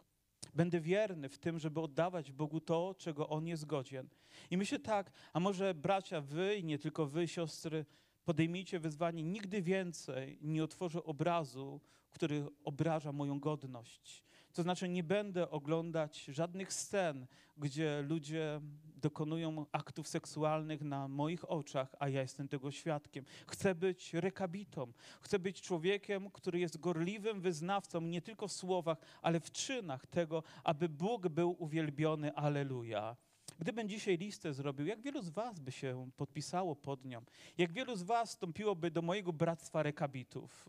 Będę 0.55 0.81
wierny 0.81 1.29
w 1.29 1.37
tym, 1.37 1.59
żeby 1.59 1.81
oddawać 1.81 2.31
Bogu 2.31 2.59
to, 2.59 2.95
czego 2.97 3.29
On 3.29 3.47
jest 3.47 3.65
godzien. 3.65 4.09
I 4.51 4.57
myślę 4.57 4.79
tak, 4.79 5.11
a 5.33 5.39
może 5.39 5.73
bracia, 5.73 6.21
wy 6.21 6.55
i 6.55 6.63
nie 6.63 6.79
tylko 6.79 7.05
wy, 7.05 7.27
siostry, 7.27 7.85
podejmijcie 8.25 8.79
wyzwanie, 8.79 9.23
nigdy 9.23 9.61
więcej 9.61 10.37
nie 10.41 10.63
otworzę 10.63 11.03
obrazu, 11.03 11.81
który 12.09 12.45
obraża 12.63 13.11
moją 13.11 13.39
godność. 13.39 14.23
To 14.53 14.63
znaczy, 14.63 14.89
nie 14.89 15.03
będę 15.03 15.49
oglądać 15.49 16.23
żadnych 16.23 16.73
scen, 16.73 17.27
gdzie 17.57 18.01
ludzie 18.01 18.61
dokonują 19.01 19.65
aktów 19.71 20.07
seksualnych 20.07 20.81
na 20.81 21.07
moich 21.07 21.51
oczach, 21.51 21.95
a 21.99 22.09
ja 22.09 22.21
jestem 22.21 22.47
tego 22.47 22.71
świadkiem. 22.71 23.25
Chcę 23.47 23.75
być 23.75 24.13
rekabitą. 24.13 24.93
Chcę 25.21 25.39
być 25.39 25.61
człowiekiem, 25.61 26.31
który 26.31 26.59
jest 26.59 26.79
gorliwym 26.79 27.41
wyznawcą 27.41 28.01
nie 28.01 28.21
tylko 28.21 28.47
w 28.47 28.51
słowach, 28.51 28.97
ale 29.21 29.39
w 29.39 29.51
czynach 29.51 30.07
tego, 30.07 30.43
aby 30.63 30.89
Bóg 30.89 31.27
był 31.27 31.55
uwielbiony. 31.59 32.33
Aleluja. 32.35 33.15
Gdybym 33.59 33.89
dzisiaj 33.89 34.17
listę 34.17 34.53
zrobił, 34.53 34.85
jak 34.85 35.01
wielu 35.01 35.21
z 35.21 35.29
Was 35.29 35.59
by 35.59 35.71
się 35.71 36.09
podpisało 36.17 36.75
pod 36.75 37.05
nią? 37.05 37.21
Jak 37.57 37.71
wielu 37.71 37.95
z 37.95 38.03
Was 38.03 38.29
wstąpiłoby 38.29 38.91
do 38.91 39.01
mojego 39.01 39.33
bractwa 39.33 39.83
rekabitów? 39.83 40.65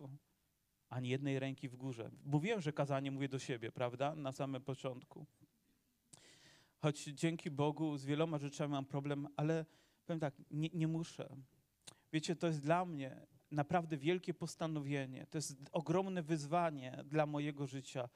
Ani 0.93 1.09
jednej 1.09 1.38
ręki 1.38 1.68
w 1.68 1.76
górze. 1.76 2.11
Mówiłem, 2.24 2.61
że 2.61 2.72
kazanie 2.72 3.11
mówię 3.11 3.28
do 3.28 3.38
siebie, 3.38 3.72
prawda? 3.72 4.14
Na 4.14 4.32
samym 4.32 4.62
początku. 4.62 5.26
Choć 6.78 7.05
dzięki 7.05 7.51
Bogu 7.51 7.97
z 7.97 8.05
wieloma 8.05 8.38
rzeczami 8.38 8.72
mam 8.72 8.84
problem, 8.84 9.28
ale 9.36 9.64
powiem 10.07 10.20
tak, 10.20 10.34
nie, 10.51 10.68
nie 10.74 10.88
muszę. 10.88 11.36
Wiecie, 12.12 12.36
to 12.36 12.47
jest 12.47 12.62
dla 12.62 12.84
mnie 12.84 13.26
naprawdę 13.51 13.97
wielkie 13.97 14.34
postanowienie, 14.34 15.26
to 15.30 15.38
jest 15.38 15.57
ogromne 15.72 16.22
wyzwanie 16.22 17.05
dla 17.05 17.26
mojego 17.26 17.66
życia, 17.66 18.09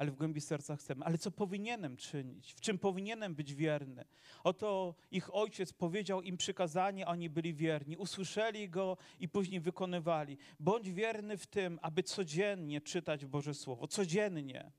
ale 0.00 0.10
w 0.10 0.16
głębi 0.16 0.40
serca 0.40 0.76
chcemy. 0.76 1.04
Ale 1.04 1.18
co 1.18 1.30
powinienem 1.30 1.96
czynić? 1.96 2.52
W 2.52 2.60
czym 2.60 2.78
powinienem 2.78 3.34
być 3.34 3.54
wierny? 3.54 4.04
Oto 4.44 4.94
ich 5.10 5.34
ojciec 5.34 5.72
powiedział 5.72 6.22
im 6.22 6.36
przykazanie, 6.36 7.06
a 7.06 7.10
oni 7.10 7.30
byli 7.30 7.54
wierni. 7.54 7.96
Usłyszeli 7.96 8.68
go 8.68 8.96
i 9.18 9.28
później 9.28 9.60
wykonywali. 9.60 10.38
Bądź 10.60 10.90
wierny 10.90 11.36
w 11.36 11.46
tym, 11.46 11.78
aby 11.82 12.02
codziennie 12.02 12.80
czytać 12.80 13.26
Boże 13.26 13.54
Słowo. 13.54 13.86
Codziennie 13.88 14.72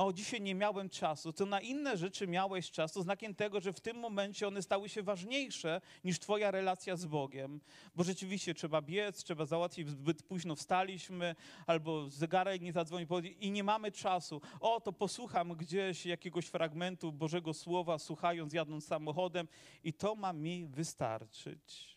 o 0.00 0.12
dzisiaj 0.12 0.40
nie 0.40 0.54
miałem 0.54 0.88
czasu, 0.88 1.32
to 1.32 1.46
na 1.46 1.60
inne 1.60 1.96
rzeczy 1.96 2.26
miałeś 2.26 2.70
czas, 2.70 2.92
to 2.92 3.02
znakiem 3.02 3.34
tego, 3.34 3.60
że 3.60 3.72
w 3.72 3.80
tym 3.80 3.96
momencie 3.96 4.48
one 4.48 4.62
stały 4.62 4.88
się 4.88 5.02
ważniejsze 5.02 5.80
niż 6.04 6.18
twoja 6.18 6.50
relacja 6.50 6.96
z 6.96 7.06
Bogiem. 7.06 7.60
Bo 7.94 8.04
rzeczywiście 8.04 8.54
trzeba 8.54 8.82
biec, 8.82 9.24
trzeba 9.24 9.46
załatwić, 9.46 9.88
zbyt 9.88 10.22
późno 10.22 10.56
wstaliśmy, 10.56 11.34
albo 11.66 12.10
zegarek 12.10 12.62
nie 12.62 12.72
zadzwonił 12.72 13.08
i 13.40 13.50
nie 13.50 13.64
mamy 13.64 13.92
czasu. 13.92 14.40
O, 14.60 14.80
to 14.80 14.92
posłucham 14.92 15.52
gdzieś 15.54 16.06
jakiegoś 16.06 16.46
fragmentu 16.46 17.12
Bożego 17.12 17.54
Słowa, 17.54 17.98
słuchając, 17.98 18.52
jadąc 18.52 18.86
samochodem 18.86 19.48
i 19.84 19.92
to 19.92 20.14
ma 20.14 20.32
mi 20.32 20.66
wystarczyć. 20.66 21.96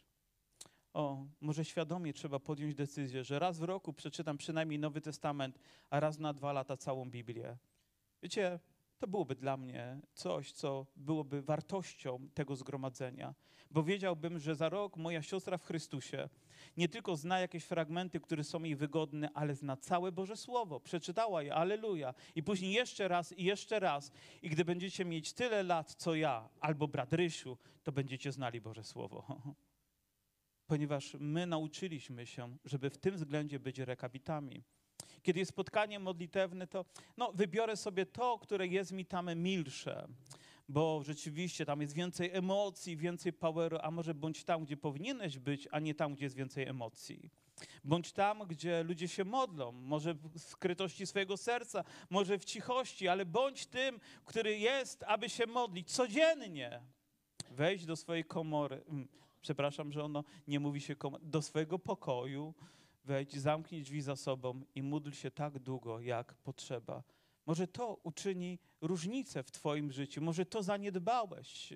O, 0.94 1.26
może 1.42 1.66
świadomie 1.66 2.14
trzeba 2.14 2.40
podjąć 2.40 2.76
decyzję, 2.76 3.24
że 3.24 3.40
raz 3.40 3.60
w 3.60 3.64
roku 3.64 3.94
przeczytam 3.94 4.38
przynajmniej 4.38 4.80
Nowy 4.80 5.02
Testament, 5.02 5.60
a 5.90 6.00
raz 6.00 6.20
na 6.20 6.34
dwa 6.34 6.54
lata 6.54 6.78
całą 6.78 7.10
Biblię. 7.10 7.58
Wiecie, 8.24 8.60
to 9.00 9.08
byłoby 9.08 9.36
dla 9.36 9.58
mnie 9.58 10.02
coś, 10.14 10.52
co 10.52 10.86
byłoby 10.96 11.42
wartością 11.42 12.30
tego 12.34 12.56
zgromadzenia, 12.56 13.36
bo 13.72 13.84
wiedziałbym, 13.84 14.40
że 14.40 14.56
za 14.56 14.70
rok 14.70 14.98
moja 14.98 15.22
siostra 15.22 15.58
w 15.58 15.64
Chrystusie 15.64 16.30
nie 16.78 16.90
tylko 16.90 17.16
zna 17.16 17.40
jakieś 17.40 17.64
fragmenty, 17.64 18.20
które 18.20 18.44
są 18.44 18.64
jej 18.64 18.76
wygodne, 18.76 19.30
ale 19.34 19.56
zna 19.56 19.78
całe 19.78 20.12
Boże 20.12 20.38
Słowo, 20.38 20.80
przeczytała 20.80 21.44
je, 21.44 21.56
aleluja. 21.56 22.14
I 22.36 22.44
później 22.44 22.74
jeszcze 22.74 23.08
raz 23.08 23.32
i 23.38 23.44
jeszcze 23.44 23.80
raz. 23.80 24.12
I 24.42 24.50
gdy 24.50 24.66
będziecie 24.66 25.06
mieć 25.06 25.34
tyle 25.34 25.64
lat, 25.64 25.94
co 25.94 26.16
ja, 26.16 26.50
albo 26.60 26.88
brat 26.88 27.14
Rysiu, 27.14 27.58
to 27.84 27.92
będziecie 27.92 28.32
znali 28.32 28.62
Boże 28.62 28.84
Słowo. 28.84 29.26
Ponieważ 30.68 31.16
my 31.20 31.46
nauczyliśmy 31.46 32.26
się, 32.26 32.58
żeby 32.66 32.90
w 32.90 32.98
tym 32.98 33.16
względzie 33.16 33.60
być 33.60 33.80
rekabitami. 33.80 34.64
Kiedy 35.24 35.40
jest 35.40 35.50
spotkanie 35.50 36.00
modlitewne, 36.00 36.68
to 36.68 36.86
no, 37.18 37.32
wybiorę 37.34 37.78
sobie 37.78 38.06
to, 38.06 38.40
które 38.40 38.68
jest 38.68 38.92
mi 38.92 39.06
tam 39.06 39.36
milsze, 39.36 40.08
bo 40.70 41.04
rzeczywiście 41.04 41.66
tam 41.66 41.82
jest 41.82 41.94
więcej 41.94 42.30
emocji, 42.34 42.98
więcej 42.98 43.34
poweru, 43.34 43.78
a 43.82 43.92
może 43.92 44.14
bądź 44.14 44.44
tam, 44.44 44.66
gdzie 44.66 44.78
powinieneś 44.78 45.40
być, 45.40 45.68
a 45.72 45.80
nie 45.80 45.96
tam, 45.96 46.14
gdzie 46.16 46.26
jest 46.26 46.36
więcej 46.36 46.68
emocji. 46.68 47.30
Bądź 47.84 48.12
tam, 48.12 48.48
gdzie 48.48 48.84
ludzie 48.84 49.08
się 49.08 49.26
modlą, 49.26 49.72
może 49.72 50.14
w 50.14 50.40
skrytości 50.40 51.08
swojego 51.08 51.38
serca, 51.38 51.84
może 52.10 52.40
w 52.40 52.46
cichości, 52.46 53.08
ale 53.08 53.26
bądź 53.26 53.66
tym, 53.66 54.00
który 54.26 54.58
jest, 54.58 55.04
aby 55.04 55.30
się 55.30 55.48
modlić 55.48 55.92
codziennie. 55.92 56.82
Wejdź 57.52 57.86
do 57.86 57.96
swojej 57.96 58.26
komory. 58.26 58.84
Mm, 58.90 59.08
przepraszam, 59.42 59.92
że 59.92 60.04
ono 60.04 60.24
nie 60.48 60.60
mówi 60.60 60.82
się 60.82 60.96
do 61.22 61.42
swojego 61.42 61.80
pokoju 61.80 62.54
wejdź, 63.04 63.38
zamknij 63.38 63.84
drzwi 63.84 64.02
za 64.02 64.16
sobą 64.16 64.62
i 64.76 64.84
módl 64.84 65.12
się 65.12 65.32
tak 65.32 65.60
długo, 65.60 66.00
jak 66.00 66.34
potrzeba. 66.34 67.04
Może 67.46 67.68
to 67.68 68.00
uczyni 68.04 68.60
różnicę 68.82 69.44
w 69.44 69.52
Twoim 69.52 69.92
życiu, 69.92 70.22
może 70.22 70.46
to 70.46 70.64
zaniedbałeś, 70.64 71.74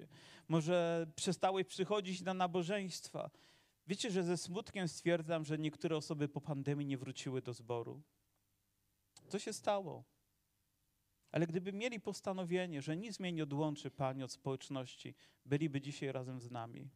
może 0.48 1.08
przestałeś 1.16 1.68
przychodzić 1.68 2.22
na 2.22 2.34
nabożeństwa. 2.34 3.30
Wiecie, 3.88 4.12
że 4.12 4.24
ze 4.24 4.38
smutkiem 4.38 4.88
stwierdzam, 4.88 5.46
że 5.46 5.58
niektóre 5.58 5.98
osoby 5.98 6.30
po 6.30 6.42
pandemii 6.42 6.88
nie 6.88 6.98
wróciły 6.98 7.42
do 7.42 7.54
zboru. 7.54 8.02
Co 9.28 9.40
się 9.40 9.54
stało? 9.54 10.04
Ale 11.32 11.48
gdyby 11.48 11.74
mieli 11.74 12.00
postanowienie, 12.00 12.82
że 12.82 12.98
nic 12.98 13.20
mnie 13.20 13.32
nie 13.32 13.44
odłączy 13.44 13.92
Pani 13.92 14.24
od 14.24 14.32
społeczności, 14.32 15.16
byliby 15.46 15.82
dzisiaj 15.82 16.12
razem 16.12 16.40
z 16.40 16.52
nami. 16.52 16.90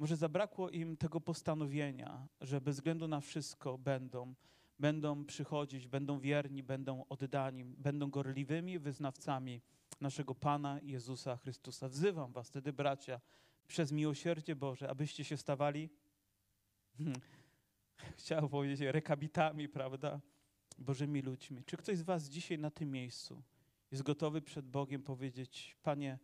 Może 0.00 0.16
zabrakło 0.16 0.70
im 0.70 0.96
tego 0.96 1.20
postanowienia, 1.20 2.28
że 2.40 2.60
bez 2.60 2.76
względu 2.76 3.08
na 3.08 3.20
wszystko 3.20 3.78
będą, 3.78 4.34
będą 4.78 5.24
przychodzić, 5.24 5.88
będą 5.88 6.20
wierni, 6.20 6.62
będą 6.62 7.04
oddani, 7.08 7.64
będą 7.64 8.10
gorliwymi 8.10 8.78
wyznawcami 8.78 9.60
naszego 10.00 10.34
Pana 10.34 10.80
Jezusa 10.82 11.36
Chrystusa. 11.36 11.88
Wzywam 11.88 12.32
was 12.32 12.48
wtedy, 12.48 12.72
bracia, 12.72 13.20
przez 13.66 13.92
miłosierdzie 13.92 14.56
Boże, 14.56 14.90
abyście 14.90 15.24
się 15.24 15.36
stawali, 15.36 15.90
hmm, 16.98 17.20
chciałem 18.16 18.48
powiedzieć, 18.48 18.80
rekabitami, 18.80 19.68
prawda, 19.68 20.20
Bożymi 20.78 21.22
ludźmi. 21.22 21.64
Czy 21.64 21.76
ktoś 21.76 21.98
z 21.98 22.02
was 22.02 22.28
dzisiaj 22.28 22.58
na 22.58 22.70
tym 22.70 22.90
miejscu 22.90 23.42
jest 23.90 24.02
gotowy 24.02 24.42
przed 24.42 24.68
Bogiem 24.68 25.02
powiedzieć, 25.02 25.76
Panie, 25.82 26.18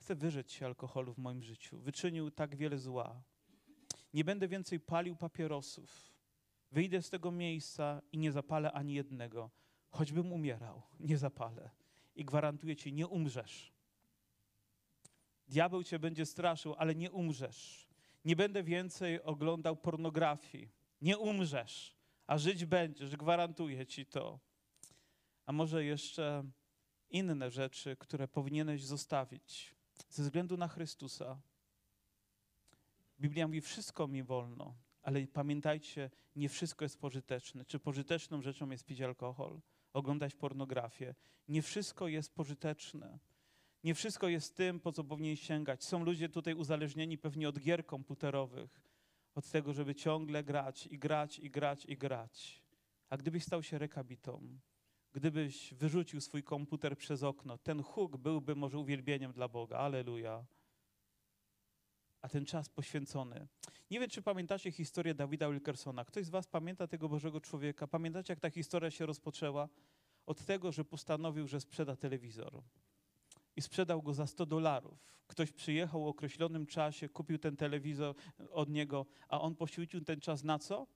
Chcę 0.00 0.14
wyrzec 0.14 0.50
się 0.50 0.66
alkoholu 0.66 1.14
w 1.14 1.18
moim 1.18 1.42
życiu. 1.42 1.78
Wyczynił 1.78 2.30
tak 2.30 2.56
wiele 2.56 2.78
zła. 2.78 3.22
Nie 4.14 4.24
będę 4.24 4.48
więcej 4.48 4.80
palił 4.80 5.16
papierosów. 5.16 6.16
Wyjdę 6.72 7.02
z 7.02 7.10
tego 7.10 7.30
miejsca 7.30 8.02
i 8.12 8.18
nie 8.18 8.32
zapalę 8.32 8.72
ani 8.72 8.94
jednego. 8.94 9.50
Choćbym 9.90 10.32
umierał, 10.32 10.82
nie 11.00 11.18
zapalę. 11.18 11.70
I 12.16 12.24
gwarantuję 12.24 12.76
ci, 12.76 12.92
nie 12.92 13.06
umrzesz. 13.06 13.72
Diabeł 15.48 15.84
cię 15.84 15.98
będzie 15.98 16.26
straszył, 16.26 16.74
ale 16.78 16.94
nie 16.94 17.10
umrzesz. 17.10 17.88
Nie 18.24 18.36
będę 18.36 18.62
więcej 18.62 19.22
oglądał 19.22 19.76
pornografii. 19.76 20.70
Nie 21.00 21.18
umrzesz, 21.18 21.96
a 22.26 22.38
żyć 22.38 22.64
będziesz, 22.64 23.16
gwarantuję 23.16 23.86
ci 23.86 24.06
to. 24.06 24.40
A 25.46 25.52
może 25.52 25.84
jeszcze 25.84 26.44
inne 27.10 27.50
rzeczy, 27.50 27.96
które 27.96 28.28
powinieneś 28.28 28.84
zostawić 28.84 29.75
ze 30.16 30.22
względu 30.22 30.56
na 30.56 30.68
Chrystusa. 30.68 31.40
Biblia 33.20 33.46
mówi, 33.46 33.60
wszystko 33.60 34.08
mi 34.08 34.22
wolno, 34.22 34.74
ale 35.02 35.26
pamiętajcie, 35.26 36.10
nie 36.36 36.48
wszystko 36.48 36.84
jest 36.84 37.00
pożyteczne. 37.00 37.64
Czy 37.64 37.78
pożyteczną 37.78 38.42
rzeczą 38.42 38.70
jest 38.70 38.84
pić 38.84 39.00
alkohol, 39.00 39.60
oglądać 39.92 40.34
pornografię? 40.34 41.14
Nie 41.48 41.62
wszystko 41.62 42.08
jest 42.08 42.34
pożyteczne. 42.34 43.18
Nie 43.84 43.94
wszystko 43.94 44.28
jest 44.28 44.56
tym, 44.56 44.80
po 44.80 44.92
co 44.92 45.04
powinien 45.04 45.36
sięgać. 45.36 45.84
Są 45.84 46.04
ludzie 46.04 46.28
tutaj 46.28 46.54
uzależnieni 46.54 47.18
pewnie 47.18 47.48
od 47.48 47.58
gier 47.58 47.86
komputerowych, 47.86 48.82
od 49.34 49.50
tego, 49.50 49.72
żeby 49.72 49.94
ciągle 49.94 50.44
grać 50.44 50.86
i 50.86 50.98
grać 50.98 51.38
i 51.38 51.50
grać 51.50 51.84
i 51.84 51.96
grać. 51.96 52.62
A 53.08 53.16
gdybyś 53.16 53.44
stał 53.44 53.62
się 53.62 53.78
rekabitą, 53.78 54.58
Gdybyś 55.12 55.74
wyrzucił 55.74 56.20
swój 56.20 56.42
komputer 56.42 56.98
przez 56.98 57.22
okno, 57.22 57.58
ten 57.58 57.82
huk 57.82 58.16
byłby 58.16 58.54
może 58.54 58.78
uwielbieniem 58.78 59.32
dla 59.32 59.48
Boga. 59.48 59.78
Aleluja. 59.78 60.44
A 62.22 62.28
ten 62.28 62.46
czas 62.46 62.68
poświęcony. 62.68 63.48
Nie 63.90 64.00
wiem, 64.00 64.10
czy 64.10 64.22
pamiętacie 64.22 64.72
historię 64.72 65.14
Dawida 65.14 65.50
Wilkersona. 65.50 66.04
Ktoś 66.04 66.26
z 66.26 66.30
Was 66.30 66.46
pamięta 66.46 66.86
tego 66.86 67.08
Bożego 67.08 67.40
człowieka? 67.40 67.86
Pamiętacie, 67.86 68.32
jak 68.32 68.40
ta 68.40 68.50
historia 68.50 68.90
się 68.90 69.06
rozpoczęła? 69.06 69.68
Od 70.26 70.44
tego, 70.44 70.72
że 70.72 70.84
postanowił, 70.84 71.48
że 71.48 71.60
sprzeda 71.60 71.96
telewizor. 71.96 72.62
I 73.56 73.62
sprzedał 73.62 74.02
go 74.02 74.14
za 74.14 74.26
100 74.26 74.46
dolarów. 74.46 75.04
Ktoś 75.26 75.52
przyjechał 75.52 76.04
w 76.04 76.08
określonym 76.08 76.66
czasie, 76.66 77.08
kupił 77.08 77.38
ten 77.38 77.56
telewizor 77.56 78.14
od 78.50 78.68
niego, 78.68 79.06
a 79.28 79.40
on 79.40 79.56
poświęcił 79.56 80.00
ten 80.00 80.20
czas 80.20 80.44
na 80.44 80.58
co? 80.58 80.86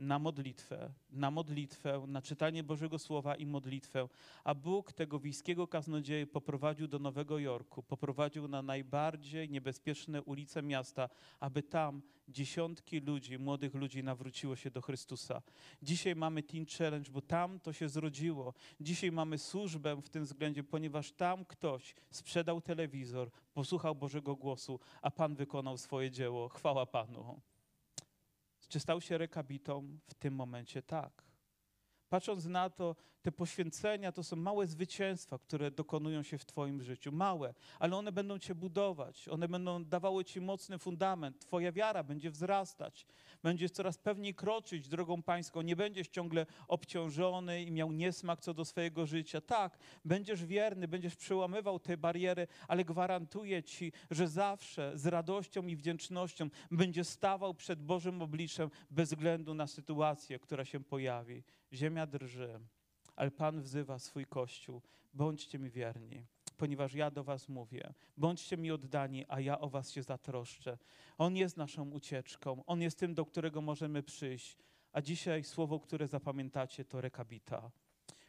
Na 0.00 0.18
modlitwę, 0.18 0.92
na 1.10 1.30
modlitwę, 1.30 2.04
na 2.06 2.22
czytanie 2.22 2.62
Bożego 2.62 2.98
Słowa 2.98 3.34
i 3.34 3.46
modlitwę, 3.46 4.08
a 4.44 4.54
Bóg 4.54 4.92
tego 4.92 5.18
wiejskiego 5.18 5.66
kaznodzieję 5.66 6.26
poprowadził 6.26 6.88
do 6.88 6.98
Nowego 6.98 7.38
Jorku, 7.38 7.82
poprowadził 7.82 8.48
na 8.48 8.62
najbardziej 8.62 9.50
niebezpieczne 9.50 10.22
ulice 10.22 10.62
miasta, 10.62 11.08
aby 11.40 11.62
tam 11.62 12.02
dziesiątki 12.28 13.00
ludzi, 13.00 13.38
młodych 13.38 13.74
ludzi 13.74 14.02
nawróciło 14.02 14.56
się 14.56 14.70
do 14.70 14.80
Chrystusa. 14.82 15.42
Dzisiaj 15.82 16.16
mamy 16.16 16.42
Teen 16.42 16.66
Challenge, 16.78 17.10
bo 17.10 17.20
tam 17.20 17.60
to 17.60 17.72
się 17.72 17.88
zrodziło. 17.88 18.54
Dzisiaj 18.80 19.12
mamy 19.12 19.38
służbę 19.38 19.96
w 20.02 20.08
tym 20.08 20.24
względzie, 20.24 20.64
ponieważ 20.64 21.12
tam 21.12 21.44
ktoś 21.44 21.94
sprzedał 22.10 22.60
telewizor, 22.60 23.30
posłuchał 23.54 23.94
Bożego 23.94 24.36
głosu, 24.36 24.80
a 25.02 25.10
Pan 25.10 25.34
wykonał 25.34 25.78
swoje 25.78 26.10
dzieło. 26.10 26.48
Chwała 26.48 26.86
Panu. 26.86 27.40
Czy 28.70 28.80
stał 28.80 29.00
się 29.00 29.18
rekabitą? 29.18 29.98
W 30.08 30.14
tym 30.14 30.34
momencie 30.34 30.82
tak. 30.82 31.24
Patrząc 32.08 32.44
na 32.44 32.70
to, 32.70 32.96
te 33.22 33.32
poświęcenia 33.32 34.12
to 34.12 34.22
są 34.22 34.36
małe 34.36 34.66
zwycięstwa, 34.66 35.38
które 35.38 35.70
dokonują 35.70 36.22
się 36.22 36.38
w 36.38 36.44
Twoim 36.44 36.82
życiu. 36.82 37.12
Małe, 37.12 37.54
ale 37.78 37.96
one 37.96 38.12
będą 38.12 38.38
Cię 38.38 38.54
budować, 38.54 39.28
one 39.28 39.48
będą 39.48 39.84
dawały 39.84 40.24
Ci 40.24 40.40
mocny 40.40 40.78
fundament. 40.78 41.38
Twoja 41.38 41.72
wiara 41.72 42.04
będzie 42.04 42.30
wzrastać, 42.30 43.06
będziesz 43.42 43.70
coraz 43.70 43.98
pewniej 43.98 44.34
kroczyć 44.34 44.88
drogą 44.88 45.22
Pańską, 45.22 45.62
nie 45.62 45.76
będziesz 45.76 46.08
ciągle 46.08 46.46
obciążony 46.68 47.62
i 47.62 47.72
miał 47.72 47.92
niesmak 47.92 48.40
co 48.40 48.54
do 48.54 48.64
swojego 48.64 49.06
życia. 49.06 49.40
Tak, 49.40 49.78
będziesz 50.04 50.44
wierny, 50.44 50.88
będziesz 50.88 51.16
przełamywał 51.16 51.78
te 51.78 51.96
bariery, 51.96 52.46
ale 52.68 52.84
gwarantuję 52.84 53.62
Ci, 53.62 53.92
że 54.10 54.28
zawsze 54.28 54.92
z 54.94 55.06
radością 55.06 55.66
i 55.66 55.76
wdzięcznością 55.76 56.48
będziesz 56.70 57.06
stawał 57.06 57.54
przed 57.54 57.82
Bożym 57.82 58.22
obliczem 58.22 58.70
bez 58.90 59.08
względu 59.08 59.54
na 59.54 59.66
sytuację, 59.66 60.38
która 60.38 60.64
się 60.64 60.84
pojawi. 60.84 61.42
Ziemia 61.72 62.06
drży 62.06 62.60
ale 63.20 63.30
Pan 63.30 63.60
wzywa 63.60 63.98
swój 63.98 64.26
Kościół. 64.26 64.82
Bądźcie 65.14 65.58
mi 65.58 65.70
wierni, 65.70 66.26
ponieważ 66.56 66.94
ja 66.94 67.10
do 67.10 67.24
Was 67.24 67.48
mówię. 67.48 67.94
Bądźcie 68.16 68.56
mi 68.56 68.70
oddani, 68.70 69.24
a 69.28 69.40
ja 69.40 69.60
o 69.60 69.68
Was 69.68 69.90
się 69.90 70.02
zatroszczę. 70.02 70.78
On 71.18 71.36
jest 71.36 71.56
naszą 71.56 71.90
ucieczką, 71.90 72.64
On 72.66 72.82
jest 72.82 72.98
tym, 72.98 73.14
do 73.14 73.24
którego 73.24 73.60
możemy 73.60 74.02
przyjść. 74.02 74.56
A 74.92 75.02
dzisiaj 75.02 75.44
słowo, 75.44 75.80
które 75.80 76.08
zapamiętacie, 76.08 76.84
to 76.84 77.00
rekabita. 77.00 77.70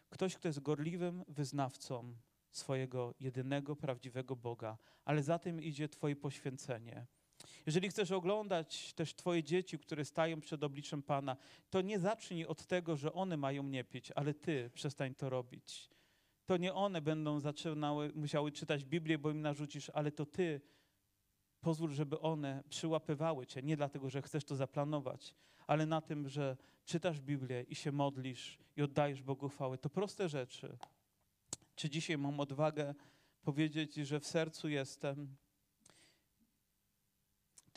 Ktoś, 0.10 0.36
kto 0.36 0.48
jest 0.48 0.60
gorliwym 0.60 1.24
wyznawcą 1.28 2.16
swojego 2.52 3.14
jedynego, 3.20 3.76
prawdziwego 3.76 4.36
Boga, 4.36 4.78
ale 5.06 5.24
za 5.24 5.40
tym 5.40 5.62
idzie 5.62 5.90
Twoje 5.90 6.16
poświęcenie. 6.16 7.06
Jeżeli 7.66 7.90
chcesz 7.90 8.12
oglądać 8.12 8.94
też 8.94 9.16
Twoje 9.16 9.44
dzieci, 9.44 9.80
które 9.80 10.06
stają 10.06 10.42
przed 10.42 10.64
obliczem 10.64 11.04
Pana, 11.04 11.38
to 11.70 11.82
nie 11.82 12.00
zacznij 12.00 12.46
od 12.46 12.66
tego, 12.66 12.96
że 12.96 13.14
one 13.14 13.38
mają 13.38 13.64
nie 13.64 13.84
pić, 13.84 14.12
ale 14.12 14.34
Ty 14.34 14.70
przestań 14.74 15.16
to 15.16 15.30
robić. 15.30 15.90
To 16.46 16.58
nie 16.58 16.74
one 16.74 17.02
będą 17.02 17.40
zaczynały, 17.40 18.12
musiały 18.16 18.52
czytać 18.52 18.86
Biblię, 18.86 19.18
bo 19.18 19.32
im 19.32 19.42
narzucisz, 19.42 19.90
ale 19.90 20.12
to 20.12 20.26
Ty 20.26 20.62
pozwól, 21.62 21.92
żeby 21.92 22.20
one 22.20 22.64
przyłapywały 22.70 23.46
Cię. 23.46 23.62
Nie 23.62 23.78
dlatego, 23.78 24.10
że 24.10 24.22
chcesz 24.22 24.44
to 24.44 24.56
zaplanować, 24.56 25.36
ale 25.68 25.86
na 25.86 26.02
tym, 26.02 26.30
że 26.30 26.58
czytasz 26.86 27.22
Biblię 27.22 27.66
i 27.70 27.76
się 27.76 27.92
modlisz 27.92 28.58
i 28.78 28.82
oddajesz 28.82 29.22
Bogu 29.24 29.50
chwałę. 29.50 29.78
To 29.78 29.90
proste 29.90 30.30
rzeczy. 30.30 30.78
Czy 31.76 31.90
dzisiaj 31.90 32.18
mam 32.18 32.40
odwagę 32.40 32.96
powiedzieć, 33.42 33.96
że 33.96 34.20
w 34.20 34.28
sercu 34.28 34.70
jestem? 34.70 35.36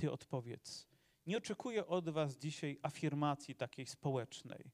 Ty 0.05 0.13
odpowiedz. 0.13 0.87
Nie 1.27 1.37
oczekuję 1.39 1.87
od 1.87 2.09
Was 2.09 2.39
dzisiaj 2.39 2.79
afirmacji 2.83 3.55
takiej 3.55 3.87
społecznej, 3.87 4.71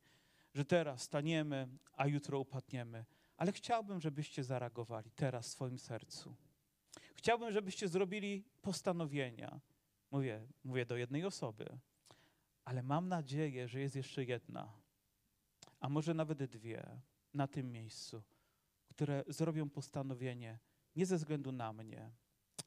że 0.54 0.64
teraz 0.64 1.02
staniemy, 1.02 1.68
a 1.92 2.06
jutro 2.06 2.38
upadniemy, 2.38 3.04
ale 3.36 3.52
chciałbym, 3.52 4.00
żebyście 4.00 4.44
zareagowali 4.44 5.10
teraz 5.10 5.46
w 5.46 5.50
swoim 5.50 5.78
sercu. 5.78 6.34
Chciałbym, 7.14 7.52
żebyście 7.52 7.88
zrobili 7.88 8.44
postanowienia. 8.62 9.60
Mówię, 10.10 10.46
mówię 10.64 10.86
do 10.86 10.96
jednej 10.96 11.24
osoby, 11.24 11.78
ale 12.64 12.82
mam 12.82 13.08
nadzieję, 13.08 13.68
że 13.68 13.80
jest 13.80 13.96
jeszcze 13.96 14.24
jedna, 14.24 14.72
a 15.80 15.88
może 15.88 16.14
nawet 16.14 16.44
dwie 16.44 17.00
na 17.34 17.46
tym 17.46 17.72
miejscu, 17.72 18.22
które 18.88 19.24
zrobią 19.28 19.70
postanowienie 19.70 20.58
nie 20.96 21.06
ze 21.06 21.16
względu 21.16 21.52
na 21.52 21.72
mnie, 21.72 22.10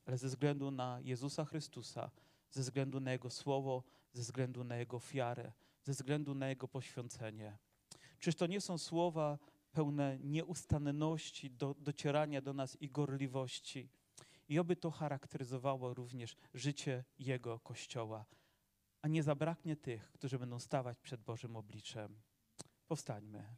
ale 0.05 0.17
ze 0.17 0.27
względu 0.27 0.71
na 0.71 0.99
Jezusa 1.01 1.45
Chrystusa, 1.45 2.11
ze 2.53 2.61
względu 2.61 2.99
na 2.99 3.11
Jego 3.11 3.29
słowo, 3.29 3.83
ze 4.13 4.21
względu 4.21 4.63
na 4.63 4.77
Jego 4.77 4.97
ofiarę, 4.97 5.51
ze 5.83 5.91
względu 5.91 6.35
na 6.35 6.49
Jego 6.49 6.67
poświęcenie. 6.67 7.57
Czyż 8.19 8.35
to 8.35 8.47
nie 8.47 8.61
są 8.61 8.77
słowa 8.77 9.39
pełne 9.71 10.19
nieustanności, 10.19 11.51
do, 11.51 11.75
docierania 11.79 12.41
do 12.41 12.53
nas 12.53 12.81
i 12.81 12.89
gorliwości? 12.89 13.89
I 14.49 14.59
oby 14.59 14.75
to 14.75 14.91
charakteryzowało 14.91 15.93
również 15.93 16.35
życie 16.53 17.03
Jego 17.19 17.59
Kościoła. 17.59 18.25
A 19.01 19.07
nie 19.07 19.23
zabraknie 19.23 19.75
tych, 19.75 20.11
którzy 20.11 20.39
będą 20.39 20.59
stawać 20.59 20.99
przed 20.99 21.21
Bożym 21.21 21.55
obliczem. 21.55 22.21
Powstańmy. 22.87 23.55